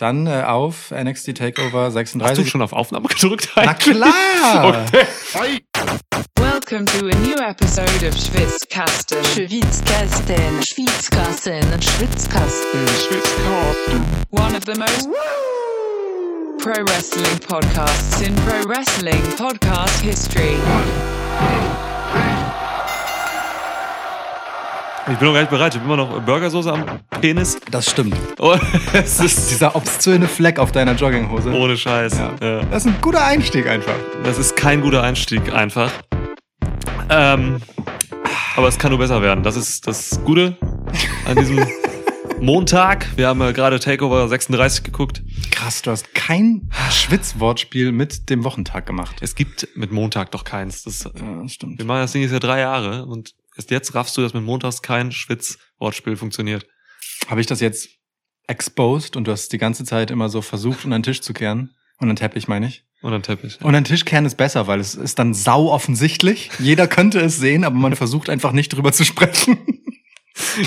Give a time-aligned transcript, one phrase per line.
[0.00, 2.44] dann äh, auf NXT Takeover Hast 36.
[2.44, 3.50] du schon auf Aufnahme gedrückt?
[3.56, 4.08] Na klar!
[4.88, 5.60] Okay.
[6.36, 9.22] Welcome to a new episode of Schwitzkasten.
[9.24, 12.86] Schwitzkasten, Schwitzkasten, Schwitzkasten.
[14.30, 15.08] One of the most
[16.58, 20.56] pro wrestling podcasts in pro wrestling podcast history.
[25.10, 25.74] Ich bin noch gar nicht bereit.
[25.74, 26.84] Ich habe immer noch Burgersoße am
[27.20, 27.58] Penis.
[27.70, 28.14] Das stimmt.
[28.38, 28.56] Oh,
[28.92, 31.50] es ist Dieser obszöne Fleck auf deiner Jogginghose.
[31.52, 32.18] ohne Scheiß.
[32.18, 32.34] Ja.
[32.42, 32.60] Ja.
[32.66, 33.94] Das ist ein guter Einstieg einfach.
[34.24, 35.90] Das ist kein guter Einstieg einfach.
[37.08, 37.60] Ähm,
[38.56, 39.42] aber es kann nur besser werden.
[39.42, 40.56] Das ist das Gute
[41.26, 41.66] an diesem
[42.40, 43.06] Montag.
[43.16, 45.22] Wir haben ja gerade Takeover 36 geguckt.
[45.50, 49.16] Krass, du hast kein Schwitzwortspiel mit dem Wochentag gemacht.
[49.22, 50.82] Es gibt mit Montag doch keins.
[50.84, 51.10] Das, Ja,
[51.42, 51.78] das stimmt.
[51.78, 54.44] wir machen das Ding jetzt ja drei Jahre und erst jetzt raffst du, dass mit
[54.44, 56.66] Montags kein Schwitz-Wortspiel funktioniert.
[57.28, 57.88] Habe ich das jetzt
[58.46, 61.74] exposed und du hast die ganze Zeit immer so versucht, unter den Tisch zu kehren?
[61.98, 62.84] Unter den Teppich, meine ich.
[63.02, 63.58] Und dann Teppich.
[63.60, 66.50] Unter den Tisch kehren ist besser, weil es ist dann sau offensichtlich.
[66.58, 69.58] Jeder könnte es sehen, aber man versucht einfach nicht drüber zu sprechen.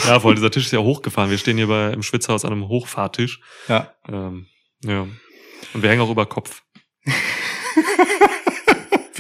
[0.06, 1.32] Ja, voll, dieser Tisch ist ja hochgefahren.
[1.32, 3.40] Wir stehen hier bei, im Schwitzhaus an einem Hochfahrtisch.
[3.70, 3.94] Ja.
[4.06, 4.48] Ähm,
[4.84, 5.08] ja.
[5.74, 6.64] Und wir hängen auch über Kopf.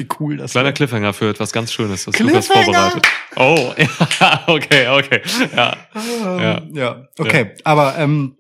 [0.02, 0.74] Wie cool das Kleiner war.
[0.74, 3.08] Cliffhanger für etwas ganz Schönes, was Lukas vorbereitet.
[3.36, 3.74] Oh,
[4.20, 5.22] ja, okay, okay.
[5.56, 5.78] Ja.
[6.40, 6.58] Ja.
[6.58, 7.08] Ähm, ja.
[7.18, 8.38] Okay, aber ähm,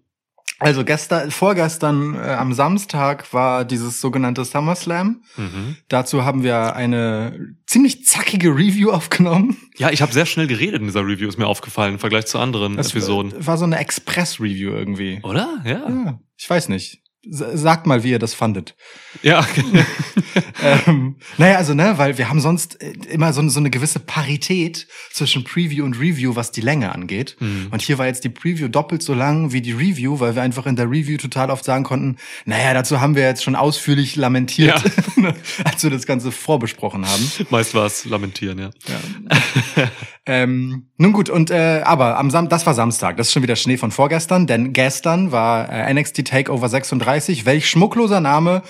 [0.59, 5.23] also gestern, vorgestern äh, am Samstag war dieses sogenannte SummerSlam.
[5.36, 5.78] Mhm.
[5.88, 9.58] Dazu haben wir eine ziemlich zackige Review aufgenommen.
[9.78, 12.38] Ja, ich habe sehr schnell geredet in dieser Review, ist mir aufgefallen, im Vergleich zu
[12.38, 13.34] anderen Das Episoden.
[13.45, 15.20] war so eine Express-Review irgendwie.
[15.23, 15.62] Oder?
[15.66, 15.89] Ja.
[15.89, 17.02] Ja, ich weiß nicht.
[17.30, 18.75] Sagt mal, wie ihr das fandet.
[19.22, 19.45] Ja.
[20.64, 24.88] ähm, naja, also, ne, weil wir haben sonst äh, immer so, so eine gewisse Parität
[25.11, 27.38] zwischen Preview und Review, was die Länge angeht.
[27.39, 27.67] Mhm.
[27.69, 30.66] Und hier war jetzt die Preview doppelt so lang wie die Review, weil wir einfach
[30.66, 34.81] in der Review total oft sagen konnten, naja, dazu haben wir jetzt schon ausführlich lamentiert,
[35.64, 37.31] als wir das Ganze vorbesprochen haben.
[37.52, 38.70] Meist war es Lamentieren, ja.
[40.27, 43.55] Ähm, nun gut, und äh, aber am Sam das war Samstag, das ist schon wieder
[43.55, 47.11] Schnee von vorgestern, denn gestern war äh, NXT Takeover 36,
[47.45, 48.64] welch schmuckloser Name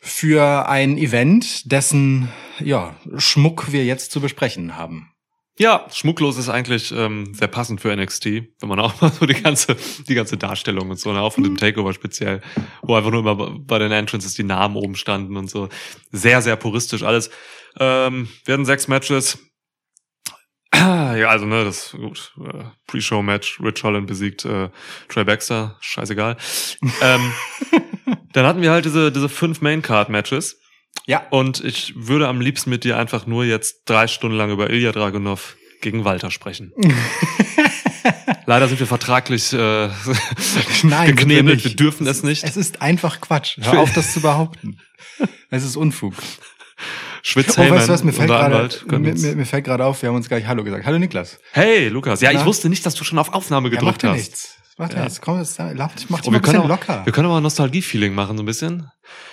[0.00, 2.28] für ein Event, dessen
[2.60, 5.10] ja, Schmuck wir jetzt zu besprechen haben.
[5.58, 9.34] Ja, schmucklos ist eigentlich ähm, sehr passend für NXT, wenn man auch mal so die
[9.34, 9.76] ganze,
[10.08, 12.40] die ganze Darstellung und so, ne, auch von dem Takeover speziell,
[12.82, 15.68] wo einfach nur immer bei den Entrances die Namen oben standen und so.
[16.12, 17.30] Sehr, sehr puristisch alles.
[17.78, 19.38] Ähm, wir hatten sechs Matches.
[20.74, 22.32] Ja, also, ne, das gut.
[22.38, 24.68] Äh, Pre-Show-Match, Rich Holland besiegt äh,
[25.08, 26.36] Trey Baxter, scheißegal.
[27.02, 27.32] ähm,
[28.32, 30.60] dann hatten wir halt diese, diese fünf Main-Card-Matches.
[31.06, 31.26] Ja.
[31.30, 34.92] Und ich würde am liebsten mit dir einfach nur jetzt drei Stunden lang über Ilya
[34.92, 36.72] Dragunov gegen Walter sprechen.
[38.46, 39.88] Leider sind wir vertraglich äh,
[40.82, 41.56] Nein, geknebelt.
[41.56, 41.64] nicht.
[41.64, 42.44] Wir dürfen es nicht.
[42.44, 43.58] Es ist einfach Quatsch.
[43.60, 44.80] Hör auf, das zu behaupten.
[45.50, 46.14] Es ist Unfug.
[47.28, 50.08] Schwitz Oh, weißt du was, mir fällt gerade mir, mir, mir fällt gerade auf, wir
[50.08, 50.86] haben uns gar nicht Hallo gesagt.
[50.86, 51.38] Hallo Niklas.
[51.52, 52.22] Hey, Lukas.
[52.22, 52.40] Ja, Na?
[52.40, 54.16] ich wusste nicht, dass du schon auf Aufnahme Ja, gedrückt macht ja hast.
[54.16, 54.54] nichts.
[54.78, 55.20] Macht ja nichts.
[55.20, 57.04] Komm, jetzt, mach dich Oh, mal wir, ein können bisschen auch, locker.
[57.04, 58.88] wir können aber ein Nostalgie-Feeling machen, so ein bisschen.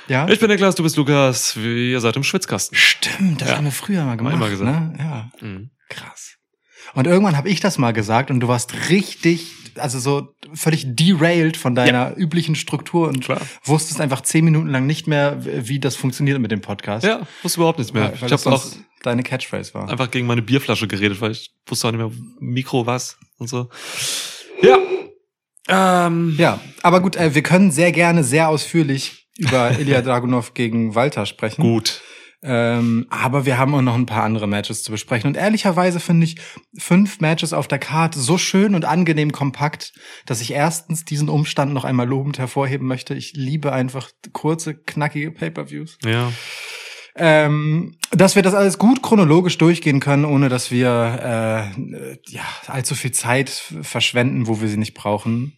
[0.08, 0.28] Ja?
[0.28, 1.56] Ich bin Niklas, du bist Lukas.
[1.56, 2.76] Ihr seid im Schwitzkasten.
[2.78, 3.58] Stimmt, das Ja.
[3.58, 4.34] haben wir früher mal gemacht.
[4.34, 4.70] immer gesagt.
[4.70, 4.94] Ne?
[5.00, 5.30] Ja.
[5.48, 5.70] Mhm.
[5.88, 6.34] Krass.
[6.96, 11.58] Und irgendwann habe ich das mal gesagt und du warst richtig, also so völlig derailed
[11.58, 13.42] von deiner üblichen Struktur und Klar.
[13.64, 17.06] wusstest einfach zehn Minuten lang nicht mehr, wie das funktioniert mit dem Podcast.
[17.06, 18.04] Ja, wusste überhaupt nichts mehr.
[18.14, 18.66] Weil, weil ich habe auch
[19.04, 19.90] deine Catchphrase war.
[19.90, 23.70] einfach gegen meine Bierflasche geredet, weil ich wusste auch nicht mehr, Mikro was und so.
[24.62, 24.78] Ja.
[25.68, 30.96] Ähm, Ja, aber gut, äh, wir können sehr gerne sehr ausführlich über Ilya Dragunov gegen
[30.96, 31.62] Walter sprechen.
[31.62, 32.02] gut.
[32.48, 35.28] Ähm, aber wir haben auch noch ein paar andere Matches zu besprechen.
[35.28, 36.36] Und ehrlicherweise finde ich
[36.78, 39.94] fünf Matches auf der Karte so schön und angenehm kompakt,
[40.28, 43.16] dass ich erstens diesen Umstand noch einmal lobend hervorheben möchte.
[43.16, 45.98] Ich liebe einfach kurze, knackige Pay-per-Views.
[46.06, 46.32] Ja.
[47.18, 52.94] Ähm, dass wir das alles gut chronologisch durchgehen können, ohne dass wir äh, ja, allzu
[52.94, 55.58] viel Zeit verschwenden, wo wir sie nicht brauchen.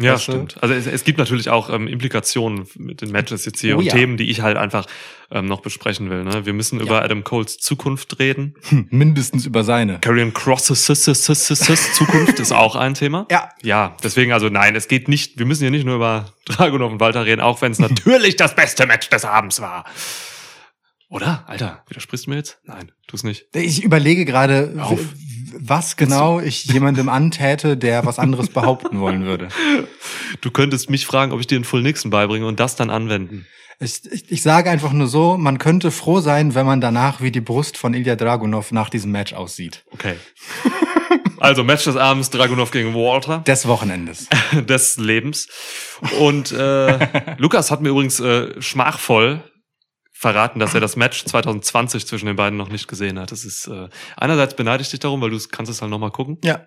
[0.00, 0.32] Ja, Weißt du?
[0.32, 0.62] stimmt.
[0.62, 3.84] Also es, es gibt natürlich auch ähm, Implikationen mit den Matches jetzt hier Oh und
[3.84, 3.92] ja.
[3.92, 4.86] Themen, die ich halt einfach
[5.30, 6.24] ähm, noch besprechen will.
[6.24, 6.46] Ne?
[6.46, 8.54] Wir müssen über Adam Coles Zukunft reden.
[8.68, 10.00] Hm, mindestens über seine.
[10.00, 10.84] Karrion Crosses
[11.94, 13.26] Zukunft ist auch ein Thema.
[13.30, 13.50] Ja.
[13.62, 17.00] Ja, deswegen also nein, es geht nicht, wir müssen hier nicht nur über Dragunov und
[17.00, 19.84] Walter reden, auch wenn es natürlich das beste Match des Abends war.
[21.08, 21.44] Oder?
[21.48, 22.60] Alter, widersprichst du mir jetzt?
[22.64, 23.46] Nein, tu's nicht.
[23.52, 24.74] Ich überlege gerade,
[25.58, 29.48] was genau ich jemandem antäte, der was anderes behaupten wollen würde.
[30.40, 33.46] Du könntest mich fragen, ob ich dir einen Full Nixon beibringe und das dann anwenden.
[33.82, 37.30] Ich, ich, ich sage einfach nur so, man könnte froh sein, wenn man danach wie
[37.30, 39.84] die Brust von Ilya Dragunov nach diesem Match aussieht.
[39.90, 40.16] Okay.
[41.38, 44.28] Also Match des Abends, Dragunov gegen Walter Des Wochenendes.
[44.68, 45.48] des Lebens.
[46.18, 49.42] Und äh, Lukas hat mir übrigens äh, schmachvoll
[50.20, 53.32] verraten, dass er das Match 2020 zwischen den beiden noch nicht gesehen hat.
[53.32, 53.88] Das ist äh,
[54.18, 56.36] einerseits beneide ich dich darum, weil du kannst es halt nochmal gucken.
[56.44, 56.66] Ja.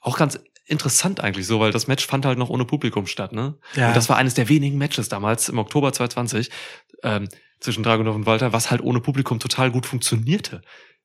[0.00, 3.54] Auch ganz interessant eigentlich so, weil das Match fand halt noch ohne Publikum statt, ne?
[3.76, 3.86] Ja.
[3.86, 6.50] Und das war eines der wenigen Matches damals im Oktober 2020
[7.04, 7.28] ähm,
[7.60, 10.62] zwischen Dragunov und Walter, was halt ohne Publikum total gut funktionierte.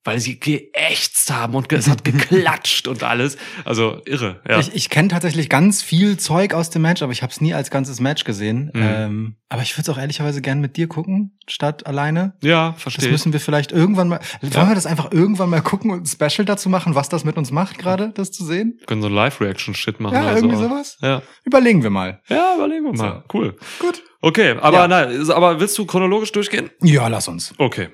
[0.08, 3.38] Weil sie geächtzt haben und es hat geklatscht und alles.
[3.66, 4.60] Also irre, ja.
[4.60, 7.54] Ich, ich kenne tatsächlich ganz viel Zeug aus dem Match, aber ich habe es nie
[7.54, 8.72] als ganzes Match gesehen.
[8.74, 8.82] Mhm.
[8.82, 12.36] Ähm, aber ich würde es auch ehrlicherweise gern mit dir gucken, statt alleine.
[12.42, 13.12] ja, Das verstehe.
[13.12, 14.20] müssen wir vielleicht irgendwann mal.
[14.42, 14.68] Wollen Ja.
[14.70, 17.52] wir das einfach irgendwann mal gucken und ein Special dazu machen, was das mit uns
[17.52, 18.80] macht, gerade, das zu sehen?
[18.88, 20.14] können so ein Live-Reaction-Shit machen.
[20.16, 20.64] Ja, irgendwie so.
[20.70, 20.98] sowas.
[21.02, 21.22] Ja.
[21.44, 22.22] Überlegen wir mal.
[22.30, 23.24] ja, überlegen wir mal.
[23.34, 23.58] Cool.
[23.80, 24.04] Gut.
[24.22, 24.88] Okay, aber Ja.
[24.88, 26.70] nein, ist- aber willst du chronologisch durchgehen?
[26.82, 27.54] Ja, lass uns.
[27.58, 27.90] Okay,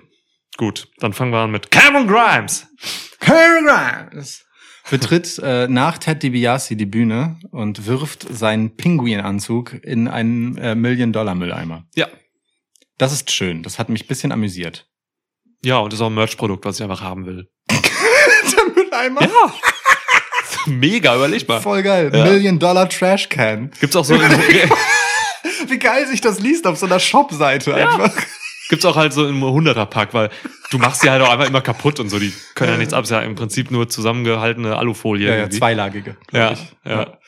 [0.58, 0.88] gut.
[1.00, 2.68] Dann fangen wir an mit Cameron Grimes.
[3.20, 4.44] Karen Grimes
[4.90, 11.86] betritt äh, nach Ted DiBiase die Bühne und wirft seinen Pinguinanzug in einen äh, Million-Dollar-Mülleimer.
[11.96, 12.08] Ja.
[12.98, 13.64] Das ist schön.
[13.64, 14.88] Das hat mich ein bisschen amüsiert.
[15.64, 17.50] Ja, und das ist auch ein Merch-Produkt, was ich einfach haben will.
[17.70, 19.22] Der Mülleimer?
[19.22, 19.54] Ja.
[20.66, 21.62] Mega überlegbar.
[21.62, 22.12] Voll geil.
[22.14, 22.26] Ja.
[22.26, 23.72] Million-Dollar Trash-Can.
[23.80, 24.22] Gibt's auch so in,
[25.70, 28.14] Wie geil sich das liest auf so einer Shop-Seite einfach.
[28.74, 30.32] Gibt's auch halt so im 100er Pack, weil
[30.72, 32.18] du machst sie halt auch einfach immer kaputt und so.
[32.18, 33.04] Die können ja nichts ab.
[33.04, 35.30] Ist ja im Prinzip nur zusammengehaltene Alufolie.
[35.30, 36.18] Ja, ja, zweilagige.
[36.32, 36.60] Ja, ich.
[36.84, 37.20] ja.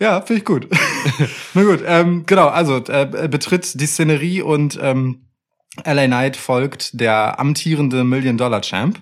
[0.00, 0.68] Ja, finde ich gut.
[1.54, 5.28] Na gut, ähm, genau, also äh, betritt die Szenerie und ähm,
[5.84, 9.00] LA Knight folgt der amtierende Million-Dollar-Champ.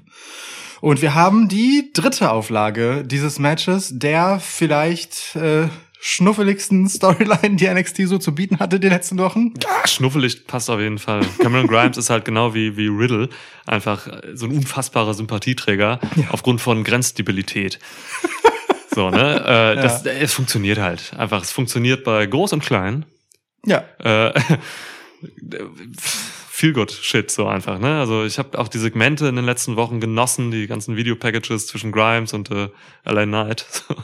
[0.82, 5.68] Und wir haben die dritte Auflage dieses Matches, der vielleicht äh,
[6.06, 9.52] schnuffeligsten Storyline, die NXT so zu bieten hatte die letzten Wochen.
[9.66, 11.26] Ah, schnuffelig passt auf jeden Fall.
[11.40, 13.28] Cameron Grimes ist halt genau wie, wie Riddle
[13.66, 15.98] einfach äh, so ein unfassbarer Sympathieträger
[16.30, 17.78] aufgrund von Grenzstabilität.
[18.94, 19.74] So, ne?
[19.76, 21.12] Äh, das, es funktioniert halt.
[21.18, 23.04] Einfach, es funktioniert bei groß und klein.
[23.66, 23.84] Ja.
[23.98, 24.32] Äh,
[26.58, 27.98] feel good shit so einfach, ne?
[28.00, 31.92] Also ich habe auch die Segmente in den letzten Wochen genossen, die ganzen Videopackages zwischen
[31.92, 32.68] Grimes und äh,
[33.04, 33.66] LA Knight.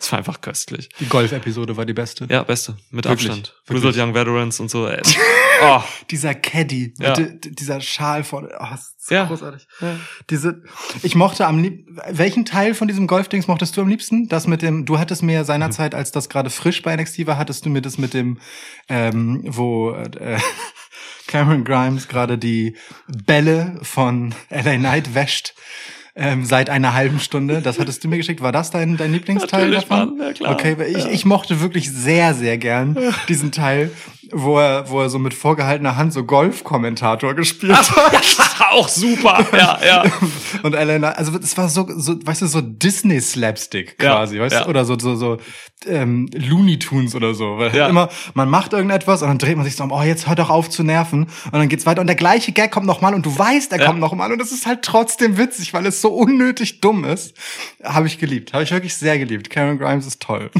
[0.00, 0.88] Es war einfach köstlich.
[1.00, 2.26] Die Golf-Episode war die beste.
[2.30, 3.54] Ja, beste, mit Wirklich, Abstand.
[3.66, 3.82] wirklich.
[3.84, 4.86] Grizzled Young Veterans und so.
[4.86, 5.02] Ey.
[5.60, 7.14] Oh, Dieser Caddy, Ja.
[7.14, 8.48] dieser Schal vorne.
[8.60, 9.24] Oh, ist Ja.
[9.24, 9.66] großartig.
[10.30, 10.62] Diese,
[11.02, 14.28] ich mochte am liebsten, welchen Teil von diesem Golfdings mochtest du am liebsten?
[14.28, 17.36] Das mit dem, du hattest mir ja seinerzeit, als das gerade frisch bei NXT war,
[17.38, 18.38] hattest du mir das mit dem,
[18.88, 20.38] ähm, wo äh,
[21.28, 22.74] Cameron Grimes gerade die
[23.06, 25.54] Bälle von LA Knight wäscht.
[26.20, 27.62] Ähm, seit einer halben Stunde.
[27.62, 28.40] Das hattest du mir geschickt.
[28.40, 30.18] War das dein, dein Lieblingsteil Natürlich, davon?
[30.18, 30.52] Mann, ja, klar.
[30.52, 32.98] Okay, ich, ich mochte wirklich sehr, sehr gern
[33.28, 33.92] diesen Teil,
[34.32, 38.70] wo er, wo er so mit vorgehaltener Hand so Golf-Kommentator gespielt hat.
[38.70, 39.46] auch super.
[39.52, 40.04] Ja, ja.
[40.62, 44.64] Und Elena, also es war so, so, weißt du, so Disney-Slapstick Ja, quasi, weißt ja.
[44.64, 44.70] du?
[44.70, 45.38] Oder so, so, so
[45.86, 47.58] ähm, Looney Tunes oder so.
[47.58, 47.88] Weil Ja.
[47.88, 50.50] immer, man macht irgendetwas und dann dreht man sich so um, oh, jetzt hör doch
[50.50, 51.24] auf zu nerven.
[51.46, 53.86] Und dann geht's weiter und der gleiche Gag kommt nochmal und du weißt, er Ja.
[53.86, 57.34] kommt nochmal und es ist halt trotzdem witzig, weil es so unnötig dumm ist.
[57.82, 58.52] Habe ich geliebt.
[58.52, 59.50] Habe ich wirklich sehr geliebt.
[59.50, 60.50] Karen Grimes ist toll.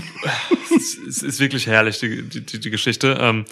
[1.06, 3.18] es, ist wirklich herrlich, die, die, die, die Geschichte.
[3.20, 3.44] Ähm,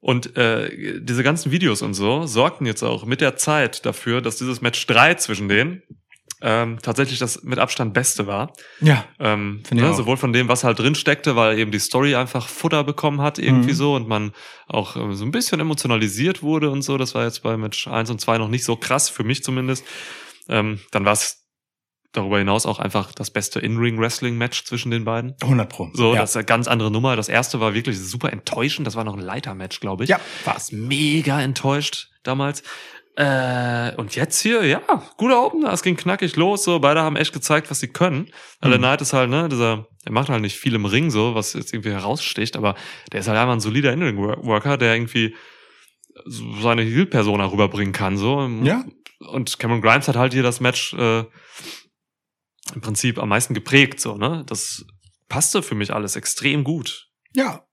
[0.00, 4.36] und äh, diese ganzen Videos und so sorgten jetzt auch mit der Zeit dafür, dass
[4.36, 5.82] dieses Match 3 zwischen denen
[6.40, 8.52] ähm, tatsächlich das mit Abstand Beste war.
[8.80, 9.04] Ja.
[9.18, 12.14] Ähm, Finde ich ne, sowohl von dem, was halt drin steckte, weil eben die Story
[12.14, 13.74] einfach Futter bekommen hat, irgendwie Mhm.
[13.76, 14.32] so, und man
[14.68, 16.96] auch äh, so ein bisschen emotionalisiert wurde und so.
[16.96, 19.84] Das war jetzt bei Match 1 und 2 noch nicht so krass, für mich zumindest.
[20.48, 21.37] Ähm, dann war es
[22.18, 25.34] darüber hinaus auch einfach das beste In-Ring-Wrestling-Match zwischen den beiden.
[25.40, 25.90] 100 Pro.
[25.94, 26.20] So, ja.
[26.20, 27.16] das ist eine ganz andere Nummer.
[27.16, 28.86] Das erste war wirklich super enttäuschend.
[28.86, 30.10] Das war noch ein Leitermatch, glaube ich.
[30.10, 30.72] Ja, war's.
[30.72, 32.62] Mega enttäuscht damals.
[33.16, 34.80] Äh, und jetzt hier, ja,
[35.16, 35.72] guter Opener.
[35.72, 36.62] Es ging knackig los.
[36.62, 38.28] So, beide haben echt gezeigt, was sie können.
[38.62, 38.70] Mhm.
[38.70, 38.78] Mhm.
[38.78, 41.72] Knight ist halt, ne, dieser, er macht halt nicht viel im Ring so, was jetzt
[41.74, 42.76] irgendwie heraussticht, aber
[43.12, 45.34] der ist halt einfach ein solider In-Ring-Worker, der irgendwie
[46.62, 48.48] seine Heel-Persona rüberbringen kann, so.
[48.62, 48.84] Ja.
[49.18, 51.24] Und Cameron Grimes hat halt hier das Match, äh,
[52.74, 54.44] im Prinzip am meisten geprägt, so, ne?
[54.46, 54.84] Das
[55.28, 57.08] passte für mich alles extrem gut.
[57.34, 57.64] Ja.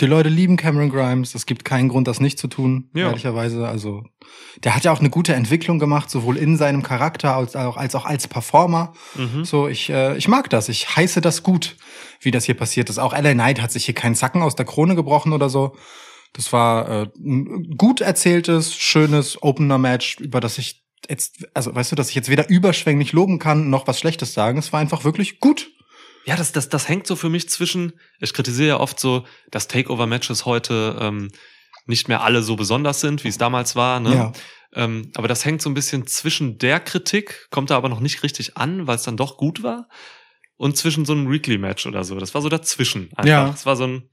[0.00, 1.34] Die Leute lieben Cameron Grimes.
[1.34, 3.08] Es gibt keinen Grund, das nicht zu tun, Ja.
[3.08, 3.68] ehrlicherweise.
[3.68, 4.02] Also,
[4.64, 7.94] der hat ja auch eine gute Entwicklung gemacht, sowohl in seinem Charakter als auch als,
[7.94, 8.94] auch als Performer.
[9.14, 9.44] Mhm.
[9.44, 10.68] So, ich, äh, ich mag das.
[10.68, 11.76] Ich heiße das gut,
[12.20, 12.98] wie das hier passiert ist.
[12.98, 15.76] Auch LA Knight hat sich hier keinen Zacken aus der Krone gebrochen oder so.
[16.32, 21.96] Das war äh, ein gut erzähltes, schönes Opener-Match, über das ich jetzt, also weißt du,
[21.96, 24.58] dass ich jetzt weder überschwänglich loben kann, noch was Schlechtes sagen.
[24.58, 25.70] Es war einfach wirklich gut.
[26.24, 29.68] Ja, das, das, das hängt so für mich zwischen, ich kritisiere ja oft so, dass
[29.68, 31.30] Takeover-Matches heute ähm,
[31.86, 33.98] nicht mehr alle so besonders sind, wie es damals war.
[33.98, 34.14] Ne?
[34.14, 34.32] Ja.
[34.74, 38.22] Ähm, aber das hängt so ein bisschen zwischen der Kritik, kommt da aber noch nicht
[38.22, 39.88] richtig an, weil es dann doch gut war.
[40.62, 42.16] und zwischen so einem Weekly-Match oder so.
[42.20, 43.10] Das war so dazwischen.
[43.16, 43.24] Einfach.
[43.24, 43.48] Ja.
[43.48, 44.08] Das war so ein,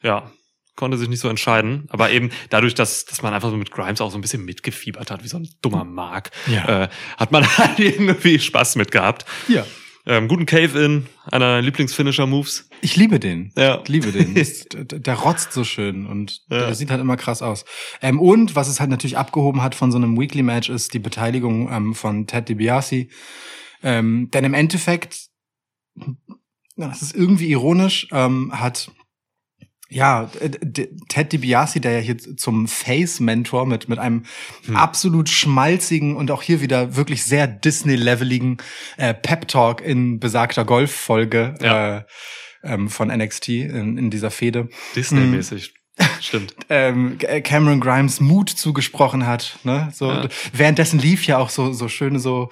[0.00, 0.30] ja,
[0.78, 1.86] konnte sich nicht so entscheiden.
[1.90, 5.10] Aber eben dadurch, dass, dass man einfach so mit Grimes auch so ein bisschen mitgefiebert
[5.10, 6.84] hat, wie so ein dummer Mark, Ja.
[6.84, 9.26] äh, hat man halt irgendwie Spaß mit gehabt.
[9.48, 9.66] Ja.
[10.06, 12.70] Ähm, guten Cave-In, einer meiner Lieblingsfinisher-Moves.
[12.80, 13.52] Ich liebe den.
[13.58, 13.80] Ja.
[13.82, 14.34] Ich liebe den.
[15.04, 16.60] Der, rotzt so schön und Ja.
[16.66, 17.66] der sieht halt immer krass aus.
[18.00, 20.98] Ähm, und was es halt natürlich abgehoben hat von so einem Weekly Match ist die
[20.98, 23.08] Beteiligung ähm, von Ted DiBiase.
[23.82, 25.26] Ähm, denn im Endeffekt,
[26.76, 28.90] das ist irgendwie ironisch, ähm, hat
[29.90, 30.50] ja, äh,
[31.08, 34.24] Ted DiBiase, der ja hier zum Face-Mentor mit, mit einem
[34.66, 34.76] Hm.
[34.76, 38.58] absolut schmalzigen und auch hier wieder wirklich sehr Disney-leveligen
[38.96, 41.98] äh, Pep-Talk in besagter Golf-Folge Ja.
[41.98, 42.02] äh,
[42.64, 44.68] ähm, von NXT in, in dieser Fehde.
[44.96, 45.74] Disney-mäßig.
[46.20, 46.54] Stimmt.
[46.70, 49.58] Ähm, G- Cameron Grimes Mut zugesprochen hat.
[49.64, 49.88] Ne?
[49.94, 50.28] So, Ja.
[50.52, 52.50] Währenddessen lief ja auch so, so schöne so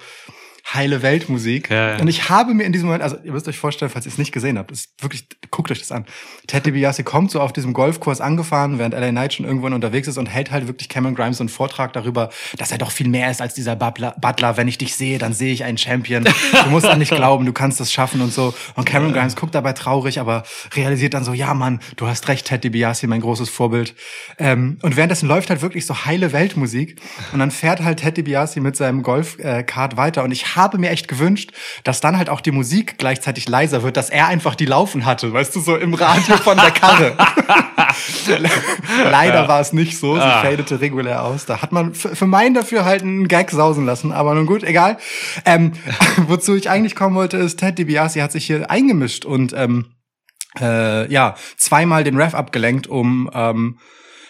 [0.73, 1.69] heile Weltmusik.
[1.69, 2.01] Ja, ja.
[2.01, 4.17] Und ich habe mir in diesem Moment, also ihr müsst euch vorstellen, falls ihr es
[4.17, 6.05] nicht gesehen habt, ist wirklich, guckt euch das an.
[6.45, 10.17] Ted DiBiase kommt so auf diesem Golfkurs angefahren, während LA Knight schon irgendwann unterwegs ist
[10.17, 13.31] und hält halt wirklich Cameron Grimes so einen Vortrag darüber, dass er doch viel mehr
[13.31, 14.15] ist als dieser Butler.
[14.19, 14.57] Butler.
[14.57, 16.25] Wenn ich dich sehe, dann sehe ich einen Champion.
[16.25, 18.53] Du musst an dich glauben, du kannst es schaffen und so.
[18.75, 20.43] Und Cameron Grimes guckt dabei traurig, aber
[20.75, 23.95] realisiert dann so, ja Mann, du hast recht, Ted DiBiase, mein großes Vorbild.
[24.37, 26.99] Ähm, und währenddessen läuft halt wirklich so heile Weltmusik
[27.31, 31.07] und dann fährt halt Ted DiBiase mit seinem Golfkart weiter und ich habe mir echt
[31.07, 31.51] gewünscht,
[31.83, 35.31] dass dann halt auch die Musik gleichzeitig leiser wird, dass er einfach die laufen hatte,
[35.31, 37.15] weißt du, so im Radio von der Karre.
[39.03, 40.41] Leider war es nicht so, sie Ah.
[40.41, 41.45] fadete regulär aus.
[41.45, 44.97] Da hat man für, meinen Dafürhalten einen Gag sausen lassen, aber nun gut, egal.
[45.45, 45.73] Ähm,
[46.27, 49.93] wozu ich eigentlich kommen wollte, ist, Ted DiBiase hat sich hier eingemischt und ähm,
[50.59, 53.79] äh, ja, zweimal den Ref abgelenkt, um ähm,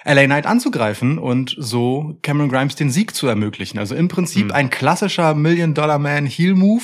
[0.08, 3.78] LA Knight anzugreifen und so Cameron Grimes den Sieg zu ermöglichen.
[3.78, 4.52] Also im Prinzip Hm.
[4.52, 6.84] ein klassischer Million-Dollar-Man-Heel-Move,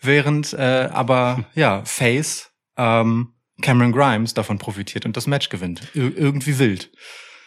[0.00, 5.82] während äh, aber ja, Face ähm, Cameron Grimes davon profitiert und das Match gewinnt.
[5.94, 6.90] Ir irgendwie wild.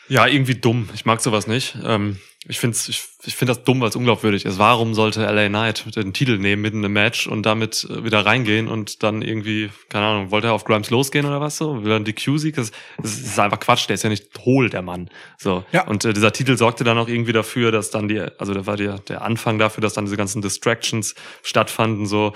[0.09, 0.89] Ja, irgendwie dumm.
[0.93, 1.77] Ich mag sowas nicht.
[1.83, 2.17] Ähm,
[2.49, 4.57] ich finde ich, ich find das dumm, weil es unglaubwürdig ist.
[4.57, 8.69] Warum sollte LA Knight den Titel nehmen mitten im Match und damit äh, wieder reingehen
[8.69, 11.83] und dann irgendwie, keine Ahnung, wollte er auf Grimes losgehen oder was so?
[11.83, 12.55] Will er einen DQ-Sieg?
[12.55, 12.71] Das,
[13.01, 13.89] das ist einfach Quatsch.
[13.89, 15.09] Der ist ja nicht hohl, der Mann.
[15.37, 15.65] So.
[15.73, 15.87] Ja.
[15.87, 18.77] Und äh, dieser Titel sorgte dann auch irgendwie dafür, dass dann die, also da war
[18.77, 22.05] der, der Anfang dafür, dass dann diese ganzen Distractions stattfanden.
[22.05, 22.33] So,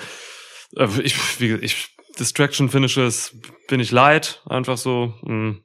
[0.75, 3.37] äh, ich, wie, ich, Distraction Finishes
[3.69, 4.41] bin ich leid.
[4.45, 5.55] Einfach so, mh,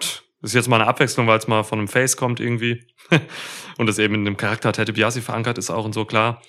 [0.00, 2.86] pff, ist jetzt mal eine Abwechslung, weil es mal von einem Face kommt irgendwie.
[3.78, 6.42] und das eben in dem Charakter Ted DiBiase verankert ist auch und so, klar.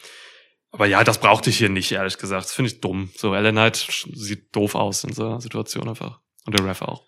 [0.72, 2.46] Aber ja, das brauchte ich hier nicht, ehrlich gesagt.
[2.46, 3.10] Das finde ich dumm.
[3.16, 6.20] So, Ellen Knight sieht doof aus in so einer Situation einfach.
[6.46, 7.06] Und der Ref auch.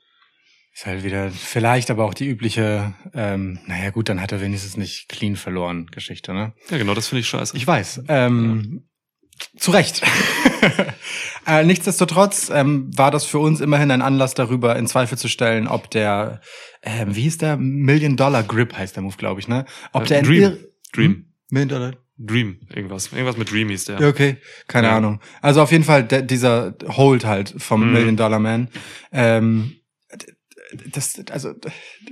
[0.73, 4.77] Ist halt wieder vielleicht aber auch die übliche, ähm, naja gut, dann hat er wenigstens
[4.77, 6.53] nicht clean verloren Geschichte, ne?
[6.69, 7.57] Ja, genau, das finde ich scheiße.
[7.57, 8.03] Ich weiß.
[8.07, 8.88] Ähm,
[9.57, 10.01] Zu Recht.
[11.47, 15.67] äh, nichtsdestotrotz ähm, war das für uns immerhin ein Anlass darüber, in Zweifel zu stellen,
[15.67, 16.41] ob der,
[16.83, 17.57] ähm, wie hieß der?
[17.57, 19.65] Million Dollar Grip heißt der Move, glaube ich, ne?
[19.93, 20.57] Ob Äh, der Dream.
[20.93, 21.11] Dream.
[21.11, 21.25] Hm?
[21.51, 23.11] Million Dollar Dream, irgendwas.
[23.13, 24.01] Irgendwas mit Dream hieß der.
[24.07, 24.97] Okay, keine Ja.
[24.97, 25.21] Ahnung.
[25.41, 27.93] Also auf jeden Fall der, dieser Hold halt vom Mhm.
[27.93, 28.67] Million Dollar Man.
[29.13, 29.75] Ähm,
[30.91, 31.53] das, also,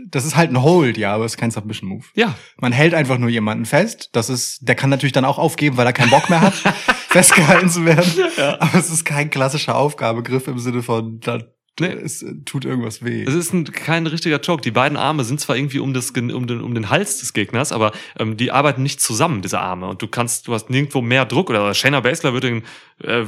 [0.08, 2.06] das ist halt ein Hold, ja, aber es ist kein Submission Move.
[2.16, 4.10] Ja, Man hält einfach nur jemanden fest.
[4.14, 6.56] Das ist, der kann natürlich dann auch aufgeben, weil er keinen Bock mehr hat,
[7.10, 8.12] festgehalten zu werden.
[8.60, 11.40] Aber es ist kein klassischer Aufgabegriff im Sinne von, da,
[11.80, 11.94] Nee.
[11.94, 13.24] es tut irgendwas weh.
[13.24, 14.62] Es ist ein, kein richtiger Choke.
[14.62, 17.72] Die beiden Arme sind zwar irgendwie um, das, um, den, um den Hals des Gegners,
[17.72, 19.88] aber ähm, die arbeiten nicht zusammen, diese Arme.
[19.88, 21.52] Und du kannst, du hast nirgendwo mehr Druck.
[21.52, 22.64] Oder Shayna Baszler würde, den,
[23.04, 23.26] äh,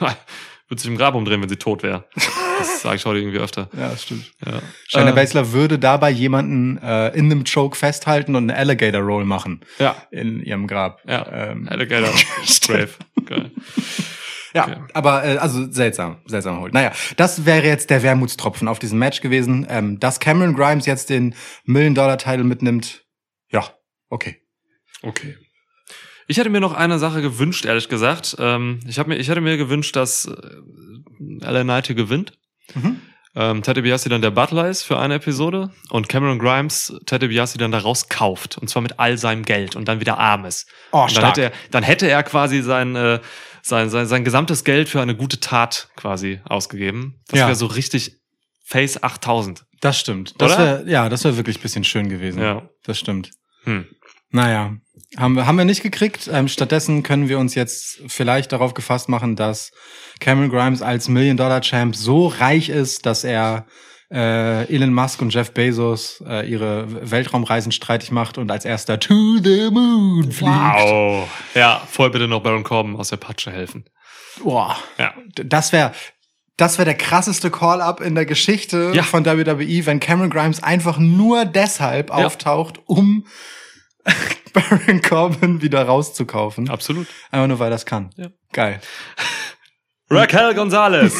[0.70, 2.04] würde sich im Grab umdrehen, wenn sie tot wäre.
[2.58, 3.68] Das sage ich heute irgendwie öfter.
[3.76, 4.30] ja, das stimmt.
[4.46, 4.60] Ja.
[4.88, 9.24] Shayna Äh, Baszler würde dabei jemanden äh, in einem Choke festhalten und eine Alligator Roll
[9.24, 11.00] machen Ja, in ihrem Grab.
[11.08, 11.26] ja.
[11.50, 12.10] Ähm, Alligator.
[12.66, 12.90] Grave.
[13.26, 13.50] Geil.
[14.54, 14.76] Ja, Okay.
[14.94, 16.72] aber äh, also seltsam, seltsam holt.
[16.74, 19.64] Naja, das wäre jetzt der Wermutstropfen auf diesem Match gewesen.
[19.70, 21.34] Ähm, dass Cameron Grimes jetzt den
[21.66, 23.04] Million-Dollar-Title mitnimmt,
[23.50, 23.64] ja,
[24.08, 24.42] okay.
[25.02, 25.36] Okay.
[26.30, 28.36] Ich hätte mir noch eine Sache gewünscht, ehrlich gesagt.
[28.38, 32.34] Ähm, ich, hab mir, ich hätte mir gewünscht, dass äh, Alan Knight hier gewinnt.
[32.72, 33.00] Mhm.
[33.34, 37.58] Ähm, Ted DiBiase dann der Butler ist für eine Episode und Cameron Grimes Ted DiBiase
[37.58, 38.58] dann daraus kauft.
[38.58, 40.68] Und zwar mit all seinem Geld und dann wieder arm ist.
[40.92, 43.18] Oh, und dann hätte, er, dann hätte er quasi sein, äh,
[43.62, 47.20] sein, sein, sein gesamtes Geld für eine gute Tat quasi ausgegeben.
[47.26, 47.46] Das Ja.
[47.46, 48.20] wäre so richtig
[48.64, 49.64] Face 8000.
[49.80, 50.40] Das stimmt.
[50.40, 50.86] Das Oder?
[50.86, 52.40] wär, ja, das wäre wirklich ein bisschen schön gewesen.
[52.40, 52.68] Ja.
[52.84, 53.32] Das stimmt.
[53.64, 53.86] Hm.
[54.30, 54.76] Naja,
[55.20, 56.28] haben wir, haben wir nicht gekriegt.
[56.32, 59.70] Ähm, stattdessen können wir uns jetzt vielleicht darauf gefasst machen, dass
[60.20, 63.66] Cameron Grimes als Million-Dollar-Champ so reich ist, dass er
[64.12, 69.38] äh, Elon Musk und Jeff Bezos äh, ihre Weltraumreisen streitig macht und als erster to
[69.42, 70.50] the moon fliegt.
[70.50, 71.28] Wow.
[71.54, 73.84] Ja, voll bitte noch Baron Corbin aus der Patsche helfen.
[74.42, 74.76] Boah.
[74.98, 75.14] Ja.
[75.34, 75.92] Das wäre
[76.56, 79.02] das wäre der krasseste Call-up in der Geschichte Ja.
[79.02, 83.24] von WWE, wenn Cameron Grimes einfach nur deshalb auftaucht, um
[84.52, 86.68] Baron Corbin wieder rauszukaufen.
[86.68, 87.06] Absolut.
[87.30, 88.10] Einfach nur, weil das kann.
[88.16, 88.30] Ja.
[88.52, 88.80] Geil.
[90.10, 91.14] Raquel Gonzalez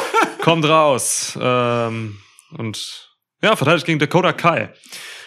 [0.42, 2.18] kommt raus ähm,
[2.50, 3.10] und
[3.42, 4.72] ja, verteidigt gegen Dakota Kai.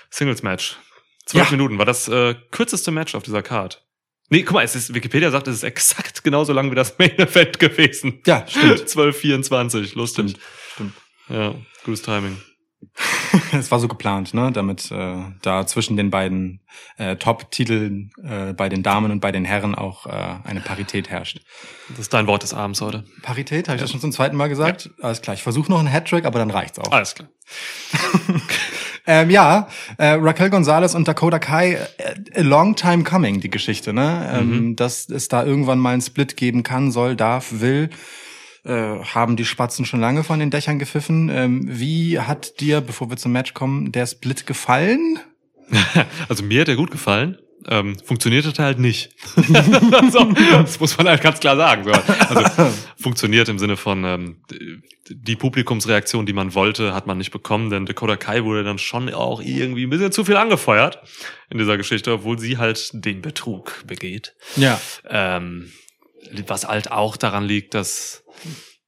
[0.10, 0.78] Singles Match.
[1.26, 1.52] Zwölf Ja.
[1.52, 3.84] Minuten war das äh, kürzeste Match auf dieser Card.
[4.30, 7.18] Nee, guck mal, es ist, Wikipedia sagt, es ist exakt genauso lang wie das Main
[7.18, 8.22] Event gewesen.
[8.26, 8.82] Ja, stimmt.
[8.82, 9.96] 12,24.
[9.96, 10.32] Lustig.
[10.32, 10.40] Stimmt.
[10.74, 10.94] Stimmt.
[11.30, 12.42] Ja, gutes Timing.
[13.52, 16.62] Es war so geplant, ne, damit äh, da zwischen den beiden
[16.98, 20.10] äh, Top-Titeln äh, bei den Damen und bei den Herren auch äh,
[20.44, 21.42] eine Parität herrscht.
[21.90, 23.04] Das ist dein Wort des Abends heute.
[23.22, 24.90] Parität, habe ich das schon zum zweiten Mal gesagt?
[25.02, 26.92] Alles klar, ich versuche noch einen Hattrick, aber dann reicht's auch.
[26.92, 27.30] Alles klar.
[29.10, 33.94] Ähm, ja, äh, Raquel Gonzalez und Dakota Kai, äh, a long time coming, die Geschichte,
[33.94, 34.30] ne?
[34.34, 37.90] Ähm, dass es da irgendwann mal einen Split geben kann, soll, darf, will,
[38.68, 41.30] äh, haben die Spatzen schon lange von den Dächern gepfiffen.
[41.30, 45.20] Ähm, wie hat dir, bevor wir zum Match kommen, der Split gefallen?
[46.30, 47.38] Also mir hat er gut gefallen.
[47.66, 49.10] Ähm, funktioniert hat er halt nicht.
[49.92, 51.84] also, das muss man halt ganz klar sagen.
[51.84, 51.92] So.
[51.92, 54.38] Also funktioniert im Sinne von ähm,
[55.10, 59.14] die Publikumsreaktion, die man wollte, hat man nicht bekommen, denn Dakota Kai wurde dann schon
[59.14, 61.00] auch irgendwie ein bisschen zu viel angefeuert
[61.50, 64.36] in dieser Geschichte, obwohl sie halt den Betrug begeht.
[64.56, 64.80] Ja.
[65.10, 65.72] Ähm,
[66.48, 68.24] was halt auch daran liegt, dass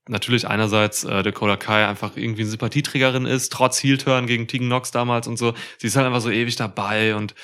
[0.08, 4.91] natürlich einerseits äh, Dakota Kai einfach irgendwie eine Sympathieträgerin ist, trotz Heel-Turn gegen Tegan Knox
[4.91, 5.53] damals und so.
[5.77, 7.36] Sie ist halt einfach so ewig dabei und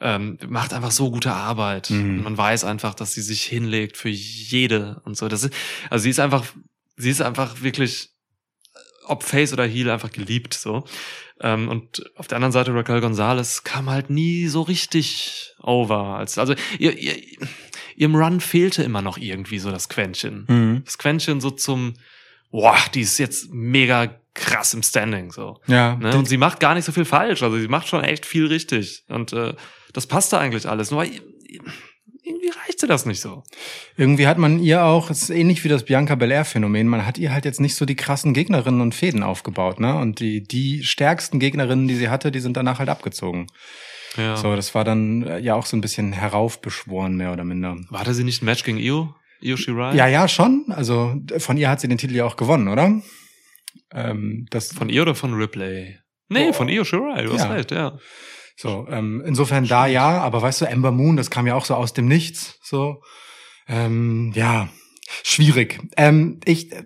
[0.00, 1.90] ähm, macht einfach so gute Arbeit.
[1.90, 2.22] Mhm.
[2.22, 5.28] Man weiß einfach, dass sie sich hinlegt für jede und so.
[5.28, 5.54] Das ist,
[5.90, 6.44] also sie ist einfach,
[6.96, 8.10] sie ist einfach wirklich,
[9.06, 10.84] ob Face oder Heel, einfach geliebt so.
[11.40, 16.16] Ähm, und auf der anderen Seite Raquel Gonzalez kam halt nie so richtig over.
[16.16, 17.16] Als, also ihr, ihr,
[17.98, 20.46] ihrem Run fehlte immer noch irgendwie so das Quäntchen.
[20.48, 20.82] Mhm.
[20.84, 21.94] Das Quäntchen so zum,
[22.50, 25.60] boah, die ist jetzt mega krass im Standing so.
[25.66, 25.96] Ja.
[25.96, 26.16] Ne?
[26.16, 27.42] Und sie macht gar nicht so viel falsch.
[27.42, 29.02] Also sie macht schon echt viel richtig.
[29.08, 29.54] Und äh,
[29.92, 30.92] das passte eigentlich alles.
[30.92, 33.42] Nur irgendwie reichte das nicht so.
[33.96, 37.18] Irgendwie hat man ihr auch, es ist ähnlich wie das Bianca Belair Phänomen, man hat
[37.18, 39.96] ihr halt jetzt nicht so die krassen Gegnerinnen und Fäden aufgebaut, ne?
[39.96, 43.48] Und die, die stärksten Gegnerinnen, die sie hatte, die sind danach halt abgezogen.
[44.16, 44.36] Ja.
[44.36, 47.76] So, das war dann äh, ja auch so ein bisschen heraufbeschworen, mehr oder minder.
[47.90, 49.14] War sie nicht ein Match gegen Io?
[49.40, 49.94] Io Shirai?
[49.94, 50.66] Ja, ja, schon.
[50.70, 53.00] Also von ihr hat sie den Titel ja auch gewonnen, oder?
[53.92, 55.98] Ähm, das Von ihr oder von Ripley?
[56.28, 56.54] Nee, Boah.
[56.54, 57.52] von Io Shirai, du hast Ja.
[57.52, 57.98] recht, ja.
[58.56, 61.74] So, ähm, insofern da ja, aber weißt du, Ember Moon, das kam ja auch so
[61.74, 63.02] aus dem Nichts, so.
[63.68, 64.68] Ähm, ja,
[65.22, 65.78] schwierig.
[65.96, 66.84] Ähm, ich, äh,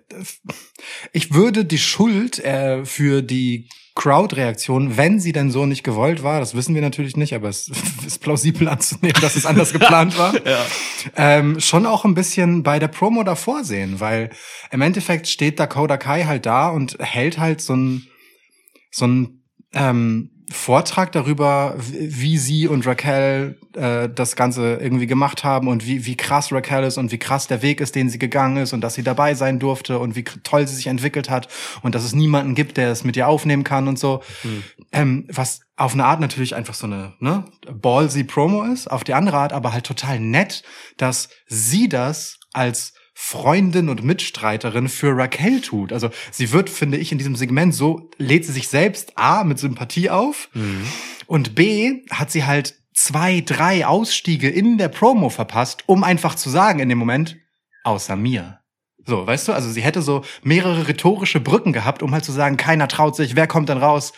[1.13, 6.39] ich würde die Schuld äh, für die Crowd-Reaktion, wenn sie denn so nicht gewollt war,
[6.39, 7.69] das wissen wir natürlich nicht, aber es
[8.05, 10.65] ist plausibel anzunehmen, dass es anders geplant war, Ja.
[11.15, 14.29] ähm, schon auch ein bisschen bei der Promo davor sehen, weil
[14.71, 18.07] im Endeffekt steht Dakota Kai halt da und hält halt so ein
[18.91, 25.67] so ein ähm, Vortrag darüber, wie sie und Raquel äh, das Ganze irgendwie gemacht haben
[25.67, 28.57] und wie, wie krass Raquel ist und wie krass der Weg ist, den sie gegangen
[28.57, 31.47] ist und dass sie dabei sein durfte und wie toll sie sich entwickelt hat
[31.81, 34.21] und dass es niemanden gibt, der es mit ihr aufnehmen kann und so.
[34.91, 39.13] Ähm, was auf eine Art natürlich einfach so eine ne, ballsy Promo ist, auf die
[39.13, 40.63] andere Art aber halt total nett,
[40.97, 42.93] dass sie das als
[43.25, 45.93] Freundin und Mitstreiterin für Raquel tut.
[45.93, 49.57] Also sie wird, finde ich, in diesem Segment so, lädt sie sich selbst A mit
[49.57, 50.49] Sympathie auf
[51.25, 56.49] und B hat sie halt zwei, drei Ausstiege in der Promo verpasst, um einfach zu
[56.49, 57.37] sagen in dem Moment,
[57.85, 58.59] außer mir.
[59.05, 62.57] So, weißt du, also sie hätte so mehrere rhetorische Brücken gehabt, um halt zu sagen,
[62.57, 64.11] keiner traut sich, wer kommt dann raus?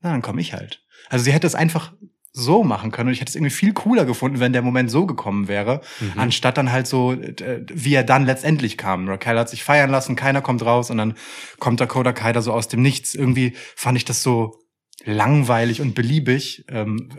[0.00, 0.82] Na, dann komme ich halt.
[1.10, 1.92] Also sie hätte es einfach
[2.32, 5.06] so machen können und ich hätte es irgendwie viel cooler gefunden, wenn der Moment so
[5.06, 5.82] gekommen wäre,
[6.16, 9.08] anstatt dann halt so, äh, wie er dann letztendlich kam.
[9.08, 11.14] Raquel hat sich feiern lassen, keiner kommt raus und dann
[11.58, 13.14] kommt Dakota Kai da so aus dem Nichts.
[13.14, 14.58] Irgendwie fand ich das so
[15.04, 17.10] langweilig und beliebig, ähm,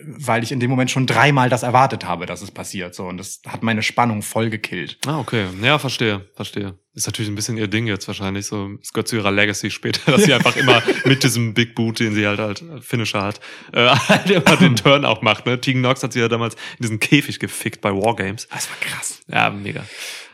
[0.00, 2.94] weil ich in dem Moment schon dreimal das erwartet habe, dass es passiert.
[2.94, 4.98] So und das hat meine Spannung voll gekillt.
[5.06, 5.46] Ah, okay.
[5.62, 6.78] Ja, verstehe, verstehe.
[6.94, 8.44] Ist natürlich ein bisschen ihr Ding jetzt wahrscheinlich.
[8.44, 12.00] So, es gehört zu ihrer Legacy später, dass sie einfach immer mit diesem Big Boot,
[12.00, 13.40] den sie halt halt als Finisher hat,
[13.72, 15.46] äh, halt immer den Turn auch macht.
[15.46, 15.58] Ne?
[15.58, 18.46] Tegan Knox hat sie ja damals in diesen Käfig gefickt bei Wargames.
[18.48, 19.20] Das war krass.
[19.26, 19.84] Ja, mega.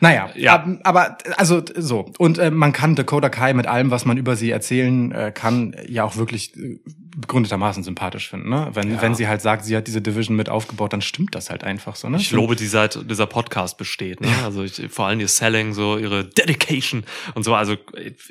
[0.01, 0.55] Naja, Ja.
[0.55, 2.11] ab- aber also so.
[2.17, 5.75] Und äh, man kann Dakota Kai mit allem, was man über sie erzählen äh, kann,
[5.87, 6.79] ja auch wirklich äh,
[7.19, 8.49] begründetermaßen sympathisch finden.
[8.49, 8.69] Ne?
[8.73, 9.01] Wenn, Ja.
[9.01, 11.95] wenn sie halt sagt, sie hat diese Division mit aufgebaut, dann stimmt das halt einfach
[11.95, 12.09] so.
[12.09, 12.17] Ne?
[12.17, 14.21] Ich lobe die seit dieser Podcast besteht.
[14.21, 14.29] Ne?
[14.43, 17.03] Also ich, vor allem ihr Selling, so ihre Dedication
[17.35, 17.55] und so.
[17.55, 17.75] Also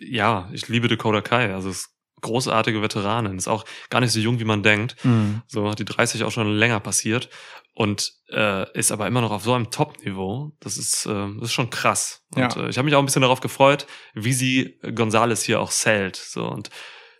[0.00, 1.54] ja, ich liebe Dakota Kai.
[1.54, 3.36] Also es großartige Veteranin.
[3.38, 4.96] Ist auch gar nicht so jung, wie man denkt.
[5.04, 5.42] Mhm.
[5.46, 7.28] So hat die 30 auch schon länger passiert
[7.74, 10.50] und äh, ist aber immer noch auf so einem Top-Niveau.
[10.58, 12.22] Das ist, äh, das ist schon krass.
[12.34, 12.64] Und Ja.
[12.64, 16.16] äh, ich habe mich auch ein bisschen darauf gefreut, wie sie Gonzales hier auch zählt.
[16.16, 16.70] So und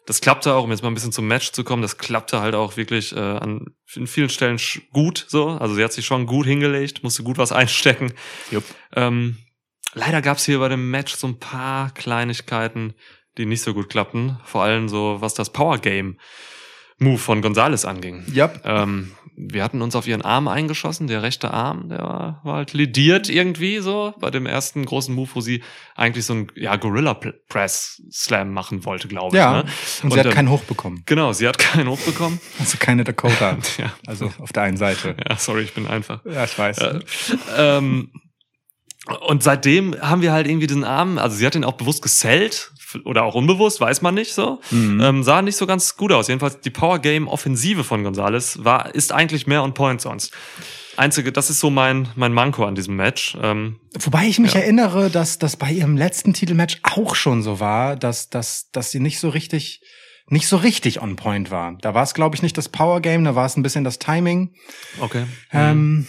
[0.08, 2.54] das klappte auch, um jetzt mal ein bisschen zum Match zu kommen, das klappte halt
[2.54, 4.58] auch wirklich äh, an in vielen Stellen
[4.90, 5.48] gut so.
[5.50, 8.14] Also sie hat sich schon gut hingelegt, musste gut was einstecken.
[8.50, 8.64] Jupp.
[8.96, 9.36] Ähm,
[9.92, 12.94] leider gab's hier bei dem Match so ein paar Kleinigkeiten,
[13.36, 14.38] die nicht so gut klappten.
[14.44, 16.18] Vor allem so, was das Power Game
[16.98, 18.24] Move von Gonzales anging.
[18.32, 18.50] Ja.
[18.64, 22.72] Ähm, wir hatten uns auf ihren Arm eingeschossen, der rechte Arm, der war, war halt
[22.72, 25.62] lidiert irgendwie so bei dem ersten großen Move, wo sie
[25.94, 29.40] eigentlich so ein ja, Gorilla Press Slam machen wollte, glaube ich.
[29.40, 29.62] Ja.
[29.62, 29.64] Ne?
[30.02, 31.02] Und sie hat keinen Hoch bekommen.
[31.06, 32.40] Genau, sie hat keinen hochbekommen.
[32.58, 33.56] Also keine Dakota.
[33.78, 35.14] ja, Also auf der einen Seite.
[35.28, 36.24] ja, sorry, ich bin einfach.
[36.24, 36.78] Ja, ich weiß.
[36.78, 37.00] Äh,
[37.56, 38.10] ähm,
[39.26, 42.72] und seitdem haben wir halt irgendwie diesen Arm, also sie hat ihn auch bewusst gesellt
[43.04, 44.60] oder auch unbewusst, weiß man nicht so.
[44.70, 45.00] Mhm.
[45.00, 46.28] Ähm, sah nicht so ganz gut aus.
[46.28, 50.32] Jedenfalls die Power Game Offensive von Gonzales war ist eigentlich mehr on point sonst.
[50.96, 53.36] Einzige, das ist so mein mein Manko an diesem Match.
[53.40, 54.60] Ähm, Wobei ich mich Ja.
[54.60, 58.98] erinnere, dass das bei ihrem letzten Titelmatch auch schon so war, dass, dass, dass sie
[59.00, 59.80] nicht so richtig,
[60.28, 61.76] nicht so richtig on point war.
[61.82, 63.98] Da war es, glaube ich, nicht das Power Game, da war es ein bisschen das
[64.00, 64.54] Timing.
[65.00, 65.24] okay.
[65.52, 66.06] Ähm,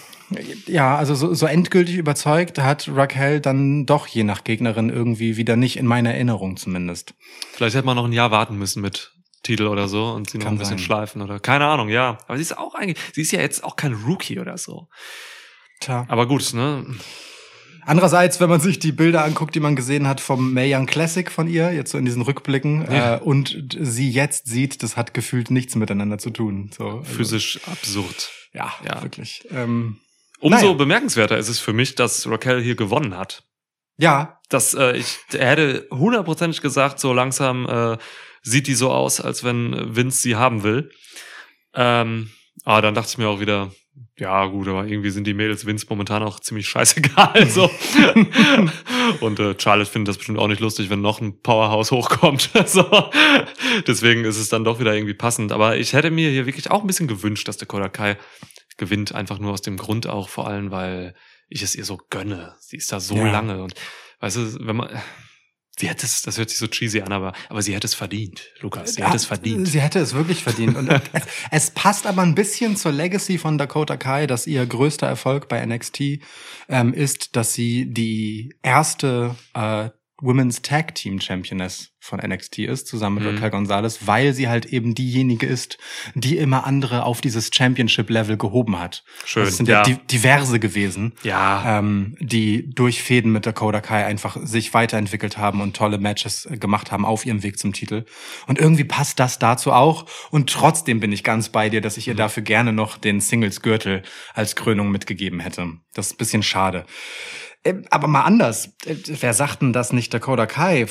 [0.67, 5.55] ja, also so, so endgültig überzeugt hat Raquel dann doch je nach Gegnerin irgendwie wieder
[5.55, 7.13] nicht in meiner Erinnerung zumindest.
[7.53, 9.11] Vielleicht hätte man noch ein Jahr warten müssen mit
[9.43, 10.85] Titel oder so und sie noch Kann ein bisschen sein.
[10.85, 12.17] schleifen oder keine Ahnung, ja.
[12.27, 14.89] Aber sie ist auch eigentlich, sie ist ja jetzt auch kein Rookie oder so.
[15.79, 16.05] Tja.
[16.09, 16.85] Aber gut, ne?
[17.85, 21.31] Andererseits, wenn man sich die Bilder anguckt, die man gesehen hat vom Mae Young Classic
[21.31, 23.15] von ihr, jetzt so in diesen Rückblicken, Ja.
[23.15, 26.69] äh, und sie jetzt sieht, das hat gefühlt nichts miteinander zu tun.
[26.77, 28.31] So, also, Physisch absurd.
[28.53, 29.01] Ja, Ja.
[29.01, 29.43] wirklich.
[29.51, 29.97] Ähm,
[30.39, 30.73] Umso Naja.
[30.73, 33.43] bemerkenswerter ist es für mich, dass Raquel hier gewonnen hat.
[33.97, 37.97] ja, Dass äh, ich er hätte hundertprozentig gesagt, so langsam äh,
[38.41, 40.89] sieht die so aus, als wenn Vince sie haben will.
[41.75, 42.31] Ähm,
[42.63, 43.71] aber dann dachte ich mir auch wieder,
[44.17, 47.47] ja gut, aber irgendwie sind die Mädels Vince momentan auch ziemlich scheißegal.
[47.47, 47.69] So.
[49.21, 52.49] Und äh, Charlotte findet das bestimmt auch nicht lustig, wenn noch ein Powerhouse hochkommt.
[52.65, 52.85] so.
[53.87, 55.51] Deswegen ist es dann doch wieder irgendwie passend.
[55.51, 58.17] Aber ich hätte mir hier wirklich auch ein bisschen gewünscht, dass Dakota Kai
[58.79, 61.13] gewinnt, einfach nur aus dem Grund auch vor allem, weil
[61.49, 62.55] ich es ihr so gönne.
[62.59, 63.31] Sie ist da so Ja.
[63.31, 63.75] lange und
[64.21, 64.89] weißt du, wenn man
[65.77, 68.49] sie hätte es, das hört sich so cheesy an, aber aber sie hätte es verdient,
[68.59, 68.95] Lukas.
[68.95, 69.67] Sie hätte es Ja, verdient.
[69.67, 70.75] Sie hätte es wirklich verdient.
[70.75, 71.01] Und es,
[71.51, 75.65] es passt aber ein bisschen zur Legacy von Dakota Kai, dass ihr größter Erfolg bei
[75.65, 76.19] NXT
[76.67, 79.89] ähm, ist, dass sie die erste äh,
[80.21, 83.35] Women's Tag Team Championess von NXT ist, zusammen mit Mhm.
[83.35, 85.77] Raquel Gonzalez, weil sie halt eben diejenige ist,
[86.15, 89.03] die immer andere auf dieses Championship-Level gehoben hat.
[89.25, 89.83] Schön, Das sind ja, ja.
[89.83, 95.61] di diverse gewesen Ja, ähm, die durch Fäden mit Dakota Kai einfach sich weiterentwickelt haben
[95.61, 98.05] und tolle Matches äh, gemacht haben auf ihrem Weg zum Titel.
[98.47, 100.05] Und irgendwie passt das dazu auch.
[100.31, 104.03] Und trotzdem bin ich ganz bei dir, dass ich ihr dafür gerne noch den Singles-Gürtel
[104.33, 105.67] als Krönung mitgegeben hätte.
[105.93, 106.85] Das ist ein bisschen schade.
[107.63, 108.73] Ähm, Aber mal anders.
[108.85, 110.87] Äh, Wer sagt denn, dass nicht Dakota Kai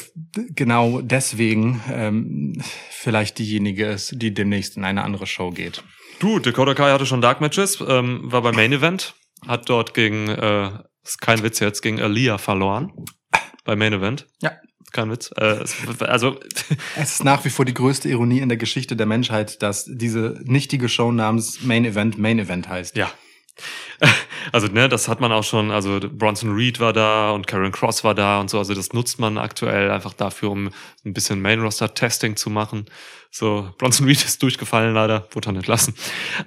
[0.51, 5.83] genau deswegen ähm, vielleicht diejenige ist, die demnächst in eine andere Show geht?
[6.21, 9.15] du, Dakota Kai hatte schon Dark Matches, ähm, war beim Main Event,
[9.47, 10.71] hat dort gegen, äh,
[11.05, 12.93] ist kein Witz jetzt, gegen Aaliyah verloren.
[13.65, 14.27] Beim Main Event.
[14.41, 14.53] Ja.
[14.93, 15.31] Kein Witz.
[15.37, 15.65] Äh,
[16.01, 16.41] also,
[16.97, 20.41] Es ist nach wie vor die größte Ironie in der Geschichte der Menschheit, dass diese
[20.45, 22.97] nichtige Show namens Main Event Main Event heißt.
[22.97, 23.11] Ja.
[24.53, 28.05] Also, ne, das hat man auch schon, also Bronson Reed war da und Karen Cross
[28.05, 30.71] war da und so, also das nutzt man aktuell einfach dafür, um
[31.05, 32.87] ein bisschen Main-Roster-Testing zu machen.
[33.31, 35.95] So, Bronson Reed ist durchgefallen leider, wurde dann entlassen.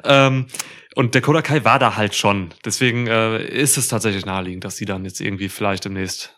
[0.03, 0.47] Ähm,
[0.95, 2.53] und Dakota Kai war da halt schon.
[2.65, 6.35] Deswegen äh, ist es tatsächlich naheliegend, dass sie dann jetzt irgendwie vielleicht demnächst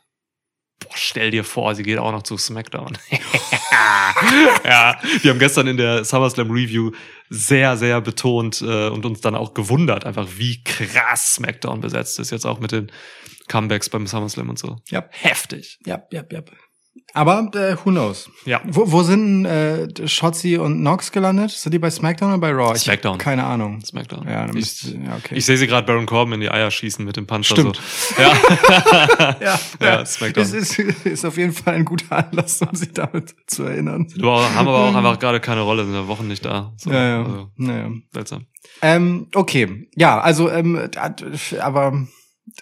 [0.79, 2.97] Boah, stell dir vor, sie geht auch noch zu SmackDown.
[4.65, 6.91] ja, wir haben gestern in der SummerSlam Review
[7.35, 12.29] sehr, sehr betont äh, und uns dann auch gewundert, einfach wie krass SmackDown besetzt ist,
[12.29, 12.91] jetzt auch mit den
[13.47, 14.77] Comebacks beim SummerSlam und so.
[14.89, 15.05] Ja.
[15.09, 15.79] Heftig.
[15.85, 16.43] Ja, ja, ja.
[17.15, 18.29] Aber äh, who knows?
[18.45, 18.61] Ja.
[18.65, 21.51] Wo, wo sind äh, Shotzi und Nox gelandet?
[21.51, 22.75] Sind die bei SmackDown oder bei Raw?
[22.75, 23.19] Ich SmackDown.
[23.19, 23.81] Keine Ahnung.
[23.85, 24.27] SmackDown.
[24.27, 25.35] Ja, ich ja okay.
[25.35, 27.55] ich sehe sie gerade Baron Corbin in die Eier schießen mit dem Panzer.
[27.55, 27.75] Stimmt.
[27.77, 28.21] So.
[28.23, 29.35] Ja.
[29.41, 30.43] ja, ja, SmackDown.
[30.43, 34.07] Es ist, ist auf jeden Fall ein guter Anlass, um sich damit zu erinnern.
[34.15, 36.73] Du haben aber auch einfach gerade keine Rolle, sind ja Wochen nicht da.
[36.77, 37.23] So, Ja, ja.
[37.23, 37.91] Also, Naja.
[38.11, 38.45] seltsam.
[38.81, 40.89] Ähm, okay, ja, also, ähm,
[41.59, 42.07] aber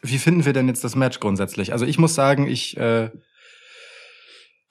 [0.02, 1.74] wie finden wir denn jetzt das Match grundsätzlich?
[1.74, 3.10] Also ich muss sagen, ich äh,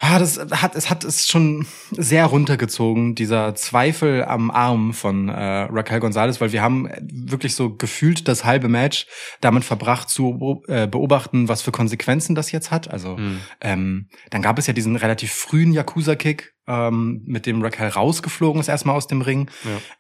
[0.01, 5.69] ah, das hat es hat es schon sehr runtergezogen dieser Zweifel am Arm von äh,
[5.71, 9.07] Raquel Gonzalez, weil wir haben wirklich so gefühlt das halbe Match
[9.41, 12.91] damit verbracht zu äh, beobachten, was für Konsequenzen das jetzt hat.
[12.91, 13.41] Also Hm.
[13.61, 18.69] ähm, dann gab es ja diesen relativ frühen Yakuza-Kick, ähm, mit dem Raquel rausgeflogen ist
[18.69, 19.51] erstmal aus dem Ring,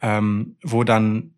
[0.00, 1.34] ähm, wo dann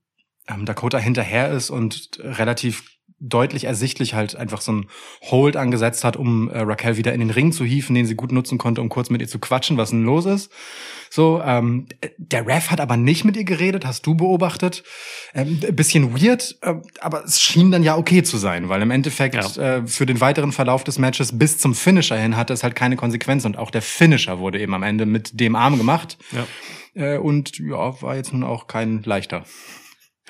[0.48, 2.91] ähm, Dakota hinterher ist und relativ
[3.24, 4.86] deutlich ersichtlich halt einfach so ein
[5.22, 8.32] Hold angesetzt hat, um äh, Raquel wieder in den Ring zu hieven, den sie gut
[8.32, 10.50] nutzen konnte, um kurz mit ihr zu quatschen, was denn los ist.
[11.08, 14.82] So, ähm, der Ref hat aber nicht mit ihr geredet, hast du beobachtet.
[15.34, 19.34] Ähm, bisschen weird, äh, aber es schien dann ja okay zu sein, weil im Endeffekt
[19.56, 19.76] Ja.
[19.78, 22.96] äh, für den weiteren Verlauf des Matches bis zum Finisher hin hatte es halt keine
[22.96, 26.18] Konsequenz und auch der Finisher wurde eben am Ende mit dem Arm gemacht.
[26.32, 26.46] Ja.
[26.94, 29.44] Äh, und ja, war jetzt nun auch kein leichter.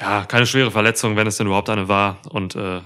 [0.01, 2.21] Ja, keine schwere Verletzung, wenn es denn überhaupt eine war.
[2.31, 2.81] Und äh,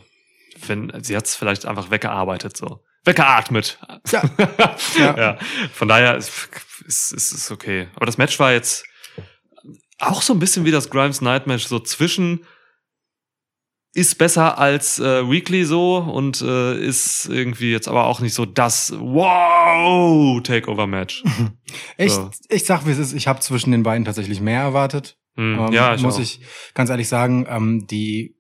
[0.67, 2.83] wenn sie hat's vielleicht einfach weggearbeitet, so.
[3.05, 3.79] Weggeatmet.
[4.11, 4.23] Ja.
[4.99, 5.17] ja.
[5.17, 5.39] Ja.
[5.73, 6.31] Von daher ist
[6.87, 7.89] ist, ist, ist okay.
[7.95, 8.85] Aber das Match war jetzt
[9.99, 12.45] auch so ein bisschen wie das Grimes Night Match, so zwischen
[13.95, 18.45] ist besser als äh, Weekly so und äh, ist irgendwie jetzt aber auch nicht so
[18.45, 21.25] das Wow Takeover Match.
[21.99, 22.31] Ich, So.
[22.49, 25.17] ich sag, wie es ist, ich habe zwischen den beiden tatsächlich mehr erwartet.
[25.37, 26.21] Hm, Ähm, ja, ich muss auch.
[26.21, 26.41] ich
[26.75, 28.37] ganz ehrlich sagen, ähm, die,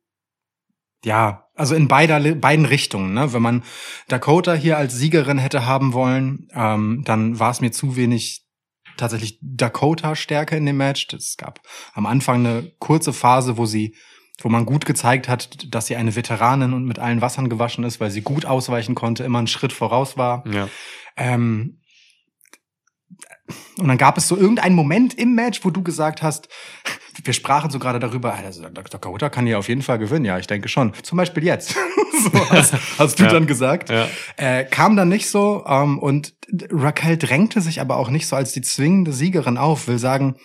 [1.04, 3.14] ja, also in beider, beiden Richtungen.
[3.14, 3.32] Ne?
[3.32, 3.64] Wenn man
[4.08, 8.44] Dakota hier als Siegerin hätte haben wollen, ähm, dann war es mir zu wenig
[8.96, 11.06] tatsächlich Dakota-Stärke in dem Match.
[11.12, 11.60] Es gab
[11.94, 13.94] am Anfang eine kurze Phase, wo sie
[14.42, 18.00] wo man gut gezeigt hat, dass sie eine Veteranin und mit allen Wassern gewaschen ist,
[18.00, 20.44] weil sie gut ausweichen konnte, immer einen Schritt voraus war.
[20.46, 20.68] Ja.
[21.16, 21.80] Ähm,
[23.78, 26.48] und dann gab es so irgendeinen Moment im Match, wo du gesagt hast,
[27.24, 28.84] wir sprachen so gerade darüber, also Dr.
[28.90, 30.24] Dakota kann hier auf jeden Fall gewinnen.
[30.24, 30.92] Ja, ich denke schon.
[31.02, 31.70] Zum Beispiel jetzt.
[32.22, 33.30] so hast, hast du Ja.
[33.30, 33.90] dann gesagt.
[33.90, 34.08] Ja.
[34.36, 36.34] Äh, kam dann nicht so ähm, und
[36.70, 39.88] Raquel drängte sich aber auch nicht so als die zwingende Siegerin auf.
[39.88, 40.36] Will sagen,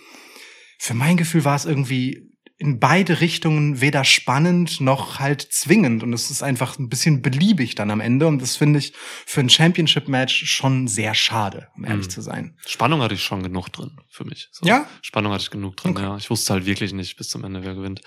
[0.80, 2.31] für mein Gefühl war es irgendwie
[2.62, 7.74] in beide Richtungen weder spannend noch halt zwingend und es ist einfach ein bisschen beliebig
[7.74, 8.94] dann am Ende und das finde ich
[9.26, 12.12] für ein Championship-Match schon sehr schade, um ehrlich Mhm.
[12.12, 12.56] zu sein.
[12.68, 14.50] Spannung hatte ich schon genug drin für mich.
[14.52, 14.66] So.
[14.68, 14.86] Ja?
[15.02, 16.04] Spannung hatte ich genug drin, Okay.
[16.04, 16.18] ja.
[16.18, 18.02] Ich wusste halt wirklich nicht bis zum Ende, wer gewinnt.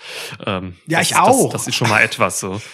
[0.45, 1.51] Ähm, Ja, ich auch.
[1.51, 2.61] Das, das ist schon mal etwas so.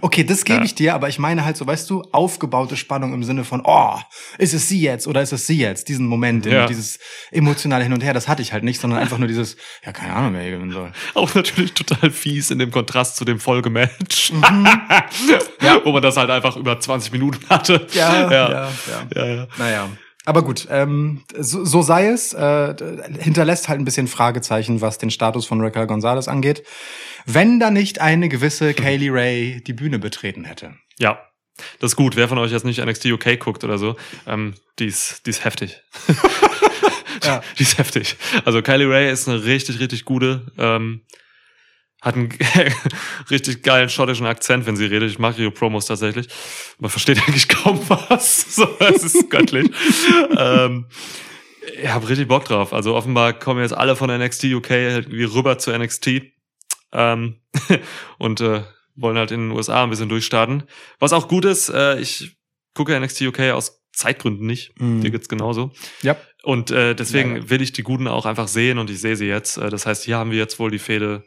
[0.00, 0.64] Okay, das gebe Ja.
[0.64, 3.98] ich dir, aber ich meine halt so, weißt du, aufgebaute Spannung im Sinne von, oh,
[4.38, 5.88] ist es sie jetzt oder ist es sie jetzt?
[5.88, 6.66] Diesen Moment, Ja.
[6.66, 7.00] dieses
[7.32, 10.14] emotionale Hin und Her, das hatte ich halt nicht, sondern einfach nur dieses, ja, keine
[10.14, 10.92] Ahnung, wer hier gewinnen soll.
[11.14, 14.30] Auch natürlich total fies in dem Kontrast zu dem Folgematch.
[14.32, 14.68] Mhm.
[15.84, 17.86] Wo man das halt einfach über 20 Minuten hatte.
[17.92, 18.30] Ja, ja.
[18.30, 18.70] ja, ja.
[19.16, 19.48] ja, ja.
[19.58, 19.88] Naja.
[20.26, 22.34] Aber gut, ähm, so, so sei es.
[22.34, 22.74] Äh,
[23.18, 26.64] hinterlässt halt ein bisschen Fragezeichen, was den Status von Raquel Gonzalez angeht.
[27.24, 30.74] Wenn da nicht eine gewisse Kaylee Ray die Bühne betreten hätte.
[30.98, 31.20] Ja.
[31.78, 32.16] Das ist gut.
[32.16, 35.44] Wer von euch jetzt nicht NXT UK guckt oder so, ähm, die ist, die ist
[35.44, 35.80] heftig.
[37.24, 37.42] Ja.
[37.58, 38.16] Die ist heftig.
[38.44, 40.46] Also Kylie Ray ist eine richtig, richtig gute.
[40.58, 41.02] Ähm,
[42.06, 42.28] hat einen
[43.30, 45.10] richtig geilen schottischen Akzent, wenn sie redet.
[45.10, 46.28] Ich mag ihre Promos tatsächlich.
[46.78, 48.46] Man versteht eigentlich kaum was.
[48.56, 49.68] So, das ist göttlich.
[50.38, 50.86] ähm,
[51.76, 52.72] ich habe richtig Bock drauf.
[52.72, 56.22] Also offenbar kommen jetzt alle von NXT UK irgendwie rüber zu NXT.
[56.92, 57.40] Ähm,
[58.18, 58.62] und äh,
[58.94, 60.62] wollen halt in den USA ein bisschen durchstarten.
[61.00, 62.36] Was auch gut ist, äh, ich
[62.72, 64.80] gucke NXT UK aus Zeitgründen nicht.
[64.80, 65.00] Mhm.
[65.00, 65.72] Dir geht's genauso.
[66.02, 66.16] Ja.
[66.44, 67.50] Und äh, deswegen Leider.
[67.50, 69.56] will ich die Guten auch einfach sehen und ich sehe sie jetzt.
[69.56, 71.24] Äh, das heißt, hier haben wir jetzt wohl die Fehde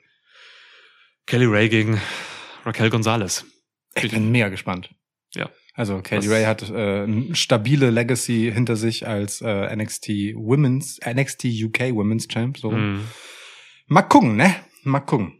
[1.30, 2.02] Kelly Ray gegen
[2.65, 3.46] Raquel Gonzalez.
[3.96, 4.89] Ich bin mega gespannt.
[5.36, 5.50] Ja.
[5.76, 11.46] Also Was- Ray hat äh, eine stabile Legacy hinter sich als äh, NXT Women's, NXT
[11.65, 12.58] UK Women's Champ.
[12.58, 12.72] So.
[12.72, 13.06] Mhm.
[13.88, 14.56] Mal gucken, ne?
[14.84, 15.36] Mal gucken.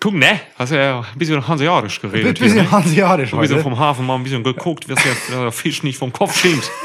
[0.00, 0.40] Guck, ne?
[0.56, 2.38] Hast ja ein bisschen hanseatisch Ein geredet.
[2.38, 2.70] bisschen hier, ne?
[2.70, 6.12] hanseatisch Ein bisschen vom Hafen mal ein bisschen geguckt, wirst jetzt der Fisch nicht vom
[6.12, 6.70] Kopf schiebt.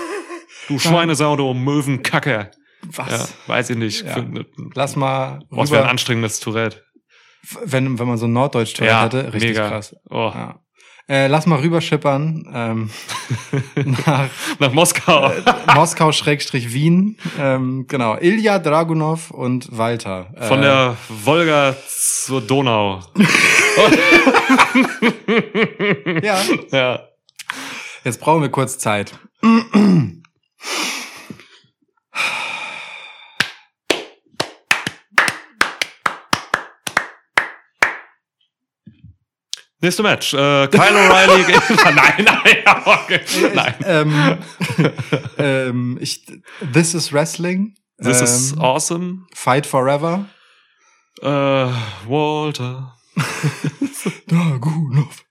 [0.68, 2.52] Du Schweinesau, du Möwenkacke.
[2.82, 3.10] Was?
[3.48, 4.06] Ja, weiß ich nicht.
[4.06, 4.16] Ja.
[4.16, 6.84] Für- Lass mal Was wäre ein anstrengendes Tourette.
[7.64, 9.34] Wenn, wenn man so ein Norddeutsch Ja, hätte.
[9.34, 9.70] Richtig mega.
[9.70, 9.96] krass.
[10.10, 10.60] Oh, Ja.
[11.10, 12.90] Äh, lass mal rüberschippern ähm,
[14.06, 14.28] nach
[14.60, 15.32] nach Moskau.
[15.74, 17.18] Moskau-Wien.
[17.40, 20.34] Ähm, genau, Ilya Dragunov und Walter.
[20.36, 23.00] Äh, Von der Wolga zur Donau.
[26.24, 27.00] Ja, Ja.
[28.04, 29.14] jetzt brauchen wir kurz Zeit.
[39.80, 40.34] Nächste Match.
[40.34, 41.60] Äh, Kyle O'Reilly gegen...
[41.96, 43.22] nein, nein, okay.
[43.54, 43.76] nein.
[43.86, 44.38] Ähm,
[45.38, 46.26] ähm, ich,
[46.74, 47.76] This is Wrestling.
[48.00, 49.28] This ähm, is awesome.
[49.34, 50.26] Fight Forever.
[51.22, 51.28] Äh,
[52.08, 52.96] Walter.
[54.28, 55.27] Dragunov.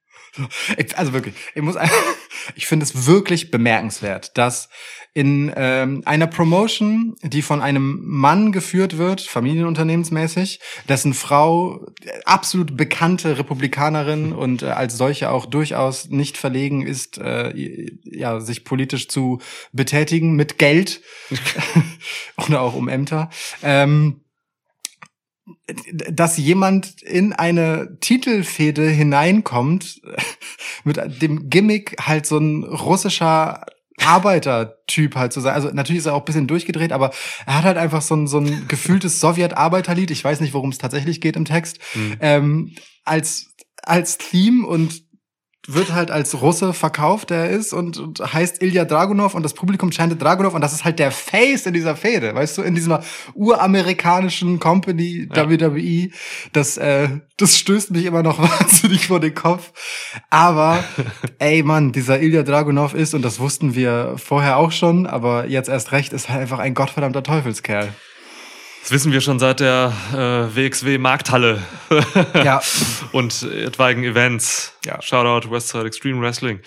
[0.95, 1.77] Also wirklich, ich muss,
[2.55, 4.69] ich finde es wirklich bemerkenswert, dass
[5.15, 12.77] in ähm, einer Promotion, die von einem Mann geführt wird, familienunternehmensmäßig, dessen Frau äh, absolut
[12.77, 17.53] bekannte Republikanerin und äh, als solche auch durchaus nicht verlegen ist, äh,
[18.05, 19.41] ja, sich politisch zu
[19.73, 21.01] betätigen mit Geld
[22.37, 23.31] oder auch um Ämter.
[23.63, 24.21] Ähm,
[26.11, 30.01] dass jemand in eine Titelfehde hineinkommt
[30.85, 33.65] mit dem Gimmick halt so ein russischer
[34.05, 35.55] Arbeitertyp halt zu sein.
[35.55, 37.13] Also natürlich ist er auch ein bisschen durchgedreht, aber
[37.47, 40.11] er hat halt einfach so ein, so ein gefühltes Sowjet-Arbeiterlied.
[40.11, 41.79] Ich weiß nicht, worum es tatsächlich geht im Text.
[41.95, 42.17] Mhm.
[42.21, 45.05] Ähm, als, als Theme und
[45.69, 49.55] wird halt als Russe verkauft, der er ist und, und heißt Ilya Dragunov und das
[49.55, 52.75] Publikum chantet Dragunov und das ist halt der Face in dieser Fehde, weißt du, in
[52.75, 53.03] dieser
[53.35, 55.51] uramerikanischen Company Ja.
[55.51, 56.11] WWE.
[56.53, 59.73] Das, äh, das stößt mich immer noch wahnsinnig vor den Kopf.
[60.31, 60.83] Aber
[61.39, 65.69] ey Mann, dieser Ilya Dragunov ist, und das wussten wir vorher auch schon, aber jetzt
[65.69, 67.93] erst recht, ist halt einfach ein gottverdammter Teufelskerl.
[68.87, 71.61] Das wissen wir schon seit der äh, WXW Markthalle
[72.35, 72.63] Ja.
[73.13, 74.75] und etwaigen Events.
[74.85, 75.03] Ja.
[75.03, 76.61] Shoutout Westside Extreme Wrestling.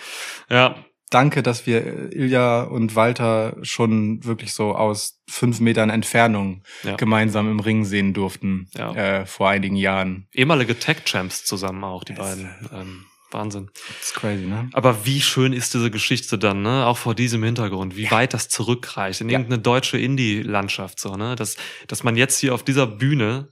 [0.50, 0.76] Ja,
[1.08, 6.96] danke, dass wir äh, Ilja und Walter schon wirklich so aus fünf Metern Entfernung Ja.
[6.96, 8.92] gemeinsam im Ring sehen durften Ja.
[8.94, 10.28] äh, vor einigen Jahren.
[10.34, 12.20] ehemalige Tech-Champs zusammen auch, die Yes.
[12.20, 12.50] beiden.
[12.74, 13.70] Ähm, Wahnsinn.
[13.98, 14.68] Das ist crazy, ne?
[14.72, 16.86] Aber wie schön ist diese Geschichte dann, ne?
[16.86, 19.38] Auch vor diesem Hintergrund, wie weit das zurückreicht in Ja.
[19.38, 21.36] irgendeine deutsche Indie-Landschaft, so, ne?
[21.36, 23.48] Dass, dass man jetzt hier auf dieser Bühne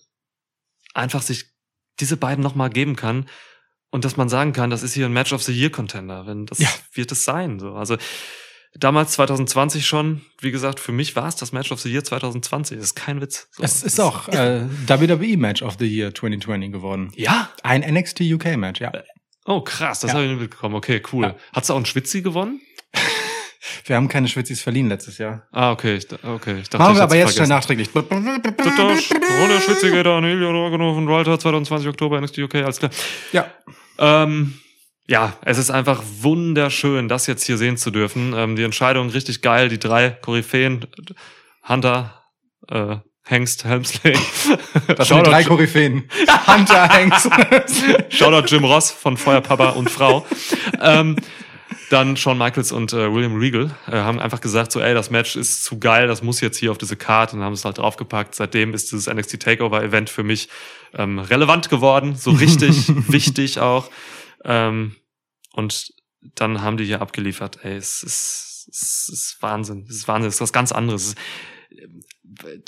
[0.95, 1.47] einfach sich
[2.01, 3.29] diese beiden nochmal geben kann
[3.91, 6.47] und dass man sagen kann, das ist hier ein Match of the Year Contender, wenn
[6.47, 6.69] das Ja.
[6.93, 7.75] wird es sein, so.
[7.75, 7.97] Also,
[8.75, 12.77] damals 2020 schon, wie gesagt, für mich war es das Match of the Year 2020.
[12.77, 13.49] Das ist kein Witz.
[13.53, 13.63] So.
[13.63, 17.11] Es ist auch äh, WWE Match of the Year 2020 geworden.
[17.17, 17.51] Ja.
[17.63, 18.93] Ein NXT UK Match, ja.
[19.49, 20.15] Oh, krass, das Ja.
[20.17, 20.75] habe ich nicht mitbekommen.
[20.75, 21.25] Okay, cool.
[21.25, 21.35] Ja.
[21.55, 22.61] Hat's auch ein Schwitzi gewonnen?
[23.85, 25.47] Wir haben keine Schwitzis verliehen letztes Jahr.
[25.53, 25.97] Ah, okay.
[25.97, 26.59] Ich, okay.
[26.61, 27.89] Ich dachte, Machen wir aber jetzt schnell nachträglich.
[27.91, 32.91] Tatasch, Rolle Schwitzi geht an Ilya Dragunov und Walter 22 Oktober NXT UK, alles klar.
[33.33, 33.51] Ja.
[33.99, 34.59] Ähm,
[35.09, 38.35] ja, es ist einfach wunderschön, das jetzt hier sehen zu dürfen.
[38.37, 40.87] Ähm, die Entscheidung richtig geil, die drei Koryphäen,
[41.67, 42.23] Hunter,
[42.69, 42.97] äh,
[43.29, 44.17] Hengst, Helmsley.
[44.97, 46.09] Das sind die drei Koryphäen.
[46.47, 47.29] Hunter Hanks.
[48.09, 50.27] Shoutout Jim Ross von Feuerpapa und Frau.
[50.81, 51.17] ähm,
[51.91, 55.37] dann Shawn Michaels und äh, William Regal äh, haben einfach gesagt, so, ey, das Match
[55.37, 58.35] ist zu geil, das muss jetzt hier auf diese Karte und haben es halt draufgepackt.
[58.35, 60.49] Seitdem ist dieses NXT Takeover Event für mich
[60.95, 63.91] ähm, relevant geworden, so richtig wichtig auch.
[64.45, 64.97] Ähm,
[65.53, 65.93] und
[66.35, 67.59] dann haben die hier abgeliefert.
[67.63, 69.85] Ey, es ist, es ist Wahnsinn.
[69.89, 70.29] Es ist Wahnsinn.
[70.29, 71.15] Es ist was ganz anderes.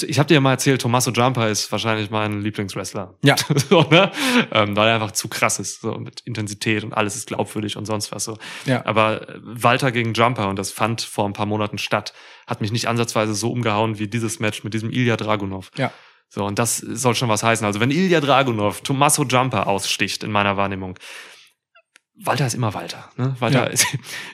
[0.07, 3.15] Ich habe dir ja mal erzählt, Tommaso Jumper ist wahrscheinlich mein Lieblingswrestler.
[3.23, 3.37] Ja.
[3.69, 4.11] so, ne?
[4.53, 7.85] ähm, weil er einfach zu krass ist, so mit Intensität und alles ist glaubwürdig und
[7.85, 8.39] sonst was so.
[8.65, 8.85] Ja.
[8.87, 12.15] Aber äh, Walter gegen Jumper, und das fand vor ein paar Monaten statt,
[12.47, 15.71] hat mich nicht ansatzweise so umgehauen wie dieses Match mit diesem Ilya Dragunov.
[15.77, 15.93] Ja.
[16.29, 17.67] So, und das soll schon was heißen.
[17.67, 20.97] Also, wenn Ilya Dragunov Tommaso Jumper aussticht in meiner Wahrnehmung,
[22.23, 23.11] Walter ist immer Walter.
[23.17, 23.35] Ne?
[23.39, 23.67] Walter Ja.
[23.71, 23.87] ist,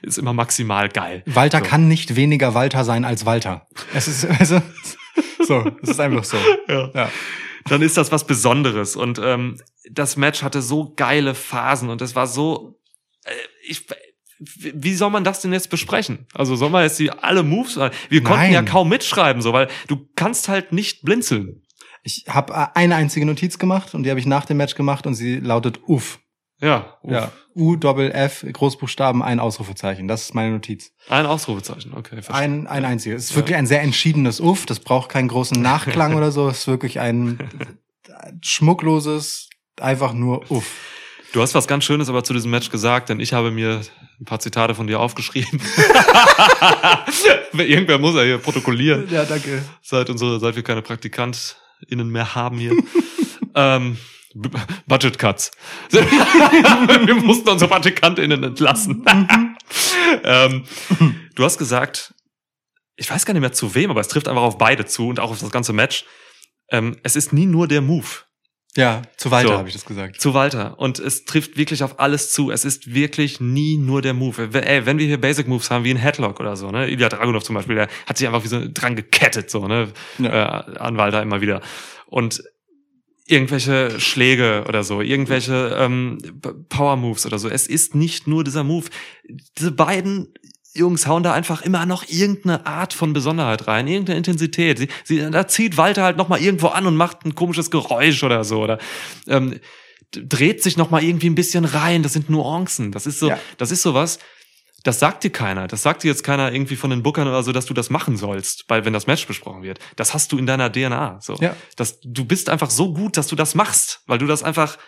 [0.03, 1.23] ist immer maximal geil.
[1.27, 1.65] Walter So.
[1.65, 3.67] kann nicht weniger Walter sein als Walter.
[3.95, 4.61] Es ist, also,
[5.45, 6.37] so, es ist einfach so.
[6.69, 6.91] Ja.
[6.95, 7.11] Ja.
[7.69, 8.97] dann ist das was Besonderes.
[8.97, 9.59] Und ähm,
[9.91, 12.79] das Match hatte so geile Phasen und es war so.
[13.25, 13.33] Äh,
[13.67, 13.87] ich,
[14.39, 16.27] wie soll man das denn jetzt besprechen?
[16.35, 17.77] Also soll man jetzt die alle Moves?
[17.77, 18.53] Wir konnten Nein.
[18.53, 21.63] ja kaum mitschreiben, so, weil du kannst halt nicht blinzeln.
[22.03, 25.15] Ich habe eine einzige Notiz gemacht und die habe ich nach dem Match gemacht und
[25.15, 26.21] sie lautet Uff.
[26.61, 27.13] Ja, uff.
[27.13, 27.33] Ja.
[27.55, 30.09] U Doppel F Großbuchstaben ein Ausrufezeichen.
[30.09, 30.93] Das ist meine Notiz.
[31.09, 31.93] ein Ausrufezeichen.
[31.95, 32.35] Okay, verstehe.
[32.37, 33.25] Ein ein einziges.
[33.25, 33.37] Es ist Ja.
[33.37, 34.65] wirklich ein sehr entschiedenes Uff.
[34.67, 36.49] Das braucht keinen großen Nachklang oder so.
[36.49, 37.39] Es ist wirklich ein
[38.43, 39.49] schmuckloses
[39.81, 40.67] einfach nur Uff.
[41.33, 43.83] Du hast was ganz Schönes aber zu diesem Match gesagt, denn ich habe mir
[44.19, 45.61] ein paar Zitate von dir aufgeschrieben.
[47.53, 49.09] Irgendwer muss ja hier protokollieren.
[49.11, 49.63] Ja, danke.
[49.83, 52.73] seit unsere, seit wir keine PraktikantInnen mehr haben hier.
[53.55, 53.99] ähm,
[54.87, 55.51] Budget Cuts.
[55.91, 59.05] wir mussten unsere PraktikantInnen entlassen.
[60.25, 60.65] ähm,
[61.35, 62.15] du hast gesagt,
[62.97, 65.21] ich weiß gar nicht mehr zu wem, aber es trifft einfach auf beide zu und
[65.21, 66.05] auch auf das ganze Match.
[66.71, 68.07] Ähm, es ist nie nur der Move
[68.77, 69.59] Ja, zu Walter So.
[69.59, 70.21] habe ich das gesagt.
[70.21, 70.79] zu Walter.
[70.79, 72.51] Und es trifft wirklich auf alles zu.
[72.51, 74.51] Es ist wirklich nie nur der Move.
[74.53, 76.91] Ey, wenn wir hier Basic Moves haben, wie ein Headlock oder so, ne?
[76.91, 79.93] Ilya Dragunov zum Beispiel, der hat sich einfach wie so dran gekettet, so, ne?
[80.19, 80.61] Ja.
[80.69, 81.61] Äh, an Walter immer wieder.
[82.07, 82.43] Und
[83.27, 86.19] irgendwelche Schläge oder so, irgendwelche ähm,
[86.69, 87.49] Power Moves oder so.
[87.49, 88.87] Es ist nicht nur dieser Move.
[89.59, 90.33] Diese beiden
[90.75, 94.79] Jungs hauen da einfach immer noch irgendeine Art von Besonderheit rein, irgendeine Intensität.
[94.79, 98.23] Sie, sie, da zieht Walter halt noch mal irgendwo an und macht ein komisches Geräusch
[98.23, 98.63] oder so.
[98.63, 98.79] Oder
[99.27, 99.59] ähm,
[100.13, 102.03] dreht sich noch mal irgendwie ein bisschen rein.
[102.03, 102.93] Das sind Nuancen.
[102.93, 103.39] Das ist so, Ja.
[103.57, 104.19] das ist sowas.
[104.87, 105.67] Das sagt dir keiner.
[105.67, 108.17] Das sagt dir jetzt keiner irgendwie von den Bookern oder so, dass du das machen
[108.17, 109.79] sollst, weil wenn das Match besprochen wird.
[109.97, 111.19] Das hast du in deiner DNA.
[111.21, 111.57] So, Ja.
[111.77, 114.79] das, du bist einfach so gut, dass du das machst, weil du das einfach.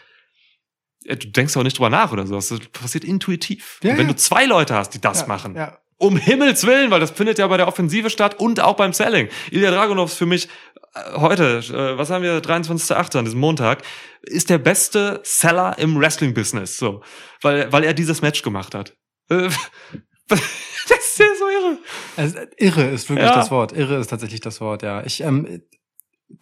[1.05, 2.35] äh, Du denkst auch nicht drüber nach oder so.
[2.37, 3.81] Das passiert intuitiv.
[3.83, 4.13] Ja, Und wenn ja.
[4.13, 5.79] du zwei Leute hast, die das Ja, machen, Ja.
[5.97, 9.29] um Himmels Willen, weil das findet ja bei der Offensive statt und auch beim Selling.
[9.51, 10.49] Ilya Dragunov ist für mich
[10.95, 13.17] äh, heute, äh, was haben wir, 23.8.
[13.19, 13.83] an diesem Montag,
[14.23, 17.03] ist der beste Seller im Wrestling-Business, so.
[17.43, 18.95] Weil, weil er dieses Match gemacht hat.
[19.31, 19.49] Äh,
[20.29, 20.41] das
[20.89, 21.79] ist ja so irre.
[22.17, 23.35] Also, irre ist wirklich Ja.
[23.35, 23.73] das Wort.
[23.73, 25.05] Irre ist tatsächlich das Wort, ja.
[25.05, 25.63] Ich, ähm,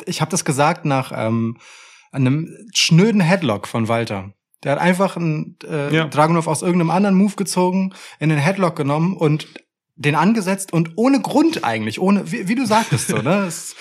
[0.04, 1.58] ich habe das gesagt nach ähm,
[2.12, 4.32] einem schnöden Headlock von Walter.
[4.64, 6.06] Der hat einfach einen äh, Ja.
[6.06, 9.46] Dragunov aus irgendeinem anderen Move gezogen, in den Headlock genommen und
[9.98, 13.36] den angesetzt und ohne Grund eigentlich, ohne, wie, wie du sagtest, so, ne?
[13.46, 13.74] Es,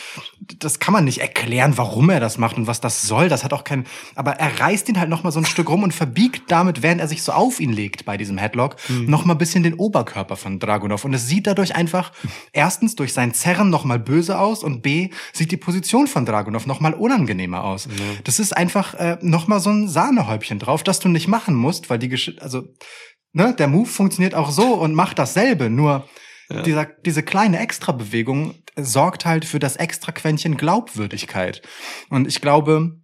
[0.59, 3.29] das kann man nicht erklären, warum er das macht und was das soll.
[3.29, 3.85] Das hat auch kein,
[4.15, 7.01] aber er reißt ihn halt noch mal so ein Stück rum und verbiegt damit, während
[7.01, 10.37] er sich so auf ihn legt bei diesem Headlock, noch mal ein bisschen den Oberkörper
[10.37, 11.03] von Dragunov.
[11.03, 12.11] Und es sieht dadurch einfach
[12.53, 16.65] erstens durch sein Zerren noch mal böse aus und b sieht die Position von Dragunov
[16.65, 17.89] noch mal unangenehmer aus.
[18.23, 21.89] Das ist einfach äh, noch mal so ein Sahnehäubchen drauf, das du nicht machen musst,
[21.89, 22.63] weil die Gesch also
[23.35, 26.07] ne, der Move funktioniert auch so und macht dasselbe, nur
[26.63, 31.61] dieser, diese kleine Extrabewegung sorgt halt für das extra Quäntchen Glaubwürdigkeit.
[32.09, 32.99] Und ich glaube,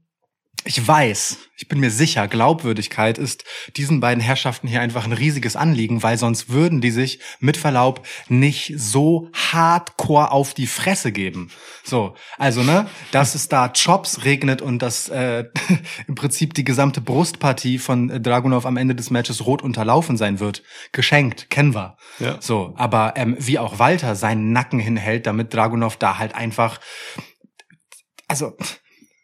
[0.63, 3.45] ich weiß, ich bin mir sicher, Glaubwürdigkeit ist
[3.77, 8.05] diesen beiden Herrschaften hier einfach ein riesiges Anliegen, weil sonst würden die sich mit Verlaub
[8.29, 11.49] nicht so hardcore auf die Fresse geben.
[11.83, 15.45] So, also ne, dass es da Chops regnet und dass äh,
[16.07, 20.63] im Prinzip die gesamte Brustpartie von Dragunov am Ende des Matches rot unterlaufen sein wird,
[20.91, 21.97] geschenkt, kennen wir.
[22.19, 22.37] Ja.
[22.39, 26.79] So, aber ähm, wie auch Walter seinen Nacken hinhält, damit Dragunov da halt einfach,
[28.27, 28.55] also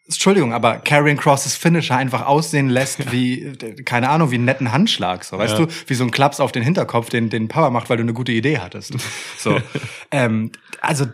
[0.08, 3.52] Entschuldigung, aber Karrion Crosses Finisher einfach aussehen lässt wie,
[3.84, 5.66] keine Ahnung, wie einen netten Handschlag, so, weißt Ja.
[5.66, 8.14] du, wie so ein Klaps auf den Hinterkopf, den, den Power macht, weil du eine
[8.14, 8.94] gute Idee hattest.
[9.38, 9.60] So,
[10.10, 10.50] ähm,
[10.80, 11.06] also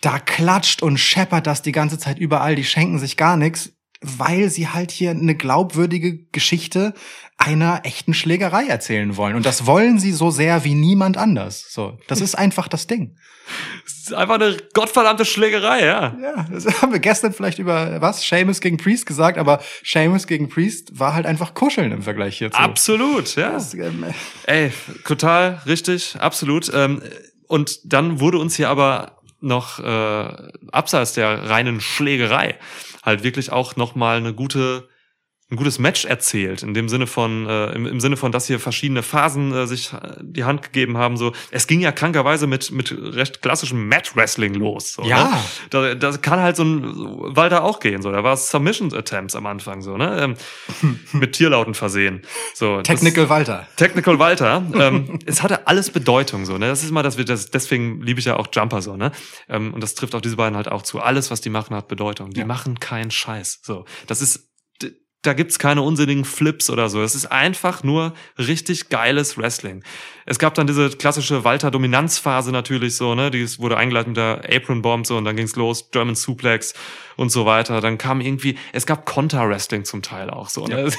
[0.00, 4.50] da klatscht und scheppert das die ganze Zeit überall, die schenken sich gar nichts, weil
[4.50, 6.94] sie halt hier eine glaubwürdige Geschichte
[7.38, 9.36] einer echten Schlägerei erzählen wollen.
[9.36, 11.66] Und das wollen sie so sehr wie niemand anders.
[11.70, 13.16] So, das ist einfach das Ding.
[13.84, 16.16] Das ist einfach eine gottverdammte Schlägerei, ja.
[16.20, 18.22] Ja, das haben wir gestern vielleicht über was?
[18.22, 22.58] Seamus gegen Priest gesagt, aber Seamus gegen Priest war halt einfach kuscheln im Vergleich hierzu.
[22.58, 23.52] Absolut, ja.
[23.52, 24.04] Das, ähm,
[24.46, 24.72] Ey,
[25.04, 26.70] total richtig, absolut.
[26.74, 27.02] Ähm,
[27.46, 30.28] und dann wurde uns hier aber noch äh,
[30.72, 32.58] abseits der reinen Schlägerei
[33.06, 34.88] halt wirklich auch noch mal eine gute
[35.48, 38.58] ein gutes Match erzählt in dem Sinne von äh, im, im Sinne von dass hier
[38.58, 42.72] verschiedene Phasen äh, sich äh, die Hand gegeben haben so es ging ja krankerweise mit
[42.72, 45.24] mit recht klassischem Mat Wrestling los so, Ja.
[45.30, 45.36] ne?
[45.70, 46.82] da, das kann halt so ein
[47.36, 50.34] Walter auch gehen so da war es Submission Attempts am Anfang so ne
[50.82, 52.22] ähm, mit Tierlauten versehen
[52.54, 53.66] so das- Technical Walter.
[53.76, 54.62] Technical Walter.
[54.74, 56.56] ähm, es hatte alles Bedeutung so.
[56.58, 56.66] Ne?
[56.68, 57.50] Das ist mal, dass wir das.
[57.50, 58.96] Deswegen liebe ich ja auch Jumper so.
[58.96, 59.12] Ne?
[59.48, 61.00] Ähm, und das trifft auf diese beiden halt auch zu.
[61.00, 62.30] Alles, was die machen, hat Bedeutung.
[62.30, 62.46] Die Ja.
[62.46, 63.60] machen keinen Scheiß.
[63.62, 64.48] So, das ist.
[65.22, 67.02] Da gibt's keine unsinnigen Flips oder so.
[67.02, 69.82] Es ist einfach nur richtig geiles Wrestling.
[70.24, 73.32] Es gab dann diese klassische Walter-Dominanzphase natürlich so, ne?
[73.32, 76.74] Die wurde eingeleitet mit der Apron Bomb so und dann ging's los, German Suplex
[77.16, 77.80] und so weiter.
[77.80, 80.66] Dann kam irgendwie, es gab Konter-Wrestling zum Teil auch so.
[80.66, 80.90] Ne?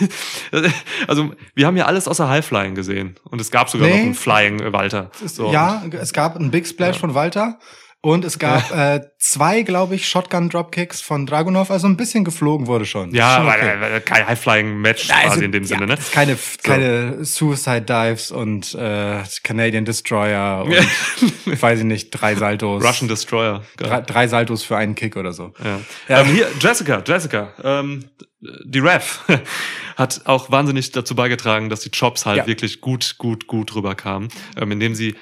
[1.07, 3.93] Also wir haben ja alles außer High-Flying gesehen und es gab sogar Nee.
[3.97, 5.09] noch einen Flying äh, Walter.
[5.25, 5.51] So.
[5.53, 7.59] Ja, es gab einen Big Splash von Walter
[8.07, 12.65] und es gab äh, zwei, glaube ich, Shotgun Dropkicks von Dragunov, also ein bisschen geflogen
[12.65, 13.13] wurde schon.
[13.13, 13.81] Ja, Schon weil, okay.
[13.81, 15.97] weil kein High-Flying-Match Also, quasi in dem ja, Sinne, ne?
[16.13, 20.73] Keine, keine Suicide Dives und äh, Canadian Destroyer und
[21.61, 22.81] weiß ich nicht, drei Saltos.
[22.81, 23.63] Russian Destroyer.
[23.75, 23.89] Geil.
[23.89, 25.51] Drei, drei Saltos für einen Kick oder so.
[25.61, 25.81] Ja.
[26.07, 26.21] Ja.
[26.21, 28.05] Ähm, hier, Jessica, Jessica, ähm,
[28.39, 29.19] die Ref
[29.97, 32.47] hat auch wahnsinnig dazu beigetragen, dass die Chops halt Ja.
[32.47, 35.15] wirklich gut, gut, gut rüberkamen, ähm, indem sie,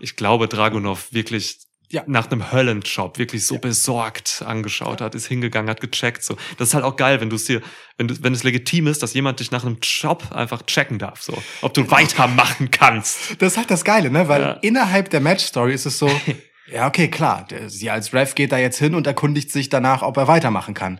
[0.00, 1.60] ich glaube, Dragunov wirklich
[1.92, 2.02] Ja.
[2.06, 6.36] nach einem Höllenchop wirklich so besorgt angeschaut hat, ist hingegangen, hat gecheckt, so.
[6.56, 7.60] Das ist halt auch geil, wenn du es dir,
[7.98, 11.22] wenn du, wenn es legitim ist, dass jemand dich nach einem Chop einfach checken darf,
[11.22, 11.40] so.
[11.60, 13.40] Ob du weitermachen kannst.
[13.42, 14.26] Das ist halt das Geile, ne?
[14.28, 14.52] Weil Ja.
[14.62, 16.08] innerhalb der Match-Story ist es so,
[16.72, 20.00] ja, okay, klar, der, sie als Ref geht da jetzt hin und erkundigt sich danach,
[20.02, 20.98] ob er weitermachen kann.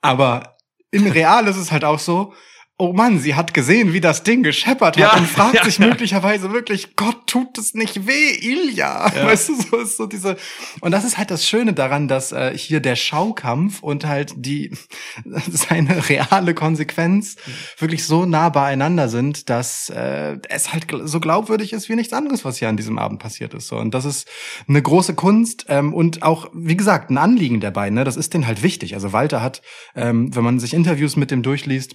[0.00, 0.56] Aber
[0.90, 2.32] in real ist es halt auch so,
[2.78, 5.78] oh Mann, sie hat gesehen, wie das Ding gescheppert hat Ja, und fragt ja, sich
[5.78, 5.86] ja.
[5.86, 9.10] möglicherweise wirklich, Gott, tut es nicht weh, Ilja?
[9.24, 10.36] Weißt du, so ist so diese,
[10.80, 14.72] und das ist halt das Schöne daran, dass äh, hier der Schaukampf und halt die,
[15.50, 17.36] seine reale Konsequenz
[17.78, 22.44] wirklich so nah beieinander sind, dass äh, es halt so glaubwürdig ist wie nichts anderes,
[22.44, 23.68] was hier an diesem Abend passiert ist.
[23.68, 23.76] So.
[23.76, 24.28] Und das ist
[24.68, 27.94] eine große Kunst ähm, und auch, wie gesagt, ein Anliegen der beiden.
[27.94, 28.04] Ne?
[28.04, 28.94] Das ist denen halt wichtig.
[28.94, 29.62] Also Walter hat,
[29.94, 31.94] ähm, wenn man sich Interviews mit dem durchliest,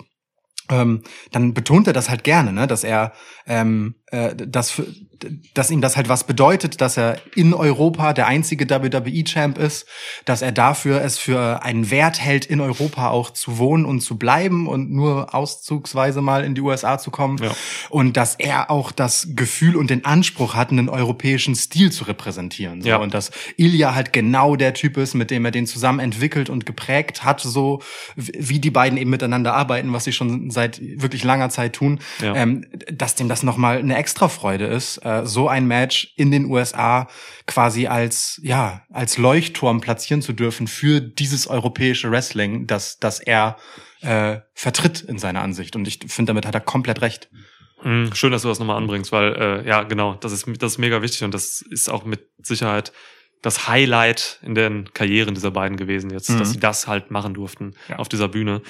[0.72, 3.14] ähm, dann betont er das halt gerne, ne, dass er
[3.46, 4.86] ähm, äh, das für,
[5.54, 9.86] dass ihm das halt was bedeutet, dass er in Europa der einzige WWE-Champ ist,
[10.26, 14.18] dass er dafür es für einen Wert hält, in Europa auch zu wohnen und zu
[14.18, 17.38] bleiben und nur auszugsweise mal in die USA zu kommen.
[17.42, 17.52] Ja.
[17.90, 22.82] Und dass er auch das Gefühl und den Anspruch hat, einen europäischen Stil zu repräsentieren.
[22.82, 22.90] So.
[22.90, 22.98] Ja.
[22.98, 26.66] Und dass Ilya halt genau der Typ ist, mit dem er den zusammen entwickelt und
[26.66, 27.82] geprägt hat, so
[28.16, 32.36] wie die beiden eben miteinander arbeiten, was sie schon seit wirklich langer Zeit tun, Ja.
[32.36, 36.46] ähm, dass dem das nochmal eine extra Freude ist, äh, so ein Match in den
[36.46, 37.08] USA
[37.46, 43.58] quasi als, ja, als Leuchtturm platzieren zu dürfen für dieses europäische Wrestling, das, das er
[44.02, 45.76] äh, vertritt in seiner Ansicht.
[45.76, 47.30] Und ich finde, damit hat er komplett recht.
[47.84, 50.78] Mhm, Schön, dass du das nochmal anbringst, weil äh, ja, genau, das ist, das ist
[50.80, 52.92] mega wichtig und das ist auch mit Sicherheit
[53.44, 56.40] das Highlight in den Karrieren dieser beiden gewesen jetzt, Mhm.
[56.40, 57.98] dass sie das halt machen durften Ja.
[57.98, 58.62] auf dieser Bühne.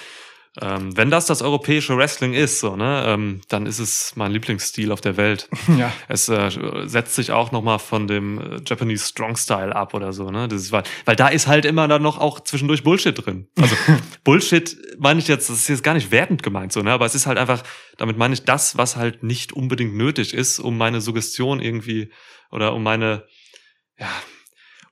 [0.60, 4.92] Ähm, wenn das das europäische Wrestling ist, so ne, ähm, dann ist es mein Lieblingsstil
[4.92, 5.50] auf der Welt.
[5.78, 5.94] Ja.
[6.10, 6.50] Es äh,
[6.86, 10.50] setzt sich auch noch mal von dem äh, Japanese Strong Style ab oder so, ne?
[10.50, 13.48] Das ist, weil, weil da ist halt immer dann noch auch zwischendurch Bullshit drin.
[13.60, 13.76] Also
[14.26, 16.92] Bullshit meine ich jetzt, das ist jetzt gar nicht wertend gemeint so, ne?
[16.92, 17.64] Aber es ist halt einfach,
[17.98, 22.12] damit meine ich das, was halt nicht unbedingt nötig ist, um meine Suggestion irgendwie
[22.52, 23.24] oder um meine,
[23.98, 24.10] ja,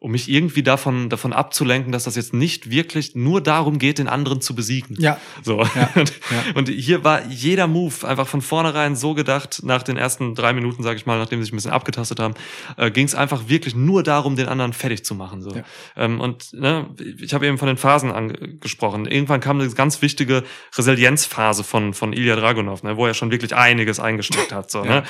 [0.01, 4.07] um mich irgendwie davon, davon abzulenken, dass das jetzt nicht wirklich nur darum geht, den
[4.07, 4.95] anderen zu besiegen.
[4.97, 5.19] Ja.
[5.43, 5.61] So.
[5.75, 6.55] Ja, Und, ja.
[6.55, 10.83] und hier war jeder Move einfach von vornherein so gedacht, nach den ersten drei Minuten,
[10.83, 12.33] sage ich mal, nachdem sie sich ein bisschen abgetastet haben,
[12.77, 15.41] äh, ging es einfach wirklich nur darum, den anderen fertig zu machen.
[15.41, 15.53] So.
[15.53, 15.63] Ja.
[15.97, 16.87] Ähm, und ne,
[17.21, 19.05] ich habe eben von den Phasen angesprochen.
[19.05, 20.43] Irgendwann kam eine ganz wichtige
[20.77, 24.71] Resilienzphase von, von Ilya Dragunov, ne, wo er schon wirklich einiges eingesteckt hat.
[24.71, 25.01] So, Ja.
[25.01, 25.03] ne?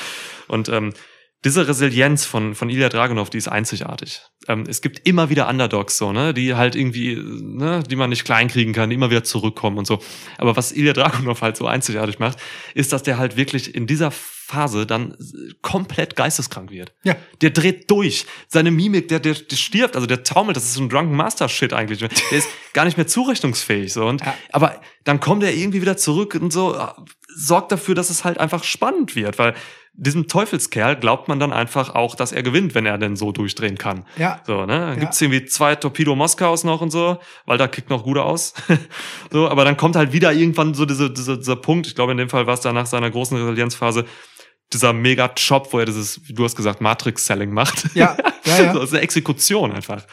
[0.47, 0.93] Und ähm,
[1.45, 4.21] diese Resilienz von, von Ilya Dragunov, die ist einzigartig.
[4.47, 8.25] Ähm, es gibt immer wieder Underdogs, so, ne, die halt irgendwie, ne, die man nicht
[8.25, 9.99] kleinkriegen kann, die immer wieder zurückkommen und so.
[10.37, 12.37] Aber was Ilya Dragunov halt so einzigartig macht,
[12.73, 15.15] ist, dass der halt wirklich in dieser Phase dann
[15.61, 16.91] komplett geisteskrank wird.
[17.03, 17.15] Ja.
[17.41, 18.25] Der dreht durch.
[18.47, 21.47] Seine Mimik, der, der, der stirbt, also der taumelt, das ist so ein Drunken Master
[21.47, 21.99] Shit eigentlich.
[21.99, 24.07] Der ist gar nicht mehr zurechnungsfähig, so.
[24.07, 24.33] Und, Ja.
[24.51, 26.87] aber dann kommt er irgendwie wieder zurück und so, äh,
[27.35, 29.53] sorgt dafür, dass es halt einfach spannend wird, weil
[30.01, 33.77] diesem Teufelskerl glaubt man dann einfach auch, dass er gewinnt, wenn er denn so durchdrehen
[33.77, 34.05] kann.
[34.17, 34.39] Ja.
[34.47, 34.67] So, ne?
[34.79, 34.95] Dann Ja.
[34.95, 38.53] gibt's irgendwie zwei Torpedo Moskaus noch und so, weil da kickt noch gut aus.
[39.31, 42.17] so, aber dann kommt halt wieder irgendwann so diese, diese, dieser Punkt, ich glaube in
[42.17, 44.05] dem Fall war es dann nach seiner großen Resilienzphase,
[44.71, 47.85] dieser mega Job, wo er dieses, wie du hast gesagt, Matrix-Selling macht.
[47.95, 48.67] Ja, ja, ja.
[48.73, 50.03] so, das ist eine Exekution einfach.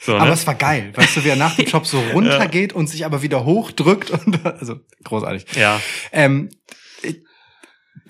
[0.00, 0.32] So, Aber ne?
[0.32, 3.20] es war geil, weißt du, wie er nach dem Job so runtergeht und sich aber
[3.22, 5.44] wieder hochdrückt und also großartig.
[5.56, 5.78] ja.
[6.10, 6.48] Ähm,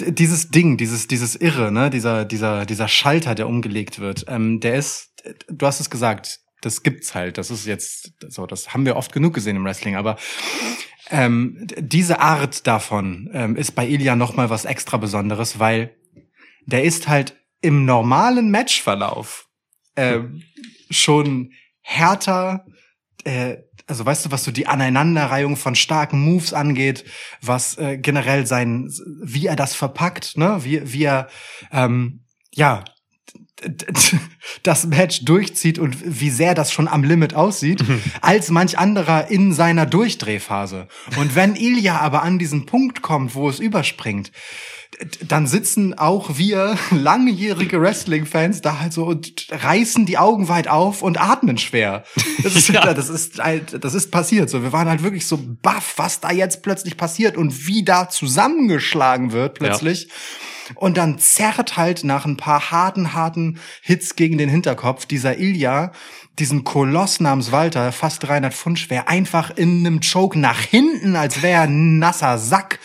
[0.01, 4.76] dieses Ding, dieses dieses Irre, ne, dieser dieser dieser Schalter, der umgelegt wird, ähm, der
[4.76, 5.11] ist,
[5.49, 7.38] du hast es gesagt, das gibt's halt.
[7.38, 10.16] Das ist jetzt so, das haben wir oft genug gesehen im Wrestling, aber
[11.11, 15.96] ähm, diese Art davon ähm, ist bei Ilya noch mal was extra Besonderes, weil
[16.66, 19.49] der ist halt im normalen Matchverlauf
[19.96, 20.42] ähm,
[20.90, 22.66] schon härter,
[23.24, 23.57] äh,
[23.89, 27.05] also weißt du, was so die Aneinanderreihung von starken Moves angeht,
[27.41, 31.28] was äh, generell sein, wie er das verpackt, ne, wie, wie er,
[31.72, 32.20] ähm,
[32.55, 32.84] ja,
[34.62, 37.82] das Match durchzieht und wie sehr das schon am Limit aussieht,
[38.20, 40.86] als manch anderer in seiner Durchdrehphase.
[41.16, 44.30] Und wenn Ilya aber an diesen Punkt kommt, wo es überspringt,
[45.28, 51.03] dann sitzen auch wir langjährige Wrestling-Fans da halt so und reißen die Augen weit auf
[51.03, 52.05] und atmen schwer.
[52.43, 52.93] Das ist, Ja.
[52.95, 54.51] das ist, halt- das ist passiert.
[54.51, 58.09] So, wir waren halt wirklich so baff, was da jetzt plötzlich passiert und wie da
[58.09, 60.09] zusammengeschlagen wird plötzlich.
[60.74, 65.93] Und dann zerrt halt nach ein paar harten, harten Hits gegen den Hinterkopf dieser Ilya
[66.39, 71.43] diesen Koloss namens Walter, fast 300 Pfund schwer, einfach in einem Choke nach hinten, als
[71.43, 72.78] wäre er ein nasser Sack.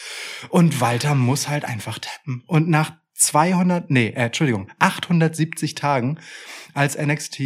[0.49, 2.43] Und Walter muss halt einfach tappen.
[2.47, 6.20] Und nach 200, nee, äh, Entschuldigung, 870 Tagen
[6.74, 7.41] als NXT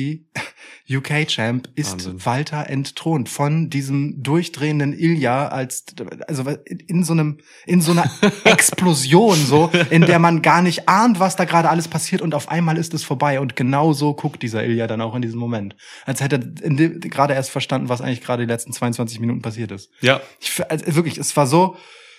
[0.90, 2.26] UK Champ ist Wahnsinn.
[2.26, 5.86] Walter entthront von diesem durchdrehenden Ilya als
[6.28, 6.46] also
[6.88, 8.10] in so einem in so einer
[8.46, 12.50] Explosion so in der man gar nicht ahnt was da gerade alles passiert und auf
[12.50, 15.76] einmal ist es vorbei und genau so guckt dieser Ilya dann auch in diesem Moment
[16.06, 16.70] als hätte er
[17.00, 20.22] gerade erst verstanden was eigentlich gerade die letzten 22 Minuten passiert ist Ja.
[20.40, 21.76] ich, also wirklich es war so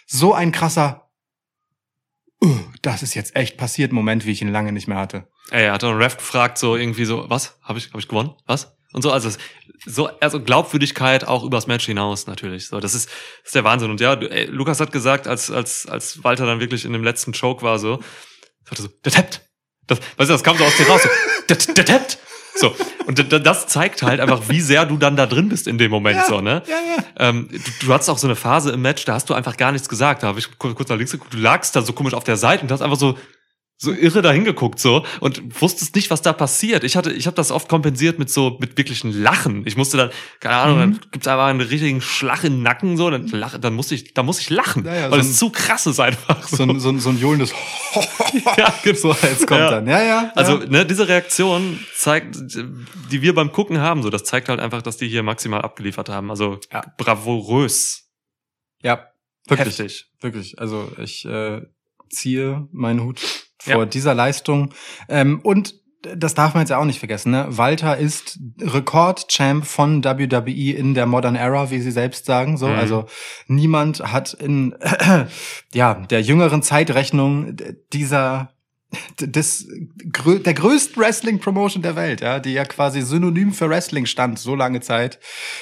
[0.06, 1.07] so ein krasser
[2.40, 5.64] "Uh, das ist jetzt echt passiert Moment wie ich ihn lange nicht mehr hatte Ey,
[5.64, 7.58] er hat doch einen Ref gefragt, so irgendwie so, was?
[7.62, 8.34] Habe ich, hab ich gewonnen?
[8.46, 8.76] Was?
[8.92, 9.30] Und so, also
[9.86, 12.68] so, also Glaubwürdigkeit auch übers Match hinaus natürlich.
[12.68, 13.90] So, das ist, das ist der Wahnsinn.
[13.90, 17.32] Und ja, ey, Lukas hat gesagt, als, als, als Walter dann wirklich in dem letzten
[17.32, 18.02] Choke war, so,
[18.64, 19.42] sagte so, der tappt.
[19.86, 21.02] Das, weißt du, das kam so aus dir raus.
[21.02, 21.08] So,
[21.48, 22.18] der, der tappt.
[22.58, 22.74] So,
[23.06, 26.24] und das zeigt halt einfach, wie sehr du dann da drin bist in dem Moment,
[26.26, 26.62] so, ne?
[26.66, 27.28] Ja, ja.
[27.28, 29.72] Ähm, du, du hattest auch so eine Phase im Match, da hast du einfach gar
[29.72, 30.22] nichts gesagt.
[30.22, 32.36] Da habe ich kurz, kurz nach links geguckt, du lagst da so komisch auf der
[32.36, 33.16] Seite und hast einfach so
[33.80, 36.82] so irre dahin geguckt so und wusstest nicht, was da passiert.
[36.82, 39.64] Ich hatte, ich habe das oft kompensiert mit so mit wirklichen Lachen.
[39.66, 40.10] Ich musste dann,
[40.40, 40.80] keine Ahnung, Mhm.
[40.80, 44.14] dann gibt's einfach einen richtigen Schlag in den Nacken so, dann lache, dann musste ich,
[44.14, 46.42] da muss ich lachen, Ja, ja, weil so es zu krass ist einfach.
[46.48, 47.52] So, So ein, so ein, so ein johlendes
[48.56, 49.70] ja, so jetzt kommt Ja.
[49.70, 49.86] dann.
[49.86, 50.32] Ja, ja.
[50.34, 50.66] Also, ja.
[50.66, 52.36] ne, diese Reaktion zeigt,
[53.12, 56.08] die wir beim Gucken haben, so, das zeigt halt einfach, dass die hier maximal abgeliefert
[56.08, 56.30] haben.
[56.30, 56.82] Also Ja.
[56.98, 58.08] bravourös.
[58.82, 59.06] ja,
[59.46, 59.78] wirklich.
[59.78, 60.06] Heftig.
[60.20, 60.58] Wirklich.
[60.58, 61.62] Also ich äh,
[62.10, 63.20] ziehe meinen Hut
[63.64, 63.74] Ja.
[63.74, 64.72] vor dieser Leistung.
[65.08, 65.74] Ähm, und
[66.14, 67.32] das darf man jetzt ja auch nicht vergessen.
[67.32, 67.46] Ne?
[67.48, 72.56] Walter ist Rekordchamp von WWE in der Modern Era, wie sie selbst sagen.
[72.56, 72.74] So, Mhm.
[72.78, 73.06] also
[73.48, 74.76] niemand hat in
[75.74, 77.56] ja der jüngeren Zeitrechnung
[77.92, 78.50] dieser
[79.20, 79.68] des
[80.24, 84.54] der größten Wrestling Promotion der Welt, ja, die ja quasi synonym für Wrestling stand, so
[84.54, 85.18] lange Zeit,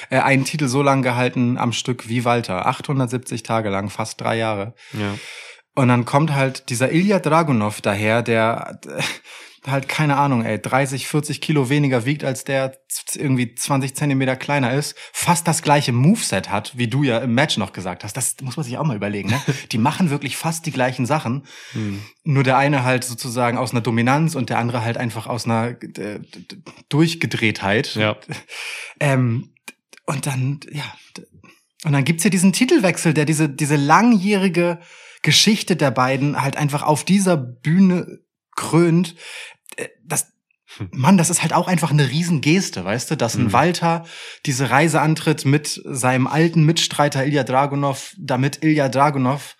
[0.09, 4.37] äh, einen Titel so lang gehalten am Stück wie Walter, 870 Tage lang, fast drei
[4.37, 4.75] Jahre.
[4.93, 5.15] Ja.
[5.77, 11.07] Und dann kommt halt dieser Ilya Dragunov daher, der äh, halt, keine Ahnung, ey, 30,
[11.07, 12.79] 40 Kilo weniger wiegt, als der
[13.13, 17.57] irgendwie 20 Zentimeter kleiner ist, fast das gleiche Moveset hat, wie du ja im Match
[17.57, 18.17] noch gesagt hast.
[18.17, 19.39] Das muss man sich auch mal überlegen, ne?
[19.71, 21.45] Die machen wirklich fast die gleichen Sachen.
[21.73, 22.01] Hm.
[22.23, 25.75] Nur der eine halt sozusagen aus einer Dominanz und der andere halt einfach aus einer
[25.79, 26.21] äh,
[26.89, 27.93] Durchgedrehtheit.
[27.93, 28.17] Ja.
[28.99, 29.53] Ähm,
[30.07, 30.85] und dann, ja,
[31.83, 34.79] und dann gibt's hier diesen Titelwechsel, der diese, diese langjährige
[35.21, 38.19] Geschichte der beiden halt einfach auf dieser Bühne
[38.55, 39.15] krönt.
[39.75, 40.27] Äh, Das,
[40.91, 43.53] Mann, das ist halt auch einfach eine Riesengeste, weißt du, dass ein Mhm.
[43.53, 44.05] Walter
[44.45, 49.55] diese Reise antritt mit seinem alten Mitstreiter Ilya Dragunov, damit Ilya Dragunov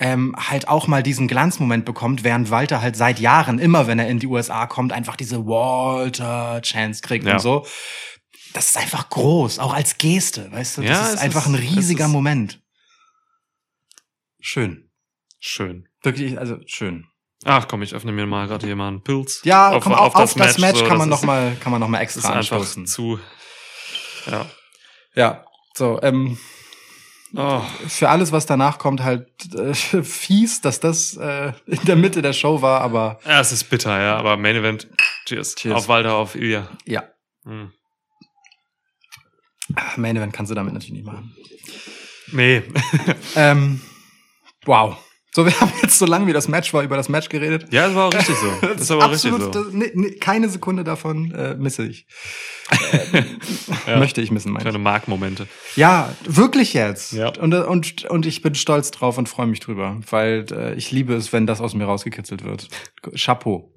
[0.00, 4.08] ähm, halt auch mal diesen Glanzmoment bekommt, während Walter halt seit Jahren, immer wenn er
[4.08, 7.34] in die USA kommt, einfach diese Walter-Chance kriegt Ja.
[7.34, 7.66] und so.
[8.54, 10.82] Das ist einfach groß, auch als Geste, weißt du?
[10.82, 12.60] Das Ja, ist einfach ist- ein es riesiger Moment.
[14.40, 14.83] Schön.
[15.46, 15.86] Schön.
[16.02, 17.04] Wirklich, also schön.
[17.44, 19.42] Ach komm, ich öffne mir mal gerade hier mal einen Pilz.
[19.44, 21.88] Ja, komm, auf, auf, das, Match, so, kann man das noch mal, kann man noch
[21.88, 22.86] mal ist, ist extra einfach anstoßen.
[22.86, 23.20] zu.
[24.26, 24.46] Ja.
[25.14, 25.44] Ja,
[25.76, 26.38] so, ähm,
[27.36, 32.22] Oh, für alles, was danach kommt, halt äh, fies, dass das äh, in der Mitte
[32.22, 34.88] der Show war, aber ja, es ist bitter, ja, aber Main Event.
[35.26, 35.56] Cheers.
[35.56, 35.74] Cheers.
[35.74, 36.68] Auf Walter, auf Ilya.
[36.86, 37.02] ja,
[37.44, 37.70] Hm.
[39.96, 41.36] Main Event kannst du damit natürlich nicht machen.
[42.32, 42.62] Nee.
[43.36, 43.82] Ähm,
[44.64, 44.96] wow.
[45.34, 47.66] So, wir haben jetzt so lange wie das Match war über das Match geredet.
[47.72, 48.52] ja, das war auch richtig so.
[48.62, 49.50] Das ist aber richtig so.
[49.50, 52.06] das, nee, nee, keine Sekunde davon äh, misse ich.
[53.86, 53.98] Ja.
[53.98, 54.78] Möchte ich missen, meine Kleine.
[54.78, 55.46] Markmomente.
[55.76, 57.12] Ja, wirklich jetzt.
[57.12, 57.28] Ja.
[57.38, 61.14] Und, und, und ich bin stolz drauf und freue mich drüber, weil äh, ich liebe
[61.14, 62.68] es, wenn das aus mir rausgekitzelt wird.
[63.14, 63.74] Chapeau.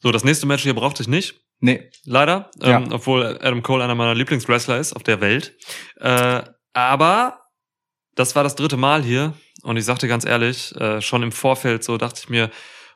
[0.00, 1.40] So, das nächste Match hier brauchte ich nicht.
[1.60, 1.88] Nee.
[2.04, 2.50] Leider.
[2.60, 2.78] Ja.
[2.78, 5.54] Ähm, obwohl Adam Cole einer meiner Lieblingswrestler ist auf der Welt.
[6.00, 7.38] Äh, aber
[8.18, 9.34] das war das dritte Mal hier.
[9.62, 12.50] Und ich sagte ganz ehrlich, äh, schon im Vorfeld so dachte ich mir,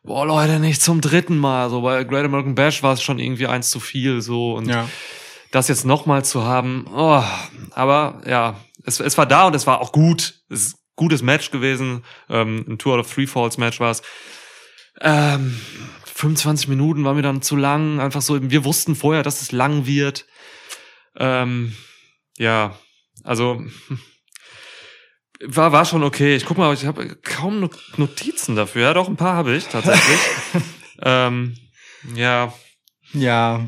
[0.05, 1.71] boah Leute, nicht zum dritten Mal.
[1.71, 4.55] So bei Great American Bash war es schon irgendwie eins zu viel so.
[4.55, 4.89] Und Ja.
[5.51, 7.23] das jetzt nochmal zu haben, oh,
[7.73, 10.35] aber ja, es, es war da und es war auch gut.
[10.49, 12.05] Es ist ein gutes Match gewesen.
[12.29, 14.03] Ähm, ein Two out of Three Falls Match war es.
[15.01, 15.61] Ähm,
[16.07, 17.99] 25 Minuten war mir dann zu lang.
[18.01, 20.27] Einfach so, wir wussten vorher, dass es lang wird.
[21.17, 21.75] Ähm,
[22.39, 22.77] ja,
[23.25, 23.63] also
[25.47, 26.37] war, war schon okay.
[26.37, 28.83] Ich guck mal, ich habe kaum No- Notizen dafür.
[28.83, 30.19] Ja, doch, ein paar habe ich tatsächlich.
[31.03, 31.55] ähm,
[32.15, 32.53] ja,
[33.13, 33.67] Ja.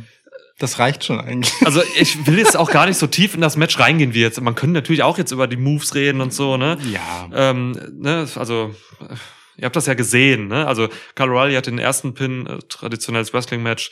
[0.61, 1.53] Das reicht schon eigentlich.
[1.65, 4.41] also ich will jetzt auch gar nicht so tief in das Match reingehen wie jetzt.
[4.41, 6.79] Man könnte natürlich auch jetzt über die Moves reden und so, ne?
[6.93, 7.29] Ja.
[7.35, 8.73] Ähm, ne, also
[9.57, 10.65] ihr habt das ja gesehen, ne?
[10.69, 13.91] Also Kyle O'Reilly hat den ersten Pin, äh, traditionelles Wrestling-Match,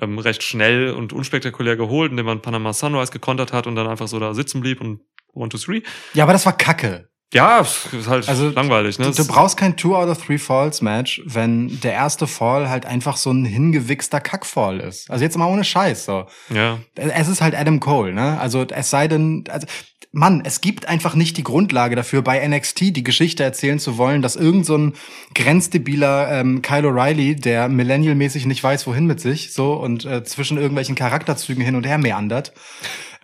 [0.00, 4.08] ähm, recht schnell und unspektakulär geholt, indem man Panama Sunrise gekontert hat und dann einfach
[4.08, 5.02] so da sitzen blieb und
[5.34, 5.82] one, two, three.
[6.14, 7.08] Ja, aber das war Kacke.
[7.32, 9.06] Ja, ist halt Also, langweilig, ne?
[9.06, 12.84] Du, du brauchst kein Two out of Three Falls Match, wenn der erste Fall halt
[12.86, 15.10] einfach so ein hingewichster Kackfall ist.
[15.10, 16.26] Also jetzt mal ohne Scheiß, so.
[16.50, 18.38] ja, Es ist halt Adam Cole, ne?
[18.38, 19.66] Also es sei denn, also
[20.14, 24.20] Mann, es gibt einfach nicht die Grundlage dafür, bei NXT die Geschichte erzählen zu wollen,
[24.20, 24.92] dass irgend so ein
[25.34, 30.58] grenzdebiler ähm, Kyle O'Reilly, der Millennial-mäßig nicht weiß, wohin mit sich, so und äh, zwischen
[30.58, 32.52] irgendwelchen Charakterzügen hin und her meandert,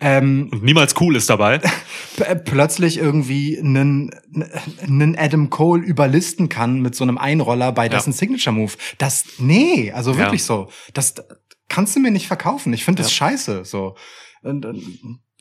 [0.01, 1.59] ähm, und niemals cool ist dabei.
[2.45, 4.11] plötzlich irgendwie einen,
[4.81, 8.73] einen Adam Cole überlisten kann mit so einem Einroller bei dessen Signature Move.
[8.97, 10.19] Das, nee, also Ja.
[10.19, 10.69] wirklich so.
[10.93, 11.15] Das
[11.67, 12.71] kannst du mir nicht verkaufen.
[12.73, 13.27] Ich finde das Ja.
[13.27, 13.95] scheiße, so.
[14.41, 14.81] Und, und,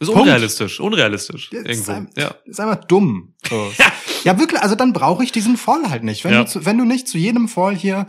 [0.01, 0.23] Ist Punkt.
[0.23, 1.93] unrealistisch, unrealistisch Ja, Ist, irgendwo.
[1.93, 2.35] ein, Ja.
[2.45, 3.35] ist einfach dumm.
[3.49, 3.73] So.
[4.25, 4.39] ja.
[4.39, 6.25] wirklich, also dann brauche ich diesen Fall halt nicht.
[6.25, 6.45] Wenn, Ja.
[6.45, 8.07] du zu, wenn du nicht zu jedem Fall hier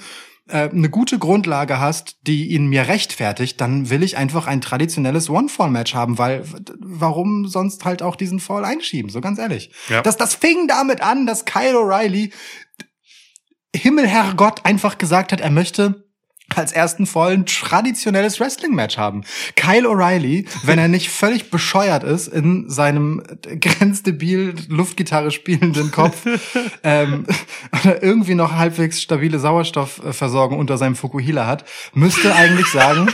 [0.47, 5.29] äh, eine gute Grundlage hast, die ihn mir rechtfertigt, dann will ich einfach ein traditionelles
[5.29, 6.43] One-Fall-Match haben, weil
[6.79, 9.71] warum sonst halt auch diesen Fall einschieben, so ganz ehrlich.
[9.89, 10.01] Ja.
[10.01, 12.31] Das, das fing damit an, dass Kyle O'Reilly
[13.75, 16.08] Himmelherrgott einfach gesagt hat, er möchte
[16.55, 19.23] als ersten vollen traditionelles Wrestling-Match haben.
[19.55, 26.25] Kyle O'Reilly, wenn er nicht völlig bescheuert ist in seinem grenzdebil Luftgitarre spielenden Kopf
[26.83, 27.25] ähm,
[27.79, 33.09] oder irgendwie noch halbwegs stabile Sauerstoffversorgung unter seinem Fukuhila hat, müsste eigentlich sagen,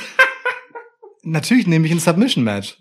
[1.23, 2.77] natürlich nehme ich ein Submission-Match.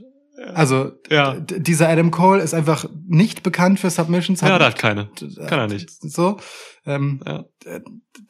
[0.53, 1.35] Also Ja.
[1.41, 4.41] dieser Adam Cole ist einfach nicht bekannt für Submissions.
[4.41, 5.09] Ja, der hat keine.
[5.47, 5.91] Kann er nicht.
[5.91, 6.39] So.
[6.87, 7.45] Ähm, Ja.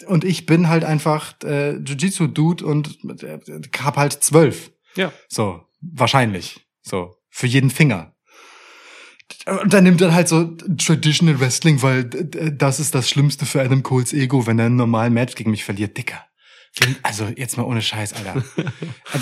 [0.07, 3.39] und ich bin halt einfach äh, Jiu-Jitsu-Dude und äh,
[3.83, 4.71] hab halt zwölf.
[4.97, 5.13] Ja.
[5.29, 6.61] So, wahrscheinlich.
[6.83, 8.15] So, für jeden Finger.
[9.47, 10.45] Und dann nimmt er halt so
[10.79, 15.13] Traditional Wrestling, weil das ist das Schlimmste für Adam Coles Ego, wenn er einen normalen
[15.15, 15.97] Match gegen mich verliert.
[15.97, 16.25] Dicker.
[17.05, 18.43] Also jetzt mal ohne Scheiß, Alter.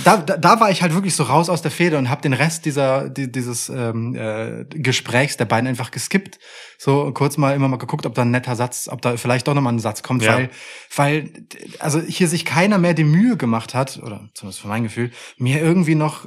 [0.04, 2.32] da, da, da war ich halt wirklich so raus aus der Feder und habe den
[2.32, 6.38] Rest dieser die, dieses ähm, äh, Gesprächs der beiden einfach geskippt.
[6.78, 9.54] So kurz mal immer mal geguckt, ob da ein netter Satz, ob da vielleicht doch
[9.54, 10.34] nochmal ein Satz kommt, Ja.
[10.34, 10.50] weil
[10.96, 11.30] weil
[11.78, 15.60] also hier sich keiner mehr die Mühe gemacht hat oder zumindest für mein Gefühl mir
[15.60, 16.26] irgendwie noch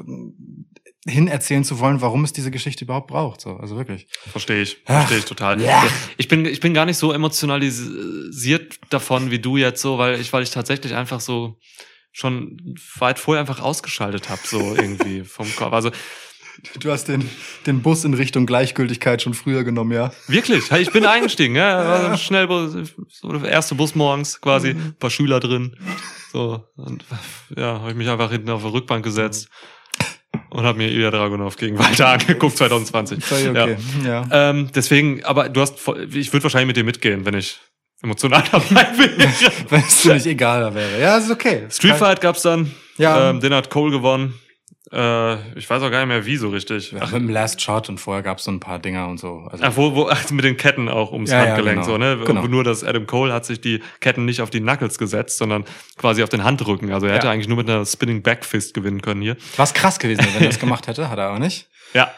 [1.08, 3.42] hin erzählen zu wollen, warum es diese Geschichte überhaupt braucht.
[3.42, 4.08] So, also wirklich.
[4.32, 5.62] Verstehe ich, verstehe ich total.
[5.62, 5.84] Ja.
[6.18, 10.32] Ich bin, ich bin gar nicht so emotionalisiert davon wie du jetzt so, weil ich,
[10.34, 11.58] weil ich tatsächlich einfach so
[12.12, 15.74] schon weit vorher einfach ausgeschaltet habe, so irgendwie vom Kopf.
[15.74, 15.92] Also
[16.80, 17.30] Du hast den
[17.66, 20.14] den Bus in Richtung Gleichgültigkeit schon früher genommen, ja.
[20.28, 22.48] wirklich, ich bin eingestiegen, ja, war so schnell
[23.10, 24.80] so der erste Bus morgens quasi, Mhm.
[24.80, 25.76] ein paar Schüler drin,
[26.32, 27.04] so und
[27.58, 29.50] ja, habe ich mich einfach hinten auf die Rückbank gesetzt
[30.56, 33.24] und habe mir Ilya Dragunov gegen Walter angeguckt 2020.
[33.24, 33.78] Völlig okay.
[34.06, 34.26] Ja.
[34.32, 37.60] Ähm, deswegen, aber du hast, voll- ich würde wahrscheinlich mit dir mitgehen, wenn ich
[38.02, 39.32] emotional dabei wäre.
[39.70, 41.00] Wenn es dir nicht egal wäre.
[41.02, 41.64] Ja, ist okay.
[41.70, 42.72] Street Fight gab's dann.
[42.98, 43.30] Ja.
[43.32, 44.34] Ähm, den hat Cole gewonnen.
[44.92, 46.92] Äh, ich weiß auch gar nicht mehr, wie so richtig.
[46.92, 49.48] Ja, Ach, mit dem Last Shot und vorher gab's so ein paar Dinger und so.
[49.52, 51.88] Also, ach, wo, wo, ach, mit den Ketten auch ums Ja, ja, Handgelenk, genau.
[51.88, 52.18] so, ne?
[52.26, 52.46] Genau.
[52.48, 55.66] Nur, dass Adam Cole hat sich die Ketten nicht auf die Knuckles gesetzt, sondern
[55.98, 56.92] quasi auf den Handrücken.
[56.94, 57.34] Also er hätte Ja.
[57.34, 59.38] eigentlich nur mit einer Spinning Backfist gewinnen können hier.
[59.58, 61.68] was krass gewesen, wäre, wenn er das gemacht hätte, hat er auch nicht.
[61.94, 62.12] Ja.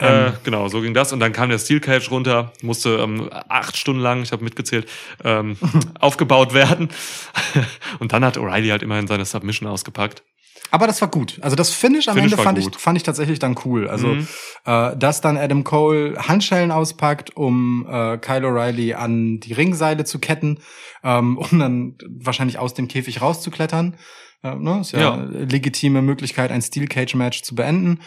[0.00, 0.28] Ähm.
[0.28, 1.12] äh, genau, so ging das.
[1.12, 4.88] Und dann kam der Steel Cage runter, musste ähm, acht Stunden lang, ich habe mitgezählt,
[5.24, 5.56] ähm,
[6.00, 6.88] aufgebaut werden.
[7.98, 10.22] Und dann hat O'Reilly halt immerhin seine Submission ausgepackt.
[10.70, 11.38] Aber das war gut.
[11.40, 13.88] Also das Finish am Finish Ende fand ich, fand ich tatsächlich dann cool.
[13.88, 14.28] Also, Mhm.
[14.66, 20.18] äh, dass dann Adam Cole Handschellen auspackt, um äh, Kyle O'Reilly an die Ringseile zu
[20.18, 20.58] ketten,
[21.02, 23.96] ähm, um dann wahrscheinlich aus dem Käfig rauszuklettern.
[24.42, 24.80] Äh, ne?
[24.80, 25.12] Ist ja, Ja.
[25.14, 28.00] eine legitime Möglichkeit, ein Steel Cage Match zu beenden.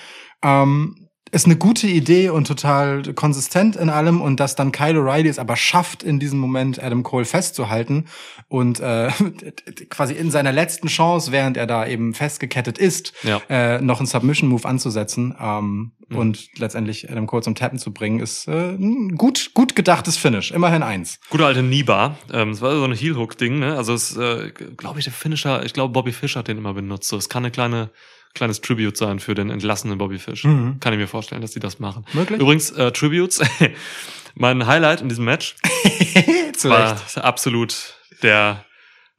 [0.43, 5.29] Ähm, ist eine gute Idee und total konsistent in allem und dass dann Kyle O'Reilly
[5.29, 8.05] es aber schafft, in diesem Moment Adam Cole festzuhalten
[8.49, 9.09] und äh,
[9.89, 13.41] quasi in seiner letzten Chance, während er da eben festgekettet ist, Ja.
[13.49, 16.17] äh, noch einen Submission-Move anzusetzen ähm, Mhm.
[16.17, 20.51] und letztendlich Adam Cole zum Tappen zu bringen, ist äh, ein gut, gut gedachtes Finish.
[20.51, 21.19] Immerhin eins.
[21.29, 22.17] Gute alte Niba.
[22.33, 23.77] Ähm, es war so ein Heel-Hook-Ding, ne?
[23.77, 27.07] Also es, äh, glaube ich, der Finisher, ich glaube, Bobby Fish hat den immer benutzt.
[27.07, 27.91] So, es kann eine kleine,
[28.33, 30.43] kleines Tribute sein für den entlassenen Bobby Fish.
[30.43, 30.79] Mhm.
[30.79, 32.05] Kann ich mir vorstellen, dass die das machen.
[32.13, 32.39] Möglich?
[32.39, 33.41] Übrigens, äh, Tributes.
[34.35, 35.55] mein Highlight in diesem Match
[36.63, 38.65] war absolut der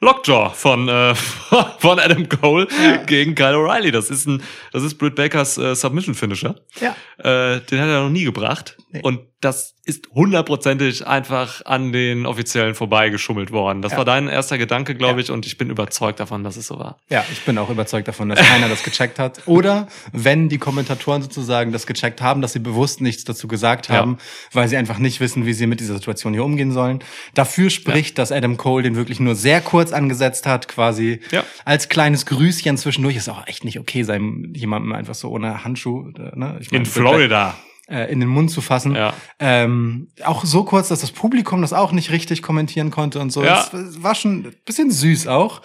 [0.00, 1.14] Lockjaw von, äh,
[1.78, 2.66] von Adam Cole
[3.06, 3.92] gegen Kyle O'Reilly.
[3.92, 4.42] Das ist ein,
[4.72, 6.56] das ist Britt Bakers äh, Submission Finisher.
[6.80, 6.96] Ja.
[7.18, 8.76] Äh, den hat er noch nie gebracht.
[8.92, 9.00] Nee.
[9.02, 13.82] Und das ist hundertprozentig einfach an den Offiziellen vorbeigeschummelt worden.
[13.82, 13.98] Das Ja.
[13.98, 15.24] war dein erster Gedanke, glaube Ja.
[15.24, 16.98] ich, und ich bin überzeugt davon, dass es so war.
[17.08, 19.40] Ja, ich bin auch überzeugt davon, dass keiner das gecheckt hat.
[19.46, 23.96] Oder wenn die Kommentatoren sozusagen das gecheckt haben, dass sie bewusst nichts dazu gesagt Ja.
[23.96, 24.18] haben,
[24.52, 27.00] weil sie einfach nicht wissen, wie sie mit dieser Situation hier umgehen sollen.
[27.34, 31.44] Dafür spricht, dass Adam Cole den wirklich nur sehr kurz angesetzt hat, quasi Ja.
[31.64, 33.16] als kleines Grüßchen zwischendurch.
[33.16, 36.58] Ist auch echt nicht okay, seinem jemandem einfach so ohne Handschuh, äh, ne?
[36.60, 37.54] Ich In meine, Florida.
[37.92, 38.94] Äh, in den Mund zu fassen.
[38.94, 39.12] Ja.
[39.38, 43.44] Ähm, auch so kurz, dass das Publikum das auch nicht richtig kommentieren konnte und so.
[43.44, 43.66] Ja.
[43.70, 45.60] Das war schon ein bisschen süß auch.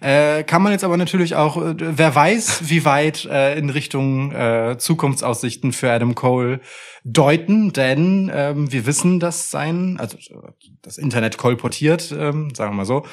[0.00, 4.32] Äh, kann man jetzt aber natürlich auch, äh, wer weiß, wie weit äh, in Richtung
[4.32, 6.60] äh, Zukunftsaussichten für Adam Cole
[7.04, 10.18] deuten, denn ähm, wir wissen, dass sein, also
[10.82, 13.06] das Internet kolportiert, ähm, sagen wir mal so,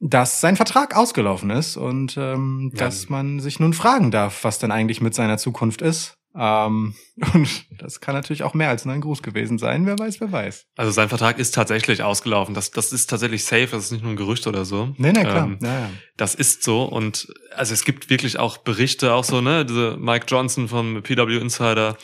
[0.00, 2.84] dass sein Vertrag ausgelaufen ist und ähm, Ja.
[2.84, 6.18] dass man sich nun fragen darf, was denn eigentlich mit seiner Zukunft ist.
[6.38, 6.94] Ähm,
[7.34, 9.86] und das kann natürlich auch mehr als nur ein Gruß gewesen sein.
[9.86, 10.66] Wer weiß, wer weiß.
[10.76, 12.54] Also sein Vertrag ist tatsächlich ausgelaufen.
[12.54, 13.68] Das, das ist tatsächlich safe.
[13.70, 14.94] Das ist nicht nur ein Gerücht oder so.
[14.98, 15.46] Nee, nee, klar.
[15.46, 15.90] Ähm, ja, ja.
[16.16, 20.26] Das ist so und also es gibt wirklich auch Berichte, auch so, ne, diese Mike
[20.28, 21.96] Johnson vom PW Insider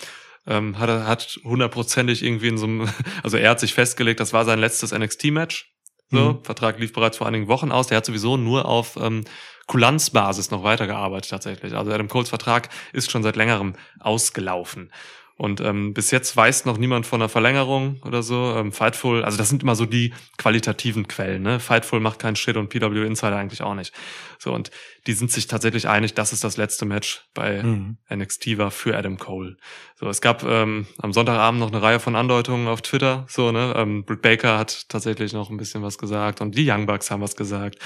[0.46, 2.88] ähm, hat, hat hundertprozentig irgendwie in so einem,
[3.22, 5.68] also er hat sich festgelegt, das war sein letztes NXT-Match.
[6.10, 6.44] So, Mhm.
[6.44, 7.86] Vertrag lief bereits vor einigen Wochen aus.
[7.86, 9.24] Der hat sowieso nur auf ähm,
[9.66, 11.74] Kulanzbasis noch weitergearbeitet tatsächlich.
[11.74, 14.90] Also Adam Coles Vertrag ist schon seit längerem ausgelaufen.
[15.36, 18.54] Und ähm, bis jetzt weiß noch niemand von einer Verlängerung oder so.
[18.56, 21.42] Ähm, Fightful, also das sind immer so die qualitativen Quellen.
[21.42, 21.58] Ne?
[21.58, 23.92] Fightful macht keinen Shit und PW Insider eigentlich auch nicht.
[24.38, 24.70] So und
[25.06, 27.96] die sind sich tatsächlich einig, dass es das letzte Match bei Mhm.
[28.10, 29.56] NXT war für Adam Cole.
[29.98, 33.24] So, es gab ähm, am Sonntagabend noch eine Reihe von Andeutungen auf Twitter.
[33.28, 36.86] So, ne, ähm, Britt Baker hat tatsächlich noch ein bisschen was gesagt und die Young
[36.86, 37.78] Bucks haben was gesagt.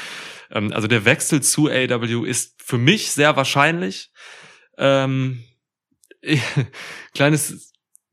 [0.50, 4.10] Ähm, also der Wechsel zu AW ist für mich sehr wahrscheinlich.
[4.78, 5.42] Ähm,
[7.14, 7.72] kleines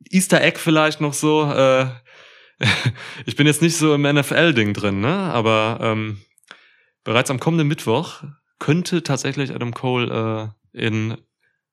[0.09, 1.51] Easter Egg vielleicht noch so.
[1.51, 1.87] Äh,
[3.25, 5.13] ich bin jetzt nicht so im NFL-Ding drin, ne?
[5.13, 6.21] Aber ähm,
[7.03, 8.23] bereits am kommenden Mittwoch
[8.59, 11.17] könnte tatsächlich Adam Cole äh, in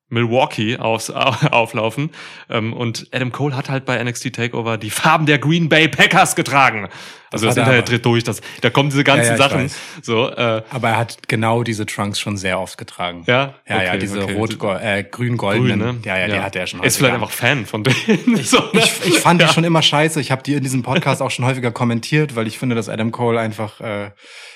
[0.09, 2.11] Milwaukee aufs, auflaufen.
[2.49, 6.35] Ähm, und Adam Cole hat halt bei NXT Takeover die Farben der Green Bay Packers
[6.35, 6.89] getragen.
[7.31, 8.23] Also das, er Internet dreht durch.
[8.23, 9.63] Das, da kommen diese ganzen Ja, ja, ich Sachen.
[9.65, 9.75] weiß.
[10.01, 13.23] So, äh, Aber er hat genau diese Trunks schon sehr oft getragen.
[13.27, 14.33] ja, Ja, ja, Okay, diese okay.
[14.33, 15.79] rot äh, grün-goldenen.
[15.79, 16.01] Grün, ne?
[16.05, 18.37] Ja, ja, die hat er schon Ist vielleicht einfach Fan von denen.
[18.43, 18.81] so, ne?
[18.83, 20.19] ich, ich fand die schon immer scheiße.
[20.19, 23.11] Ich habe die in diesem Podcast auch schon häufiger kommentiert, weil ich finde, dass Adam
[23.11, 24.11] Cole einfach äh,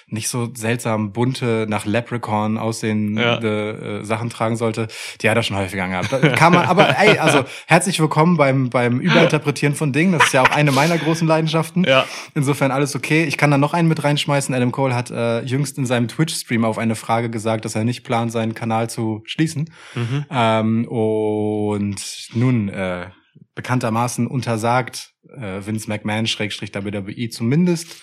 [0.07, 4.87] nicht so seltsam bunte, nach Leprechaun aussehende äh, Sachen tragen sollte.
[5.21, 6.11] Die hat er schon häufiger angehabt.
[6.11, 10.11] Da Kann man, aber ey, also herzlich willkommen beim beim Überinterpretieren von Dingen.
[10.13, 11.85] Das ist ja auch eine meiner großen Leidenschaften.
[11.85, 12.05] Ja.
[12.35, 13.23] Insofern alles okay.
[13.25, 14.53] Ich kann da noch einen mit reinschmeißen.
[14.53, 18.03] Adam Cole hat äh, jüngst in seinem Twitch-Stream auf eine Frage gesagt, dass er nicht
[18.03, 19.69] plant, seinen Kanal zu schließen.
[19.95, 20.25] Mhm.
[20.29, 23.09] Ähm, und nun äh,
[23.55, 28.01] bekanntermaßen untersagt äh, Vince McMahon Schrägstrich WWE zumindest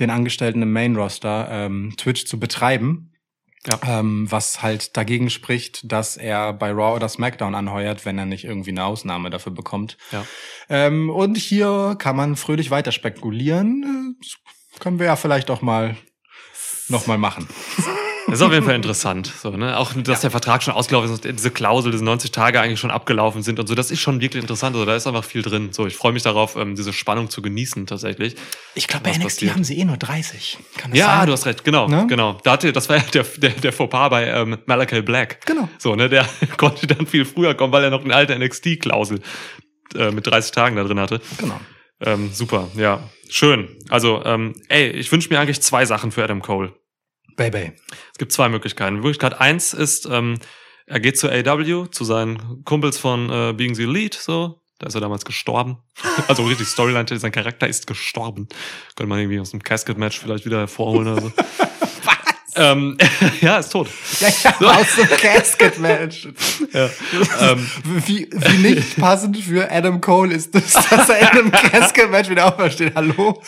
[0.00, 3.11] den Angestellten im Main Roster ähm, Twitch zu betreiben.
[3.70, 4.00] Ja.
[4.00, 8.42] Ähm, was halt dagegen spricht, dass er bei Raw oder SmackDown anheuert, wenn er nicht
[8.44, 9.96] irgendwie eine Ausnahme dafür bekommt.
[10.10, 10.26] Ja.
[10.68, 14.16] Ähm, und hier kann man fröhlich weiter spekulieren.
[14.18, 14.24] Äh,
[14.72, 15.96] Das können wir ja vielleicht auch mal
[16.88, 17.48] noch mal machen.
[18.26, 19.26] Das ist auf jeden Fall interessant.
[19.26, 19.76] So, ne?
[19.78, 22.90] Auch, dass der Vertrag schon ausgelaufen ist und diese Klausel, diese 90 Tage eigentlich schon
[22.90, 23.74] abgelaufen sind und so.
[23.74, 24.74] Das ist schon wirklich interessant.
[24.76, 25.72] Also, da ist einfach viel drin.
[25.72, 28.36] So, ich freue mich darauf, ähm, diese Spannung zu genießen tatsächlich.
[28.74, 29.54] Ich glaube, bei NXT passiert?
[29.54, 30.58] haben sie eh nur 30.
[30.78, 31.26] Kann das Ja, sein?
[31.26, 32.06] du hast recht, genau, Ne?
[32.08, 32.38] genau.
[32.44, 35.44] Da hatte, das war ja der, der, der Fauxpas bei ähm, Malachi Black.
[35.46, 35.68] Genau.
[35.78, 39.20] So, ne, der konnte dann viel früher kommen, weil er noch eine alte NXT-Klausel
[39.96, 41.20] äh, mit 30 Tagen da drin hatte.
[41.38, 41.60] Genau.
[42.00, 43.02] Ähm, super, ja.
[43.28, 43.68] Schön.
[43.88, 46.72] Also, ähm, ey, ich wünsche mir eigentlich zwei Sachen für Adam Cole.
[47.36, 47.72] Baby.
[48.12, 48.96] Es gibt zwei Möglichkeiten.
[48.96, 50.38] Möglichkeit eins ist, ähm,
[50.86, 54.62] er geht zu AW, zu seinen Kumpels von äh, Being the Elite, so.
[54.78, 55.78] Da ist er damals gestorben.
[56.28, 58.48] Also richtig Storyline, sein Charakter ist gestorben.
[58.96, 61.32] Könnte man irgendwie aus dem Casket-Match vielleicht wieder hervorholen oder so.
[62.54, 62.98] Ähm,
[63.40, 63.88] ja, ist tot.
[64.20, 66.28] Ja, ja, aus dem Casket-Match.
[66.72, 66.88] Ja.
[67.40, 67.66] ähm,
[68.06, 72.46] Wie, wie nicht passend für Adam Cole ist es, dass er in einem Casket-Match wieder
[72.46, 72.94] aufersteht.
[72.94, 73.42] Hallo?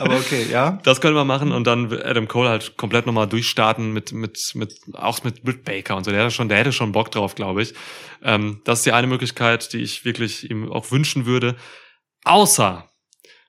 [0.00, 0.78] Aber okay, ja.
[0.82, 4.74] Das können wir machen und dann Adam Cole halt komplett nochmal durchstarten mit, mit, mit,
[4.94, 6.10] auch mit Britt Baker und so.
[6.10, 7.74] Der hätte schon, der hätte schon Bock drauf, glaube ich.
[8.22, 11.56] Ähm, das ist die eine Möglichkeit, die ich wirklich ihm auch wünschen würde.
[12.24, 12.88] Außer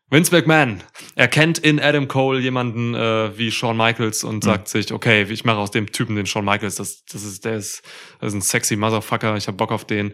[0.10, 0.84] Vince McMahon
[1.16, 5.58] erkennt in Adam Cole jemanden äh, wie Shawn Michaels und sagt sich, okay, ich mache
[5.58, 7.82] aus dem Typen den Shawn Michaels, das, das ist, der ist,
[8.20, 10.14] das ist ein sexy Motherfucker, ich habe Bock auf den.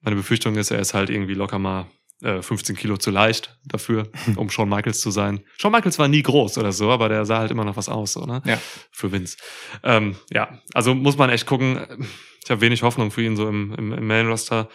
[0.00, 1.86] Meine Befürchtung ist, er ist halt irgendwie locker mal
[2.22, 5.44] äh, 15 Kilo zu leicht dafür, um Shawn Michaels zu sein.
[5.56, 8.14] Shawn Michaels war nie groß oder so, aber der sah halt immer noch was aus,
[8.16, 8.42] ne?
[8.44, 8.60] Ja.
[8.92, 9.38] Für Vince.
[9.82, 12.06] Ähm, ja, also muss man echt gucken.
[12.44, 14.68] Ich habe wenig Hoffnung für ihn so im, im, im Main-Roster,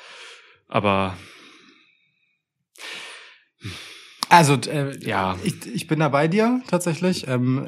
[0.68, 1.16] aber
[4.30, 5.38] Also, äh, Ja.
[5.44, 7.28] ich, ich bin da bei dir tatsächlich.
[7.28, 7.68] Ähm,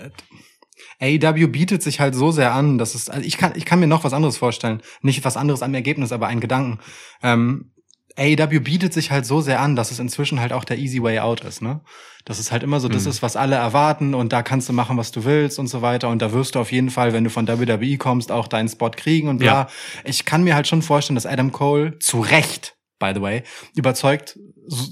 [1.00, 3.88] AEW bietet sich halt so sehr an, dass es, also ich kann, ich kann mir
[3.88, 4.82] noch was anderes vorstellen.
[5.02, 6.80] Nicht was anderes am Ergebnis, aber einen Gedanken.
[7.24, 7.72] Ähm,
[8.18, 11.20] AEW bietet sich halt so sehr an, dass es inzwischen halt auch der easy way
[11.20, 11.82] out ist, ne?
[12.26, 13.10] Dass es halt immer so das Mhm.
[13.10, 16.10] ist, was alle erwarten und da kannst du machen, was du willst und so weiter
[16.10, 18.92] und da wirst du auf jeden Fall, wenn du von WWE kommst, auch deinen Spot
[18.92, 19.48] kriegen und bla.
[19.48, 19.68] Ja.
[20.04, 23.44] Ich kann mir halt schon vorstellen, dass Adam Cole zu Recht, by the way,
[23.76, 24.38] überzeugt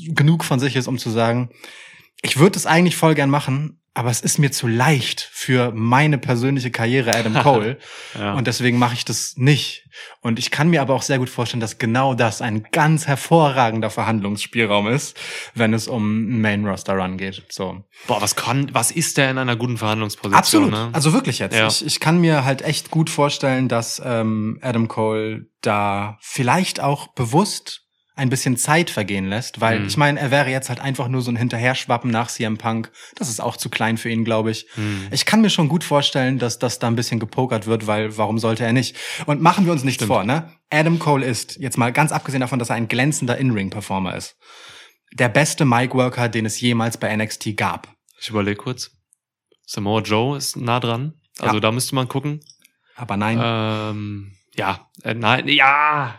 [0.10, 1.50] genug von sich ist, um zu sagen,
[2.22, 6.18] ich würde es eigentlich voll gern machen, aber es ist mir zu leicht für meine
[6.18, 7.78] persönliche Karriere Adam Cole
[8.18, 8.34] ja.
[8.34, 9.90] und deswegen mache ich das nicht.
[10.22, 13.90] Und ich kann mir aber auch sehr gut vorstellen, dass genau das ein ganz hervorragender
[13.90, 15.18] Verhandlungsspielraum ist,
[15.56, 17.44] wenn es um Main Roster Run geht.
[17.50, 17.84] So.
[18.08, 20.38] boah, was kann, was ist der in einer guten Verhandlungsposition?
[20.38, 20.72] Absolut.
[20.72, 20.90] Ne?
[20.94, 21.58] Also wirklich jetzt.
[21.58, 21.68] Ja.
[21.68, 27.08] Ich, ich kann mir halt echt gut vorstellen, dass ähm, Adam Cole da vielleicht auch
[27.08, 27.89] bewusst
[28.20, 29.88] ein bisschen Zeit vergehen lässt, weil Mhm.
[29.88, 32.92] ich meine, er wäre jetzt halt einfach nur so ein Hinterherschwappen nach CM Punk.
[33.16, 34.68] Das ist auch zu klein für ihn, glaube ich.
[34.76, 35.08] Hm.
[35.12, 38.38] Ich kann mir schon gut vorstellen, dass das da ein bisschen gepokert wird, weil warum
[38.38, 38.96] sollte er nicht?
[39.26, 40.52] Und machen wir uns nichts vor, ne?
[40.70, 44.36] Adam Cole ist, jetzt mal ganz abgesehen davon, dass er ein glänzender In-Ring-Performer ist,
[45.14, 47.88] der beste Mic-Worker, den es jemals bei NXT gab.
[48.22, 48.92] Ich überlege kurz.
[49.66, 51.14] Samoa Joe ist nah dran.
[51.40, 51.60] Also Ja.
[51.62, 52.42] da müsste man gucken.
[52.96, 53.40] Aber nein.
[53.42, 56.16] Ähm, ja, äh, nein, ja.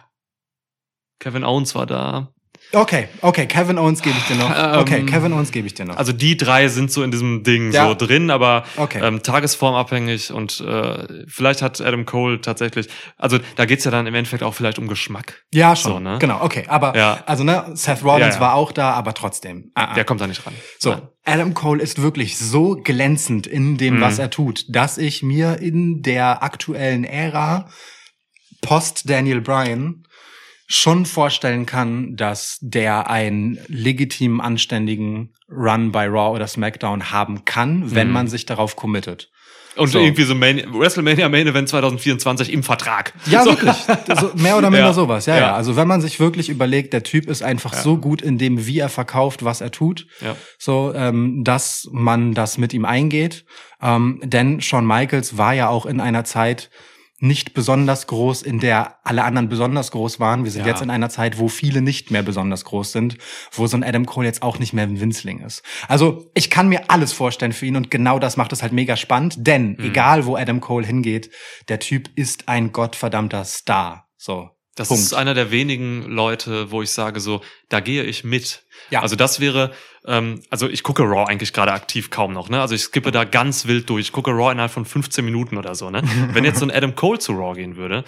[1.20, 2.32] Kevin Owens war da.
[2.72, 4.50] Okay, okay, Kevin Owens gebe ich dir noch.
[4.80, 5.96] Okay, Ähm, Kevin Owens gebe ich dir noch.
[5.96, 7.88] Also die drei sind so in diesem Ding Ja.
[7.88, 9.00] so drin, aber Okay.
[9.02, 14.14] ähm, tagesformabhängig und äh, vielleicht hat Adam Cole tatsächlich, also da geht's ja dann im
[14.14, 15.42] Endeffekt auch vielleicht um Geschmack.
[15.52, 15.92] ja, schon.
[15.94, 16.18] so, ne?
[16.20, 16.64] Genau, okay.
[16.68, 17.24] Aber, Ja.
[17.26, 18.40] also, ne, Seth Rollins Ja, ja.
[18.40, 19.72] war auch da, aber trotzdem.
[19.74, 19.94] Ah, ah.
[19.94, 20.54] Der kommt da nicht ran.
[20.78, 21.02] So, Nein.
[21.24, 24.00] Adam Cole ist wirklich so glänzend in dem, Mhm.
[24.00, 27.68] was er tut, dass ich mir in der aktuellen Ära
[28.62, 29.99] post Daniel Bryan
[30.72, 37.92] schon vorstellen kann, dass der einen legitimen, anständigen Run bei Raw oder SmackDown haben kann,
[37.92, 38.12] wenn Mhm.
[38.14, 39.30] man sich darauf committet.
[39.76, 39.98] Und So.
[40.00, 43.12] irgendwie so Main, WrestleMania Main Event 2024 im Vertrag.
[43.26, 43.50] Ja, so.
[43.50, 43.74] wirklich.
[44.20, 44.92] So, mehr oder minder Ja.
[44.92, 45.26] sowas.
[45.26, 45.54] Ja, ja, Ja.
[45.54, 47.80] Also wenn man sich wirklich überlegt, der Typ ist einfach Ja.
[47.80, 50.36] so gut in dem, wie er verkauft, was er tut, Ja.
[50.58, 53.44] so, ähm, dass man das mit ihm eingeht.
[53.82, 56.70] Ähm, denn Shawn Michaels war ja auch in einer Zeit
[57.22, 60.44] nicht besonders groß, in der alle anderen besonders groß waren.
[60.44, 60.68] Wir sind Ja.
[60.68, 63.16] jetzt in einer Zeit, wo viele nicht mehr besonders groß sind,
[63.52, 65.62] wo so ein Adam Cole jetzt auch nicht mehr ein Winzling ist.
[65.86, 68.96] Also ich kann mir alles vorstellen für ihn und genau das macht es halt mega
[68.96, 69.84] spannend, denn Mhm.
[69.84, 71.30] egal wo Adam Cole hingeht,
[71.68, 74.08] der Typ ist ein gottverdammter Star.
[74.16, 74.50] So.
[74.80, 75.02] Das Punkt.
[75.02, 78.62] ist einer der wenigen Leute, wo ich sage so, da gehe ich mit.
[78.88, 79.02] Ja.
[79.02, 79.72] Also das wäre,
[80.06, 82.62] ähm, also ich gucke Raw eigentlich gerade aktiv kaum noch, ne?
[82.62, 84.06] Also ich skippe da ganz wild durch.
[84.06, 86.02] Ich gucke Raw innerhalb von 15 Minuten oder so, ne?
[86.32, 88.04] Wenn jetzt so ein Adam Cole zu Raw gehen würde,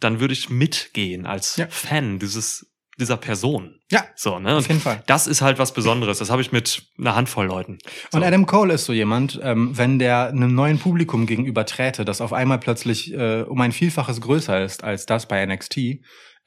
[0.00, 1.68] dann würde ich mitgehen als Ja.
[1.68, 2.66] Fan dieses
[2.98, 3.76] dieser Person.
[3.90, 4.50] Ja, So, ne?
[4.52, 5.02] auf Und jeden Fall.
[5.06, 6.18] das ist halt was Besonderes.
[6.18, 7.78] Das habe ich mit einer Handvoll Leuten.
[8.10, 8.18] So.
[8.18, 12.20] Und Adam Cole ist so jemand, ähm, wenn der einem neuen Publikum gegenüber träte, das
[12.20, 16.00] auf einmal plötzlich äh, um ein Vielfaches größer ist als das bei NXT,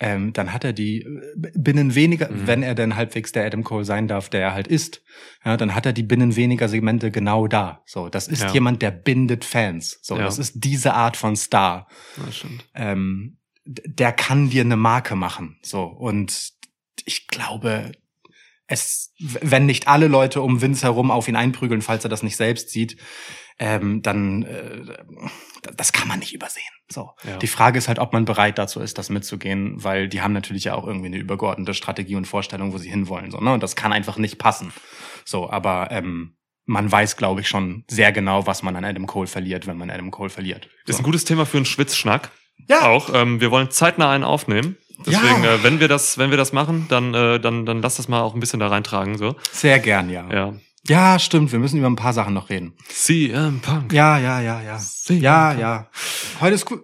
[0.04, 2.47] ähm, dann hat er die äh, binnen weniger, Mhm.
[2.47, 5.02] wenn er denn halbwegs der Adam Cole sein darf, der er halt ist,
[5.45, 7.84] ja, dann hat er die binnen weniger Segmente genau da.
[7.86, 8.52] So, das ist Ja.
[8.52, 9.99] jemand, der bindet Fans.
[10.02, 10.24] So, Ja.
[10.24, 11.88] das ist diese Art von Star.
[12.18, 12.66] Ja, stimmt.
[12.74, 13.38] Ähm,
[13.86, 15.58] der kann dir eine Marke machen.
[15.62, 16.54] So und
[17.06, 17.92] ich glaube,
[18.68, 22.38] es, wenn nicht alle Leute um Vince herum auf ihn einprügeln, falls er das nicht
[22.38, 22.98] selbst sieht,
[23.60, 24.98] ähm, dann äh,
[25.78, 26.64] das kann man nicht übersehen.
[26.90, 27.12] So.
[27.24, 27.38] Ja.
[27.38, 30.66] Die Frage ist halt, ob man bereit dazu ist, das mitzugehen, weil die haben natürlich
[30.66, 33.32] ja auch irgendwie eine übergeordnete Strategie und Vorstellung, wo sie hinwollen.
[33.32, 33.54] So, ne?
[33.54, 34.74] Und das kann einfach nicht passen.
[35.26, 39.28] So, aber ähm, man weiß, glaube ich, schon sehr genau, was man an Adam Cole
[39.28, 40.68] verliert, wenn man Adam Cole verliert.
[40.86, 41.02] Ist So.
[41.02, 42.32] ein gutes Thema für einen Schwitzschnack.
[42.68, 42.88] Ja.
[42.88, 43.09] Auch.
[43.14, 44.78] Ähm, wir wollen zeitnah einen aufnehmen.
[45.05, 45.55] Deswegen, Ja.
[45.55, 48.22] äh, wenn wir das, wenn wir das machen, dann, äh, dann, dann lass das mal
[48.22, 49.18] auch ein bisschen da reintragen.
[49.18, 49.36] So.
[49.51, 50.32] Sehr gern, ja.
[50.32, 50.53] Ja.
[50.88, 51.51] Ja, stimmt.
[51.51, 52.74] Wir müssen über ein paar Sachen noch reden.
[52.89, 53.93] CM Punk.
[53.93, 54.78] Ja, ja, ja, ja.
[54.78, 55.59] CM Ja, Punk.
[55.62, 55.89] ja.
[56.39, 56.82] Heute ist gut.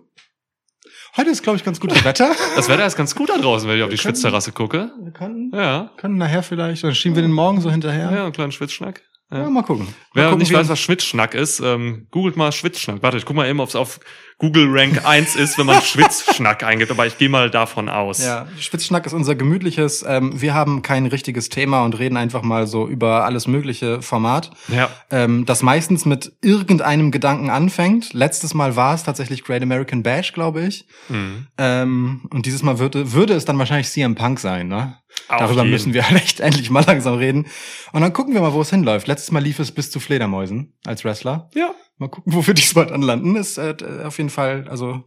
[1.16, 2.32] Heute ist, glaube ich, ganz gutes Wetter.
[2.56, 4.92] Das Wetter ist ganz gut da draußen, wenn ich auf die können- Schwitzterrasse gucke.
[5.02, 5.92] Wir können, Ja.
[5.98, 8.12] können nachher vielleicht, dann schieben wir den morgen so hinterher.
[8.12, 9.02] Ja, einen kleinen Schwitzschnack.
[9.32, 9.50] Ja, Ja.
[9.50, 9.86] mal gucken.
[9.86, 13.02] Mal Wer gucken, nicht weiß, was Schwitzschnack ist, ähm, googelt mal Schwitzschnack.
[13.02, 14.00] Warte, ich guck mal eben, es auf
[14.40, 18.24] Google Rank 1 ist, wenn man Schwitzschnack eingibt, aber ich gehe mal davon aus.
[18.24, 20.06] Ja, Schwitzschnack ist unser gemütliches.
[20.08, 24.52] Ähm, wir haben kein richtiges Thema und reden einfach mal so über alles mögliche Format.
[24.68, 24.90] Ja.
[25.10, 28.14] Ähm, das meistens mit irgendeinem Gedanken anfängt.
[28.14, 30.88] Letztes Mal war es tatsächlich Great American Bash, glaube ich.
[31.10, 31.48] Mhm.
[31.58, 34.98] Ähm, und dieses Mal würde, würde es dann wahrscheinlich CM Punk sein, ne?
[35.30, 35.72] Auf Darüber jeden.
[35.72, 37.48] müssen wir echt endlich mal langsam reden.
[37.92, 39.08] Und dann gucken wir mal, wo es hinläuft.
[39.08, 41.50] Letztes Mal lief es bis zu Fledermäusen als Wrestler.
[41.56, 41.74] Ja.
[42.00, 43.36] Mal gucken, wo wir diesmal anlanden.
[43.36, 45.04] Ist äh, auf jeden Fall, also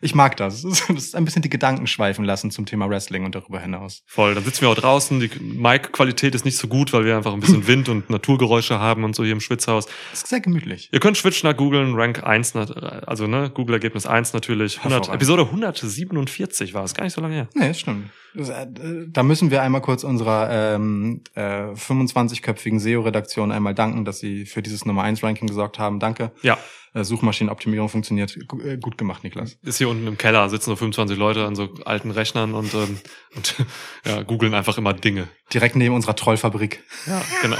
[0.00, 0.62] ich mag das.
[0.62, 4.04] Das ist ein bisschen die Gedanken schweifen lassen zum Thema Wrestling und darüber hinaus.
[4.06, 4.34] Voll.
[4.34, 5.18] Dann sitzen wir auch draußen.
[5.20, 9.04] Die Mic-Qualität ist nicht so gut, weil wir einfach ein bisschen Wind und Naturgeräusche haben
[9.04, 9.86] und so hier im Schwitzhaus.
[10.12, 10.88] Das ist sehr gemütlich.
[10.92, 12.70] Ihr könnt Schwitzschnack googeln, Rank 1, nat-
[13.08, 14.78] also ne, Google-Ergebnis 1 natürlich.
[14.78, 15.14] 100, Hervorragend.
[15.22, 17.48] Episode 147 war es, gar nicht so lange her.
[17.54, 18.10] Nee, das stimmt.
[18.34, 24.62] Da müssen wir einmal kurz unserer ähm, äh, 25-köpfigen SEO-Redaktion einmal danken, dass sie für
[24.62, 25.98] dieses Nummer 1-Ranking gesorgt haben.
[26.00, 26.32] Danke.
[26.42, 26.58] Ja,
[26.94, 28.36] Äh, Suchmaschinenoptimierung funktioniert.
[28.48, 29.56] Gu- äh, Gut gemacht, Niklas.
[29.62, 32.98] ist hier unten im Keller, sitzen so 25 Leute an so alten Rechnern und, ähm,
[33.34, 33.54] und
[34.04, 35.28] ja, googeln einfach immer Dinge.
[35.54, 36.82] Direkt neben unserer Trollfabrik.
[37.06, 37.56] Ja, genau.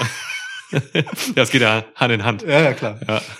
[1.36, 2.42] ja, es geht ja Hand in Hand.
[2.42, 2.98] Ja, ja, klar.
[3.06, 3.20] Ja.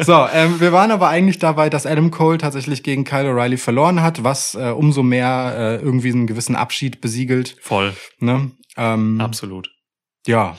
[0.00, 4.02] So, ähm, wir waren aber eigentlich dabei, dass Adam Cole tatsächlich gegen Kyle O'Reilly verloren
[4.02, 7.56] hat, was äh, umso mehr äh, irgendwie einen gewissen Abschied besiegelt.
[7.60, 8.50] Voll, Ne?
[8.76, 9.70] Ähm, absolut.
[10.26, 10.56] Ja.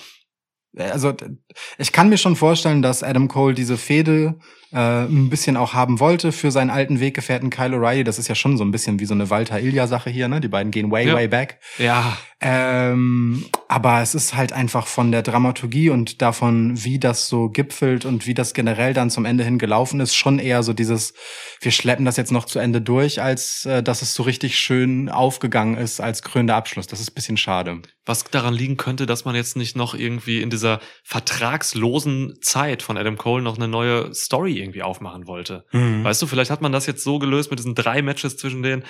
[0.77, 1.37] Also d-
[1.77, 4.39] ich kann mir schon vorstellen, dass Adam Cole diese Fehde
[4.71, 8.03] äh, ein bisschen auch haben wollte für seinen alten Weggefährten Kyle O'Reilly.
[8.03, 10.41] Das ist ja schon so ein bisschen wie so eine Walter Ilja Sache hier, ne?
[10.41, 11.13] Die beiden gehen way, Ja.
[11.15, 11.59] way back.
[11.77, 17.49] Ja, Ähm, aber es ist halt einfach von der Dramaturgie und davon, wie das so
[17.49, 21.13] gipfelt und wie das generell dann zum Ende hin gelaufen ist, schon eher so dieses,
[21.61, 25.09] wir schleppen das jetzt noch zu Ende durch, als äh, dass es so richtig schön
[25.09, 26.85] aufgegangen ist als krönender Abschluss.
[26.85, 27.81] Das ist ein bisschen schade.
[28.05, 32.97] Was daran liegen könnte, dass man jetzt nicht noch irgendwie in dieser vertragslosen Zeit von
[32.97, 35.65] Adam Cole noch eine neue Story irgendwie aufmachen wollte.
[35.71, 36.03] Mhm.
[36.03, 38.83] Weißt du, vielleicht hat man das jetzt so gelöst mit diesen drei Matches zwischen denen,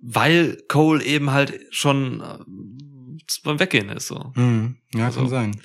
[0.00, 2.38] weil Cole eben halt schon äh,
[3.44, 4.08] beim Weggehen ist.
[4.08, 4.32] So.
[4.34, 4.76] Mhm.
[4.94, 5.60] Ja, Also- kann sein.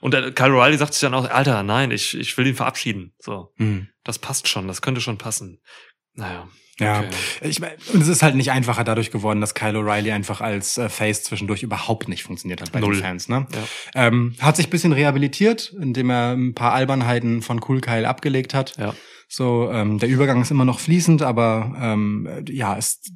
[0.00, 3.12] Und der Kyle O'Reilly sagt sich dann auch, Alter, nein, ich, ich will ihn verabschieden.
[3.20, 3.86] So, Mhm.
[4.02, 5.60] das passt schon, das könnte schon passen.
[6.14, 6.48] Naja.
[6.80, 7.10] Ja, okay.
[7.42, 10.78] ich meine, und es ist halt nicht einfacher dadurch geworden, dass Kyle O'Reilly einfach als
[10.78, 12.94] äh, Face zwischendurch überhaupt nicht funktioniert hat bei Null.
[12.94, 13.28] den Fans.
[13.28, 13.46] Ne?
[13.52, 14.06] Ja.
[14.06, 18.54] Ähm, hat sich ein bisschen rehabilitiert, indem er ein paar Albernheiten von Cool Kyle abgelegt
[18.54, 18.76] hat.
[18.78, 18.94] Ja.
[19.28, 23.12] So, ähm, der Übergang ist immer noch fließend, aber ähm, äh, ja, ist,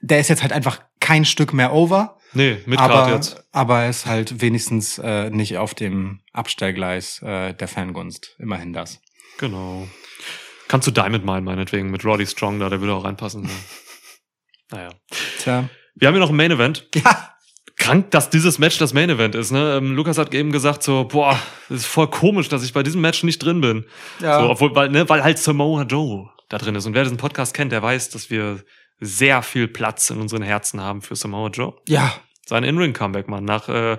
[0.00, 2.16] der ist jetzt halt einfach kein Stück mehr over.
[2.32, 3.44] Nee, mit aber, jetzt.
[3.50, 8.36] aber er ist halt wenigstens äh, nicht auf dem Abstellgleis äh, der Fangunst.
[8.38, 9.00] Immerhin das.
[9.38, 9.88] Genau.
[10.70, 13.42] Kannst du Diamond meinen, meinetwegen, mit Roddy Strong da, der würde auch reinpassen.
[13.42, 13.50] Ja.
[14.70, 14.90] naja.
[15.40, 15.68] Tja.
[15.96, 16.88] Wir haben hier noch ein Main Event.
[16.94, 17.34] Ja.
[17.76, 19.78] Krank, dass dieses Match das Main Event ist, ne?
[19.78, 21.36] Ähm, Lukas hat eben gesagt so, boah,
[21.70, 23.86] das ist voll komisch, dass ich bei diesem Match nicht drin bin.
[24.20, 24.38] Ja.
[24.38, 26.86] So, obwohl, weil, ne, weil halt Samoa Joe da drin ist.
[26.86, 28.62] Und wer diesen Podcast kennt, der weiß, dass wir
[29.00, 31.74] sehr viel Platz in unseren Herzen haben für Samoa Joe.
[31.88, 32.12] ja.
[32.46, 33.96] Sein In-Ring-Comeback, Mann, nach, äh,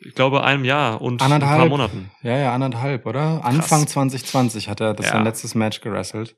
[0.00, 1.58] ich glaube, einem Jahr und ein Anderthalb.
[1.60, 2.10] paar Monaten.
[2.22, 3.44] Ja, ja, anderthalb, oder?
[3.44, 5.12] Anfang 2020 hat er das Ja.
[5.12, 6.36] sein letztes Match gerasselt.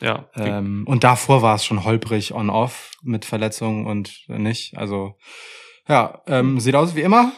[0.00, 0.26] Ja.
[0.36, 4.76] Ähm, und davor war es schon holprig on-off mit Verletzungen und nicht.
[4.76, 5.16] Also,
[5.88, 7.32] ja, ähm, sieht aus wie immer.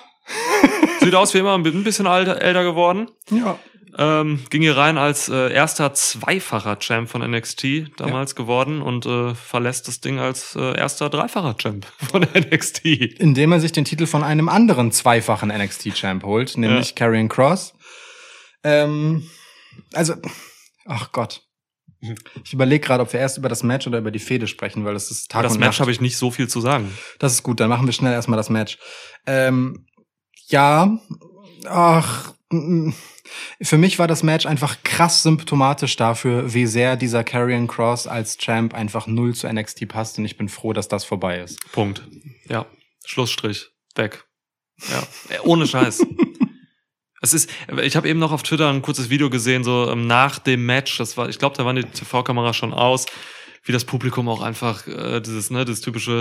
[1.00, 3.08] Sieht aus wie immer, ein bisschen alter, älter geworden.
[3.30, 3.58] Ja.
[3.97, 9.34] Ähm, ging hier rein als äh, erster zweifacher Champ von NXT damals geworden und äh,
[9.36, 12.84] verlässt das Ding als äh, erster dreifacher Champ von NXT.
[12.84, 16.95] Indem er sich den Titel von einem anderen zweifachen NXT-Champ holt, nämlich Ja.
[16.97, 17.74] Karrion Cross.
[18.64, 19.28] Ähm,
[19.92, 20.14] also,
[20.86, 21.42] ach Gott.
[22.45, 24.92] Ich überlege gerade, ob wir erst über das Match oder über die Fehde sprechen, weil
[24.92, 25.80] das ist Tag das und Match Nacht.
[25.80, 26.92] habe ich nicht so viel zu sagen.
[27.18, 28.76] Das ist gut, dann machen wir schnell erstmal das Match.
[29.26, 29.86] Ähm,
[30.49, 30.99] ja,
[31.66, 32.34] ach,
[33.61, 38.39] für mich war das Match einfach krass symptomatisch dafür, wie sehr dieser Karrion Cross als
[38.39, 41.61] Champ einfach null zu NXT passt und ich bin froh, dass das vorbei ist.
[41.72, 42.03] Punkt.
[42.49, 42.66] Ja.
[43.05, 43.70] Schlussstrich.
[43.95, 44.24] Weg.
[44.91, 45.03] Ja.
[45.28, 46.05] Äh, ohne Scheiß.
[47.24, 47.49] Es ist,
[47.82, 50.99] ich habe eben noch auf Twitter ein kurzes Video gesehen, so ähm, nach dem Match,
[50.99, 53.07] das war, ich glaube, da waren die TV-Kamera schon aus,
[53.64, 56.12] wie das Publikum auch einfach äh, dieses, ne, das typische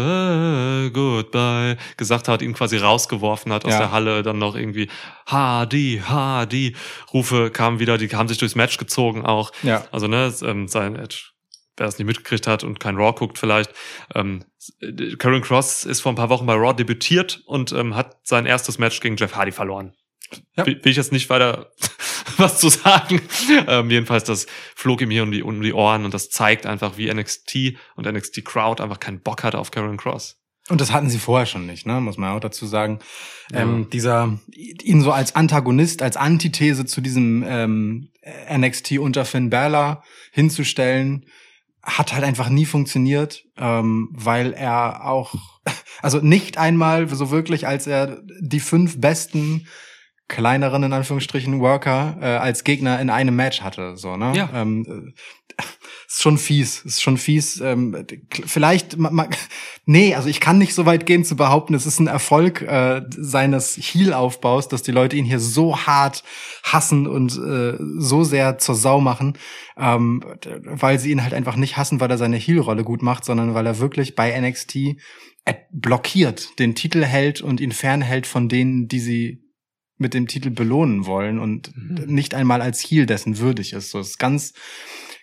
[0.87, 3.79] äh, Goodbye gesagt hat, ihn quasi rausgeworfen hat aus Ja.
[3.79, 4.89] der Halle, dann noch irgendwie
[5.25, 6.75] Hardy, Hardy,
[7.13, 9.51] Rufe kamen wieder, die haben sich durchs Match gezogen auch.
[9.63, 9.85] Ja.
[9.91, 11.31] Also, ne, ähm, sein Edge,
[11.77, 13.71] wer es nicht mitgekriegt hat und kein Raw guckt vielleicht,
[14.15, 14.45] ähm,
[14.79, 18.45] äh, Karen Cross ist vor ein paar Wochen bei Raw debütiert und ähm, hat sein
[18.45, 19.93] erstes Match gegen Jeff Hardy verloren.
[20.55, 20.65] Ja.
[20.65, 21.71] Will, will ich jetzt nicht weiter
[22.38, 23.21] was zu sagen.
[23.67, 26.97] Ähm, jedenfalls, das flog ihm hier um die, um die Ohren und das zeigt einfach,
[26.97, 30.39] wie NXT und NXT Crowd einfach keinen Bock hatte auf Karen Cross.
[30.69, 31.99] Und das hatten sie vorher schon nicht, ne?
[31.99, 32.99] muss man auch dazu sagen.
[33.51, 33.61] Ja.
[33.61, 38.09] Ähm, dieser, ihn so als Antagonist, als Antithese zu diesem ähm,
[38.49, 41.25] NXT unter Finn Balor hinzustellen,
[41.81, 45.36] hat halt einfach nie funktioniert, ähm, weil er auch,
[46.01, 49.67] also nicht einmal so wirklich, als er die fünf besten
[50.28, 53.97] kleineren, in Anführungsstrichen, Worker äh, als Gegner in einem Match hatte.
[53.97, 54.34] So, ne?
[54.36, 54.49] Ja.
[54.53, 55.13] Ähm,
[55.57, 55.63] äh,
[56.07, 57.59] ist schon fies, ist schon fies.
[57.59, 58.05] Ähm,
[58.45, 59.28] vielleicht, ma, ma,
[59.86, 63.01] nee, also ich kann nicht so weit gehen zu behaupten, es ist ein Erfolg äh,
[63.09, 66.24] seines Heel-Aufbaus, dass die Leute ihn hier so hart
[66.63, 69.38] hassen und äh, so sehr zur Sau machen,
[69.78, 70.24] ähm,
[70.63, 73.65] weil sie ihn halt einfach nicht hassen, weil er seine Heel-Rolle gut macht, sondern weil
[73.65, 74.76] er wirklich bei NXT
[75.45, 79.42] äh, blockiert, den Titel hält und ihn fernhält von denen, die sie
[79.97, 82.05] mit dem Titel belohnen wollen und Mhm.
[82.13, 83.91] nicht einmal als Heel dessen würdig ist.
[83.91, 84.53] So das ist ganz,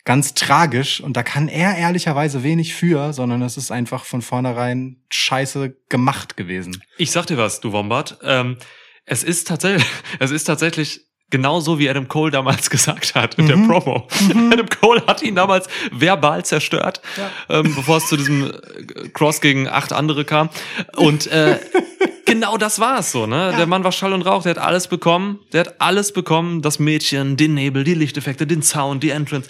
[0.04, 5.02] ganz tragisch und da kann er ehrlicherweise wenig für, sondern es ist einfach von vornherein
[5.10, 6.82] scheiße gemacht gewesen.
[6.98, 8.18] Ich sag dir was, du Wombat.
[8.22, 8.56] Ähm,
[9.04, 9.84] es ist tatsächlich,
[10.20, 13.68] es ist tatsächlich genauso wie Adam Cole damals gesagt hat in der Mhm.
[13.68, 14.08] Promo.
[14.50, 17.00] Adam Cole hat ihn damals verbal zerstört,
[17.48, 20.48] ähm, bevor es zu diesem äh, Cross gegen acht andere kam.
[20.96, 21.60] Und äh,
[22.30, 23.54] genau das war es so, ne?
[23.56, 26.78] Der Mann war Schall und Rauch, der hat alles bekommen, der hat alles bekommen, das
[26.78, 29.48] Mädchen, den Nebel, die Lichteffekte, den Sound, die Entrance.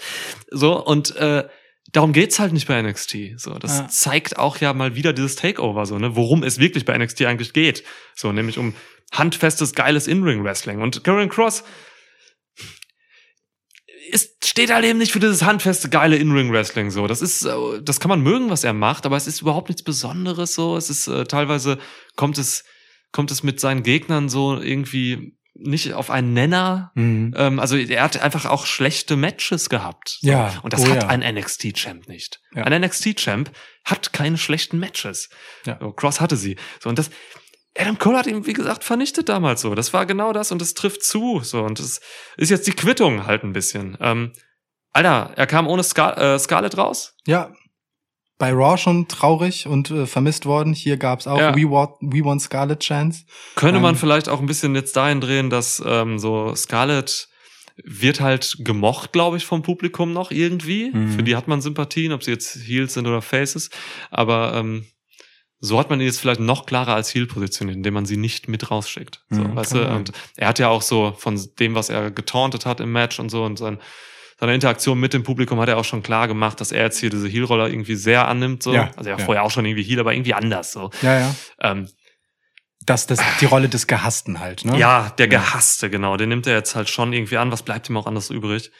[0.49, 1.47] So, und äh,
[1.93, 3.15] darum geht's halt nicht bei NXT.
[3.37, 3.87] So, das Ja.
[3.87, 7.53] zeigt auch ja mal wieder dieses Takeover, so, ne, worum es wirklich bei NXT eigentlich
[7.53, 7.83] geht.
[8.15, 8.73] So, nämlich um
[9.13, 10.81] handfestes, geiles In-Ring-Wrestling.
[10.81, 11.63] Und Karen Cross
[14.09, 17.07] ist, steht halt eben nicht für dieses handfeste, geile In-Ring-Wrestling so.
[17.07, 17.51] Das ist, äh,
[17.81, 20.75] das kann man mögen, was er macht, aber es ist überhaupt nichts Besonderes so.
[20.77, 21.77] Es ist äh, teilweise
[22.15, 22.63] kommt es
[23.11, 26.91] kommt es mit seinen Gegnern so irgendwie nicht auf einen Nenner.
[26.95, 27.33] Mhm.
[27.37, 30.17] Ähm, also er hat einfach auch schlechte Matches gehabt.
[30.21, 30.29] So.
[30.29, 31.09] Ja, Und das oh hat ja.
[31.09, 32.41] ein NXT-Champ nicht.
[32.55, 32.63] Ja.
[32.63, 33.51] Ein NXT-Champ
[33.85, 35.29] hat keine schlechten Matches.
[35.65, 35.77] Ja.
[35.79, 36.57] So, Cross hatte sie.
[36.81, 37.09] So, und das,
[37.77, 39.75] Adam Cole hat ihn, wie gesagt, vernichtet damals so.
[39.75, 41.41] Das war genau das und das trifft zu.
[41.41, 42.01] So, und das
[42.37, 43.97] ist jetzt die Quittung halt ein bisschen.
[43.99, 44.33] Ähm,
[44.93, 47.15] Alter, er kam ohne Scar äh, Scarlett raus.
[47.25, 47.53] Ja.
[48.41, 50.73] Bei Raw schon traurig und äh, vermisst worden.
[50.73, 51.55] Hier gab's auch Ja.
[51.55, 53.23] We, Want, We Want Scarlet Chance.
[53.55, 53.99] Könnte man Ähm.
[53.99, 57.27] vielleicht auch ein bisschen jetzt dahin drehen, dass ähm, so Scarlett
[57.83, 60.89] wird halt gemocht, glaube ich, vom Publikum noch irgendwie.
[60.91, 61.11] Mhm.
[61.11, 63.69] Für die hat man Sympathien, ob sie jetzt Heels sind oder Faces.
[64.09, 64.85] Aber ähm,
[65.59, 68.47] so hat man ihn jetzt vielleicht noch klarer als Heel positioniert, indem man sie nicht
[68.47, 69.23] mit rausschickt.
[69.29, 69.87] So, Mhm, weißt du?
[69.87, 73.29] Und er hat ja auch so von dem, was er getauntet hat im Match und
[73.29, 73.77] so und sein,
[74.41, 77.11] seine Interaktion mit dem Publikum hat er auch schon klar gemacht, dass er jetzt hier
[77.11, 78.63] diese Heel-Roller irgendwie sehr annimmt.
[78.63, 78.73] So.
[78.73, 79.25] Ja, also er war ja.
[79.25, 80.71] vorher auch schon irgendwie Heel, aber irgendwie anders.
[80.71, 80.89] So.
[81.03, 81.35] Ja, ja.
[81.61, 81.87] Ähm,
[82.83, 84.75] Das, das, die Rolle des Gehassten halt, ne?
[84.79, 85.39] ja, der Ja.
[85.39, 86.17] Gehasste, genau.
[86.17, 87.51] Den nimmt er jetzt halt schon irgendwie an.
[87.51, 88.71] Was bleibt ihm auch anders übrig?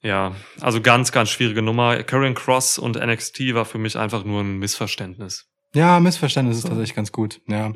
[0.00, 2.02] Ja, also ganz, ganz schwierige Nummer.
[2.04, 5.44] Karen Cross und NXT war für mich einfach nur ein Missverständnis.
[5.74, 7.42] Ja, Missverständnis ist tatsächlich ganz gut.
[7.46, 7.74] Ja.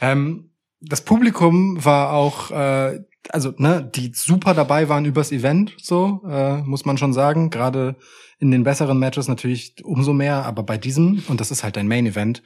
[0.00, 6.20] Ähm, das Publikum war auch, äh, also ne, die super dabei waren übers Event, so
[6.28, 7.50] äh, muss man schon sagen.
[7.50, 7.96] Gerade
[8.38, 11.88] in den besseren Matches natürlich umso mehr, aber bei diesem und das ist halt ein
[11.88, 12.42] Main Event,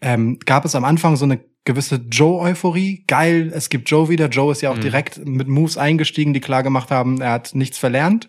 [0.00, 3.04] ähm, gab es am Anfang so eine gewisse Joe-Euphorie.
[3.06, 4.28] Geil, es gibt Joe wieder.
[4.28, 4.80] Joe ist ja auch Mhm.
[4.82, 8.28] direkt mit Moves eingestiegen, die klar gemacht haben, er hat nichts verlernt.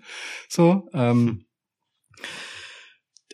[0.49, 0.89] So.
[0.93, 1.45] Ähm,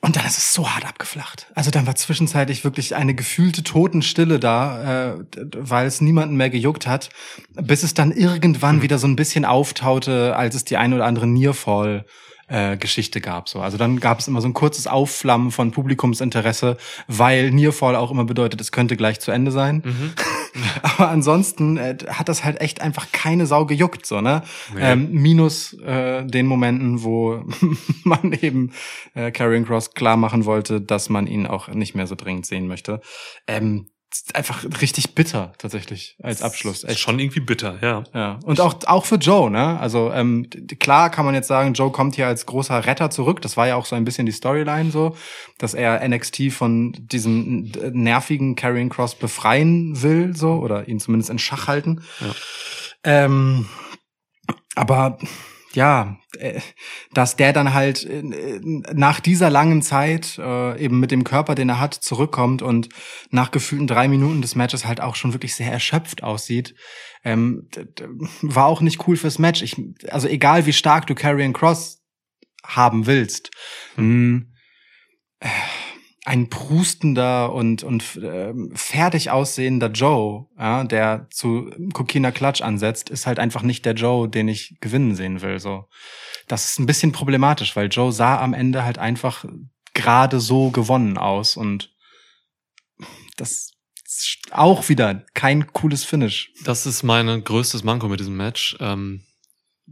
[0.07, 1.47] und dann ist es so hart abgeflacht.
[1.53, 5.17] Also dann war zwischenzeitlich wirklich eine gefühlte Totenstille da, äh,
[5.57, 7.09] weil es niemanden mehr gejuckt hat,
[7.53, 11.27] bis es dann irgendwann wieder so ein bisschen auftaute, als es die ein oder andere
[11.27, 12.05] Nearfall
[12.47, 13.49] äh, Geschichte gab.
[13.49, 13.59] So.
[13.59, 18.25] Also dann gab es immer so ein kurzes Aufflammen von Publikumsinteresse, weil Nearfall auch immer
[18.25, 19.83] bedeutet, es könnte gleich zu Ende sein.
[19.85, 20.13] Mhm.
[20.81, 24.43] Aber ansonsten äh, hat das halt echt einfach keine Sau gejuckt, so, ne?
[24.73, 24.81] Nee.
[24.81, 27.43] Ähm, minus äh, den Momenten, wo
[28.03, 28.71] man eben
[29.13, 32.67] äh, Karrion Cross klar machen wollte, dass man ihn auch nicht mehr so dringend sehen
[32.67, 33.01] möchte.
[33.47, 33.87] Ähm,
[34.33, 36.83] einfach richtig bitter, tatsächlich, als Abschluss.
[36.83, 36.99] Echt.
[36.99, 38.03] schon irgendwie bitter, ja.
[38.13, 38.39] Ja.
[38.43, 39.79] Und auch, auch für Joe, ne?
[39.79, 40.49] Also ähm,
[40.79, 43.41] klar kann man jetzt sagen, Joe kommt hier als großer Retter zurück.
[43.41, 45.15] Das war ja auch so ein bisschen die Storyline so,
[45.57, 51.39] dass er NXT von diesem nervigen Carrying Cross befreien will, so, oder ihn zumindest in
[51.39, 52.01] Schach halten.
[52.19, 52.35] Ja.
[53.03, 53.67] Ähm,
[54.75, 55.17] aber
[55.77, 56.59] ja, äh,
[57.13, 61.69] dass der dann halt äh, nach dieser langen Zeit äh, eben mit dem Körper, den
[61.69, 62.89] er hat, zurückkommt und
[63.29, 66.73] nach gefühlten drei Minuten des Matches halt auch schon wirklich sehr erschöpft aussieht,
[67.23, 67.69] ähm,
[68.41, 69.61] war auch nicht cool fürs Match.
[69.61, 69.79] Ich,
[70.09, 72.01] also egal wie stark du Carrion Cross
[72.65, 73.51] haben willst,
[73.97, 74.45] mh,
[75.41, 75.47] äh,
[76.27, 83.25] ein prustender und und ähm, fertig aussehender Joe, ja, der zu Kokina Klatsch ansetzt, ist
[83.25, 85.57] halt einfach nicht der Joe, den ich gewinnen sehen will.
[85.59, 85.87] So,
[86.49, 89.45] das ist ein bisschen problematisch, weil Joe sah am Ende halt einfach
[89.93, 91.95] gerade so gewonnen aus und
[93.37, 93.71] das
[94.05, 96.51] ist auch wieder kein cooles Finish.
[96.65, 98.75] Das ist mein größtes Manko mit diesem Match.
[98.81, 99.23] Ähm,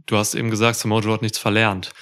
[0.04, 1.94] du hast eben gesagt, Samoa Joe hat nichts verlernt.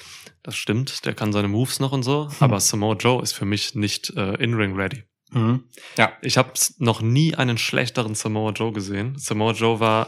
[0.45, 3.73] Das stimmt, der kann seine Moves noch und so, aber Samoa Joe ist für mich
[3.73, 5.03] nicht äh, in-ring ready.
[5.97, 9.17] Ja, Ich habe noch nie einen schlechteren Samoa Joe gesehen.
[9.17, 10.07] Samoa Joe war,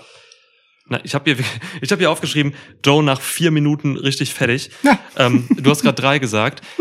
[0.86, 1.44] na, ich habe hier,
[1.82, 2.54] ich habe hier aufgeschrieben,
[2.86, 4.70] Joe nach vier Minuten richtig fertig.
[4.84, 5.00] Ja.
[5.18, 6.62] Ähm, du hast gerade drei gesagt.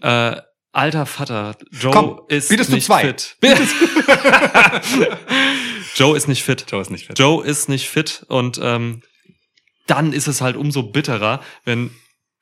[0.00, 0.36] Äh,
[0.70, 3.00] alter Vater, Joe Komm, ist bietest du nicht zwei?
[3.00, 3.36] fit.
[5.96, 6.66] Joe ist nicht fit.
[6.70, 7.18] Joe ist nicht fit.
[7.18, 9.02] Joe ist nicht fit und ähm,
[9.88, 11.90] dann ist es halt umso bitterer, wenn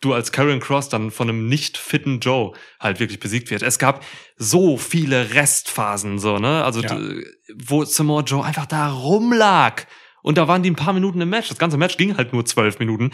[0.00, 3.62] du als Karen Cross dann von einem nicht fitten Joe halt wirklich besiegt wird.
[3.62, 4.04] Es gab
[4.36, 6.64] so viele Restphasen, so, ne?
[6.64, 6.98] Also, Ja.
[7.64, 9.86] wo Samoa Joe einfach da rumlag.
[10.22, 11.48] Und da waren die ein paar Minuten im Match.
[11.48, 13.12] Das ganze Match ging halt nur zwölf Minuten.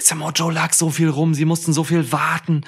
[0.00, 2.64] Samoa Joe lag so viel rum, sie mussten so viel warten.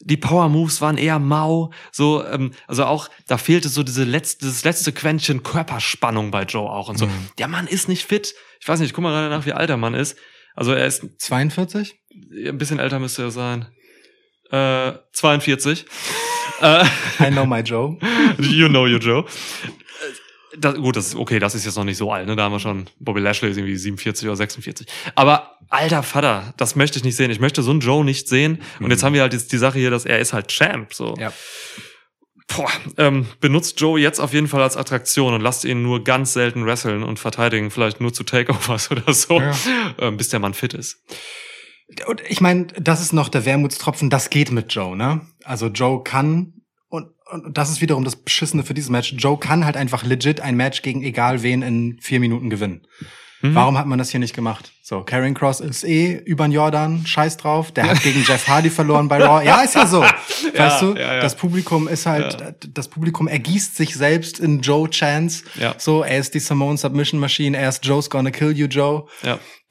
[0.00, 4.46] Die Power Moves waren eher mau, so ähm, also auch da fehlte so diese letzte
[4.46, 7.06] das letzte Quäntchen Körperspannung bei Joe auch und so.
[7.06, 7.28] Mhm.
[7.38, 8.34] Der Mann ist nicht fit.
[8.60, 10.16] Ich weiß nicht, ich guck mal gerade nach, wie alt der Mann ist.
[10.54, 11.94] Also er ist 42?
[12.46, 13.66] ein bisschen älter müsste er sein.
[14.50, 15.84] Äh, 42.
[16.60, 16.84] äh,
[17.20, 17.98] I know my Joe.
[18.38, 19.20] you know you Joe.
[19.24, 22.36] Äh, Das, gut, das ist okay, das ist jetzt noch nicht so alt, ne?
[22.36, 24.86] Da haben wir schon, Bobby Lashley ist irgendwie 47 oder 46.
[25.16, 27.32] Aber alter Vater, das möchte ich nicht sehen.
[27.32, 28.62] Ich möchte so einen Joe nicht sehen.
[28.78, 29.06] Und jetzt Mhm.
[29.06, 30.94] haben wir halt jetzt die Sache hier, dass er ist halt Champ.
[30.94, 31.16] So.
[31.18, 31.32] Ja.
[32.48, 36.34] Boah, ähm, benutzt Joe jetzt auf jeden Fall als Attraktion und lasst ihn nur ganz
[36.34, 39.54] selten wresteln und verteidigen, vielleicht nur zu Takeovers oder so, Ja.
[39.98, 41.02] ähm, bis der Mann fit ist.
[42.06, 45.20] Und ich meine, das ist noch der Wermutstropfen, das geht mit Joe, ne?
[45.44, 46.54] Also Joe kann
[46.88, 49.14] und, und das ist wiederum das Beschissene für dieses Match.
[49.18, 52.86] Joe kann halt einfach legit ein Match gegen egal wen in vier Minuten gewinnen.
[53.44, 53.54] Mhm.
[53.54, 54.72] Warum hat man das hier nicht gemacht?
[54.80, 57.72] So, Karrion Cross ist eh über den Jordan, scheiß drauf.
[57.72, 59.44] Der hat gegen Jeff Hardy verloren bei Raw.
[59.44, 60.00] Ja, ist ja so.
[60.56, 61.20] Weißt du, ja, ja.
[61.20, 65.44] das Publikum ist halt, das Publikum ergießt sich selbst in Joe Chance.
[65.60, 65.74] Ja.
[65.76, 69.06] So, er ist die Simone Submission Machine, er ist Joe's gonna kill you, Joe.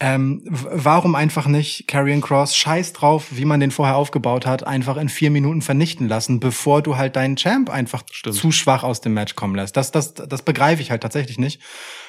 [0.06, 4.98] Ähm, warum einfach nicht Karrion Cross, scheiß drauf, wie man den vorher aufgebaut hat, einfach
[4.98, 8.36] in vier Minuten vernichten lassen, bevor du halt deinen Champ einfach Stimmt.
[8.36, 9.78] zu schwach aus dem Match kommen lässt.
[9.78, 11.62] Das, das, das begreife ich halt tatsächlich nicht.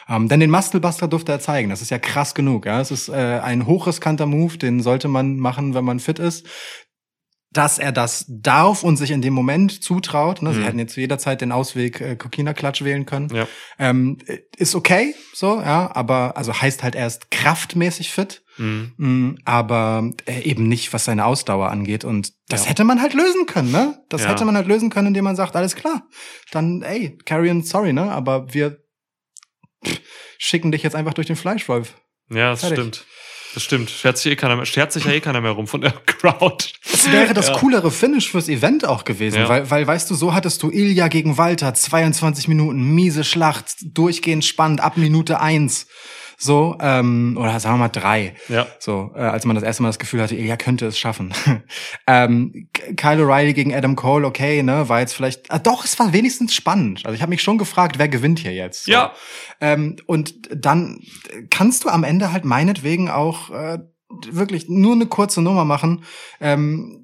[0.08, 1.70] Ähm, denn den Musclebuster durfte er zeigen.
[1.70, 2.66] Das ist ja krass genug.
[2.66, 6.48] Ja, es ist äh, ein hochriskanter Move, den sollte man machen, wenn man fit ist.
[7.54, 10.42] Dass er das darf und sich in dem Moment zutraut.
[10.42, 10.52] Ne?
[10.52, 10.64] Sie Mhm.
[10.64, 13.30] hätten jetzt jederzeit den Ausweg äh, Kokina-Klatsch wählen können.
[13.34, 13.48] Ja.
[13.78, 14.18] Ähm,
[14.56, 18.42] ist okay, so, ja, aber also heißt halt erst kraftmäßig fit.
[18.58, 18.92] Mhm.
[18.98, 22.04] Mm, aber äh, eben nicht, was seine Ausdauer angeht.
[22.04, 22.70] Und das Ja.
[22.70, 24.02] hätte man halt lösen können, ne?
[24.08, 24.28] Das Ja.
[24.30, 26.06] hätte man halt lösen können, indem man sagt, alles klar,
[26.52, 28.12] dann, ey, Carrion, sorry, ne?
[28.12, 28.78] Aber wir
[29.84, 30.00] pff,
[30.38, 31.94] schicken dich jetzt einfach durch den Fleischwolf.
[32.30, 32.78] Ja, das Fertig.
[32.78, 33.04] stimmt.
[33.54, 33.88] Das stimmt.
[33.88, 36.66] Schert sich, eh keiner mehr, schert sich ja eh keiner mehr rum von der Crowd.
[36.90, 37.54] Das wäre das Ja.
[37.58, 39.48] coolere Finish fürs Event auch gewesen, Ja.
[39.48, 44.44] weil, weil, weißt du, so hattest du Ilya gegen Walter, 22 Minuten, miese Schlacht, durchgehend
[44.44, 45.86] spannend, ab Minute eins.
[46.38, 48.34] So, ähm, oder sagen wir mal drei.
[48.48, 48.66] Ja.
[48.78, 51.32] So, äh, als man das erste Mal das Gefühl hatte, Ilya könnte es schaffen.
[52.06, 56.12] ähm, Kyle O'Reilly gegen Adam Cole, okay, ne, war jetzt vielleicht, ah, doch, es war
[56.12, 57.02] wenigstens spannend.
[57.04, 58.84] Also ich habe mich schon gefragt, wer gewinnt hier jetzt.
[58.84, 58.92] So.
[58.92, 59.12] Ja.
[59.60, 61.00] Ähm, und dann
[61.50, 63.78] kannst du am Ende halt meinetwegen auch äh,
[64.30, 66.04] wirklich nur eine kurze Nummer machen,
[66.40, 67.00] ähm,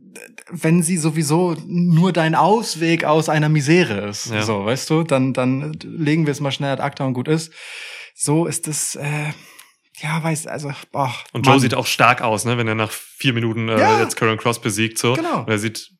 [0.50, 4.26] wenn sie sowieso nur dein Ausweg aus einer Misere ist.
[4.26, 4.42] Ja.
[4.42, 7.52] So, weißt du, dann, dann legen wir es mal schnell ad acta und gut ist.
[8.14, 9.32] So ist es, äh,
[10.02, 11.14] ja, weiß, also, boah.
[11.32, 11.60] Und Joe Mann.
[11.60, 14.00] sieht auch stark aus, ne, wenn er nach vier Minuten äh, Ja.
[14.00, 14.98] jetzt Karen Cross besiegt.
[14.98, 15.14] So.
[15.14, 15.40] Genau.
[15.40, 15.90] Und er sieht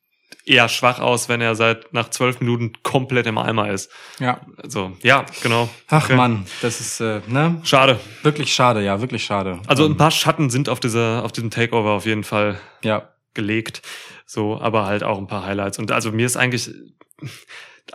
[0.43, 3.91] eher schwach aus, wenn er seit nach zwölf Minuten komplett im Eimer ist.
[4.19, 4.41] Ja.
[4.57, 5.69] Also, ja, genau.
[5.87, 6.15] Ach Okay.
[6.15, 7.59] Mann, das ist, äh, ne?
[7.63, 7.99] Schade.
[8.23, 9.59] Wirklich schade, ja, wirklich schade.
[9.67, 13.09] Also Ähm, ein paar Schatten sind auf dieser, auf diesem Takeover auf jeden Fall ja.
[13.35, 13.83] gelegt.
[14.25, 15.77] So, aber halt auch ein paar Highlights.
[15.77, 16.71] Und also mir ist eigentlich,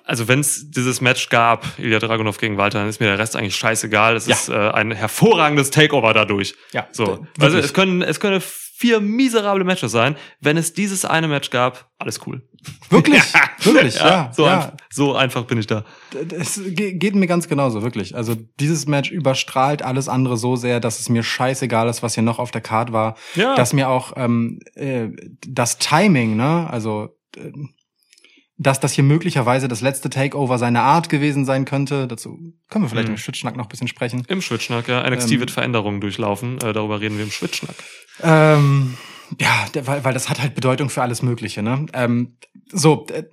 [0.05, 3.37] also wenn es dieses Match gab, Ilya Dragunov gegen Walter, dann ist mir der Rest
[3.37, 4.17] eigentlich scheißegal.
[4.17, 4.35] Es Ja.
[4.35, 6.55] ist äh, ein hervorragendes Takeover dadurch.
[6.73, 7.27] Ja, So.
[7.41, 8.41] Also es können, es können
[8.79, 10.17] vier miserable Matches sein.
[10.41, 12.43] Wenn es dieses eine Match gab, alles cool.
[12.91, 13.23] Wirklich,
[13.63, 14.31] wirklich, ja.
[14.35, 14.55] so, ja.
[14.57, 15.85] Einfach, so einfach bin ich da.
[16.39, 18.15] Es ge- geht mir ganz genauso, wirklich.
[18.15, 22.23] Also dieses Match überstrahlt alles andere so sehr, dass es mir scheißegal ist, was hier
[22.23, 23.17] noch auf der Card war.
[23.35, 23.55] Ja.
[23.55, 25.09] Dass mir auch ähm, äh,
[25.49, 27.51] das Timing, ne, also äh,
[28.59, 32.07] dass das hier möglicherweise das letzte Takeover seiner Art gewesen sein könnte.
[32.07, 32.39] Dazu
[32.70, 33.15] können wir vielleicht Mhm.
[33.15, 34.24] im Schwitzschnack noch ein bisschen sprechen.
[34.28, 35.03] Im Schwitzschnack, ja.
[35.09, 36.59] NXT Ähm, wird Veränderungen durchlaufen.
[36.62, 37.74] Äh, darüber reden wir im Schwitzschnack.
[38.23, 38.97] Ähm,
[39.41, 41.85] ja, weil, weil das hat halt Bedeutung für alles Mögliche, ne?
[41.93, 42.37] Ähm,
[42.73, 43.24] so, äh,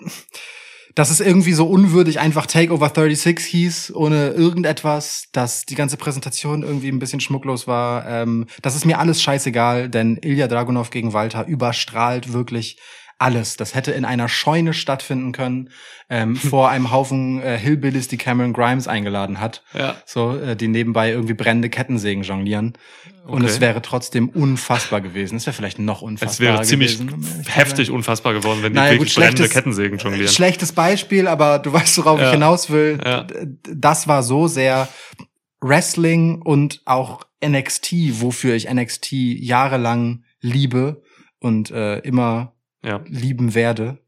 [0.95, 6.61] dass es irgendwie so unwürdig einfach Takeover 36 hieß, ohne irgendetwas, dass die ganze Präsentation
[6.61, 8.05] irgendwie ein bisschen schmucklos war.
[8.07, 12.77] Ähm, das ist mir alles scheißegal, denn Ilya Dragunov gegen Walter überstrahlt wirklich
[13.19, 13.57] alles.
[13.57, 15.69] Das hätte in einer Scheune stattfinden können,
[16.09, 19.63] ähm, vor einem Haufen äh, Hillbillies, die Cameron Grimes eingeladen hat.
[19.73, 19.95] Ja.
[20.05, 22.73] So, äh, die nebenbei irgendwie brennende Kettensägen jonglieren.
[23.25, 23.45] Und Okay.
[23.51, 25.37] es wäre trotzdem unfassbar gewesen.
[25.37, 27.43] Es wäre vielleicht noch unfassbarer Es wäre ziemlich gewesen.
[27.43, 30.27] zu heftig unfassbar geworden, wenn die Naja, wirklich gut, brennende Kettensägen jonglieren.
[30.27, 32.25] Schlechtes Beispiel, aber du weißt, worauf Ja.
[32.27, 32.99] ich hinaus will.
[33.05, 33.25] Ja.
[33.73, 34.89] Das war so sehr
[35.61, 41.01] Wrestling und auch NXT, wofür ich NXT jahrelang liebe
[41.39, 42.53] und äh, immer
[42.83, 43.01] Ja.
[43.07, 43.99] lieben werde,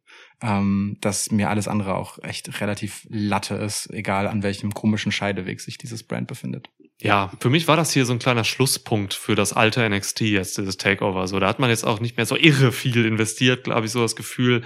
[0.42, 5.62] ähm, dass mir alles andere auch echt relativ Latte ist, egal an welchem komischen Scheideweg
[5.62, 6.70] sich dieses Brand befindet.
[7.02, 10.58] Ja, für mich war das hier so ein kleiner Schlusspunkt für das alte NXT jetzt,
[10.58, 11.28] dieses Takeover.
[11.28, 14.02] So, da hat man jetzt auch nicht mehr so irre viel investiert, glaube ich, so
[14.02, 14.64] das Gefühl.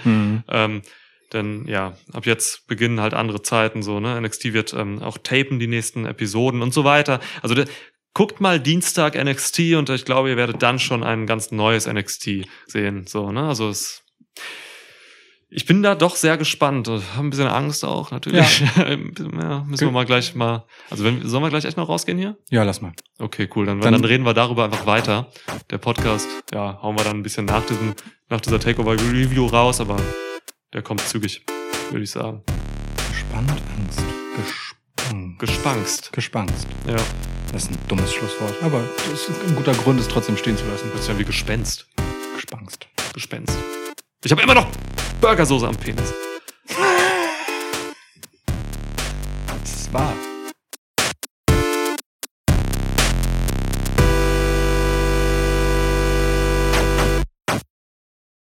[0.47, 0.81] Ähm,
[1.33, 4.19] denn ja, ab jetzt beginnen halt andere Zeiten so, ne?
[4.19, 7.19] NXT wird ähm, auch tapen die nächsten Episoden und so weiter.
[7.41, 7.55] Also
[8.13, 12.45] guckt mal Dienstag NXT und ich glaube, ihr werdet dann schon ein ganz neues NXT
[12.67, 13.05] sehen.
[13.07, 13.47] So, ne?
[13.47, 14.03] Also es.
[15.51, 18.59] Ich bin da doch sehr gespannt und habe ein bisschen Angst auch, natürlich.
[18.75, 20.67] Bisschen, ja, müssen wir mal gleich mal.
[20.91, 22.37] Also wenn, sollen wir gleich echt noch rausgehen hier?
[22.51, 22.91] Ja, lass mal.
[23.17, 23.65] Okay, cool.
[23.65, 25.31] Dann, Dann- dann, reden wir darüber einfach weiter.
[25.71, 27.95] Der Podcast, ja, hauen wir dann ein bisschen nach diesem,
[28.29, 29.97] nach dieser Takeover-Review raus, aber
[30.71, 31.43] der kommt zügig,
[31.89, 32.43] würde ich sagen.
[33.09, 34.03] Gespannt, Angst.
[34.35, 35.39] Gespannt.
[35.39, 36.13] Gespangst.
[36.13, 36.67] Gespannst.
[36.87, 36.95] Ja,
[37.51, 38.53] Das ist ein dummes Schlusswort.
[38.61, 40.89] Aber das ist ein guter Grund, es trotzdem stehen zu lassen.
[40.91, 41.87] das ist ja wie Gespenst.
[42.35, 42.87] Gespangst.
[43.13, 43.57] Gespenst.
[44.23, 44.67] Ich habe immer noch
[45.19, 46.13] Burgersoße am Penis.
[49.47, 50.13] Das war.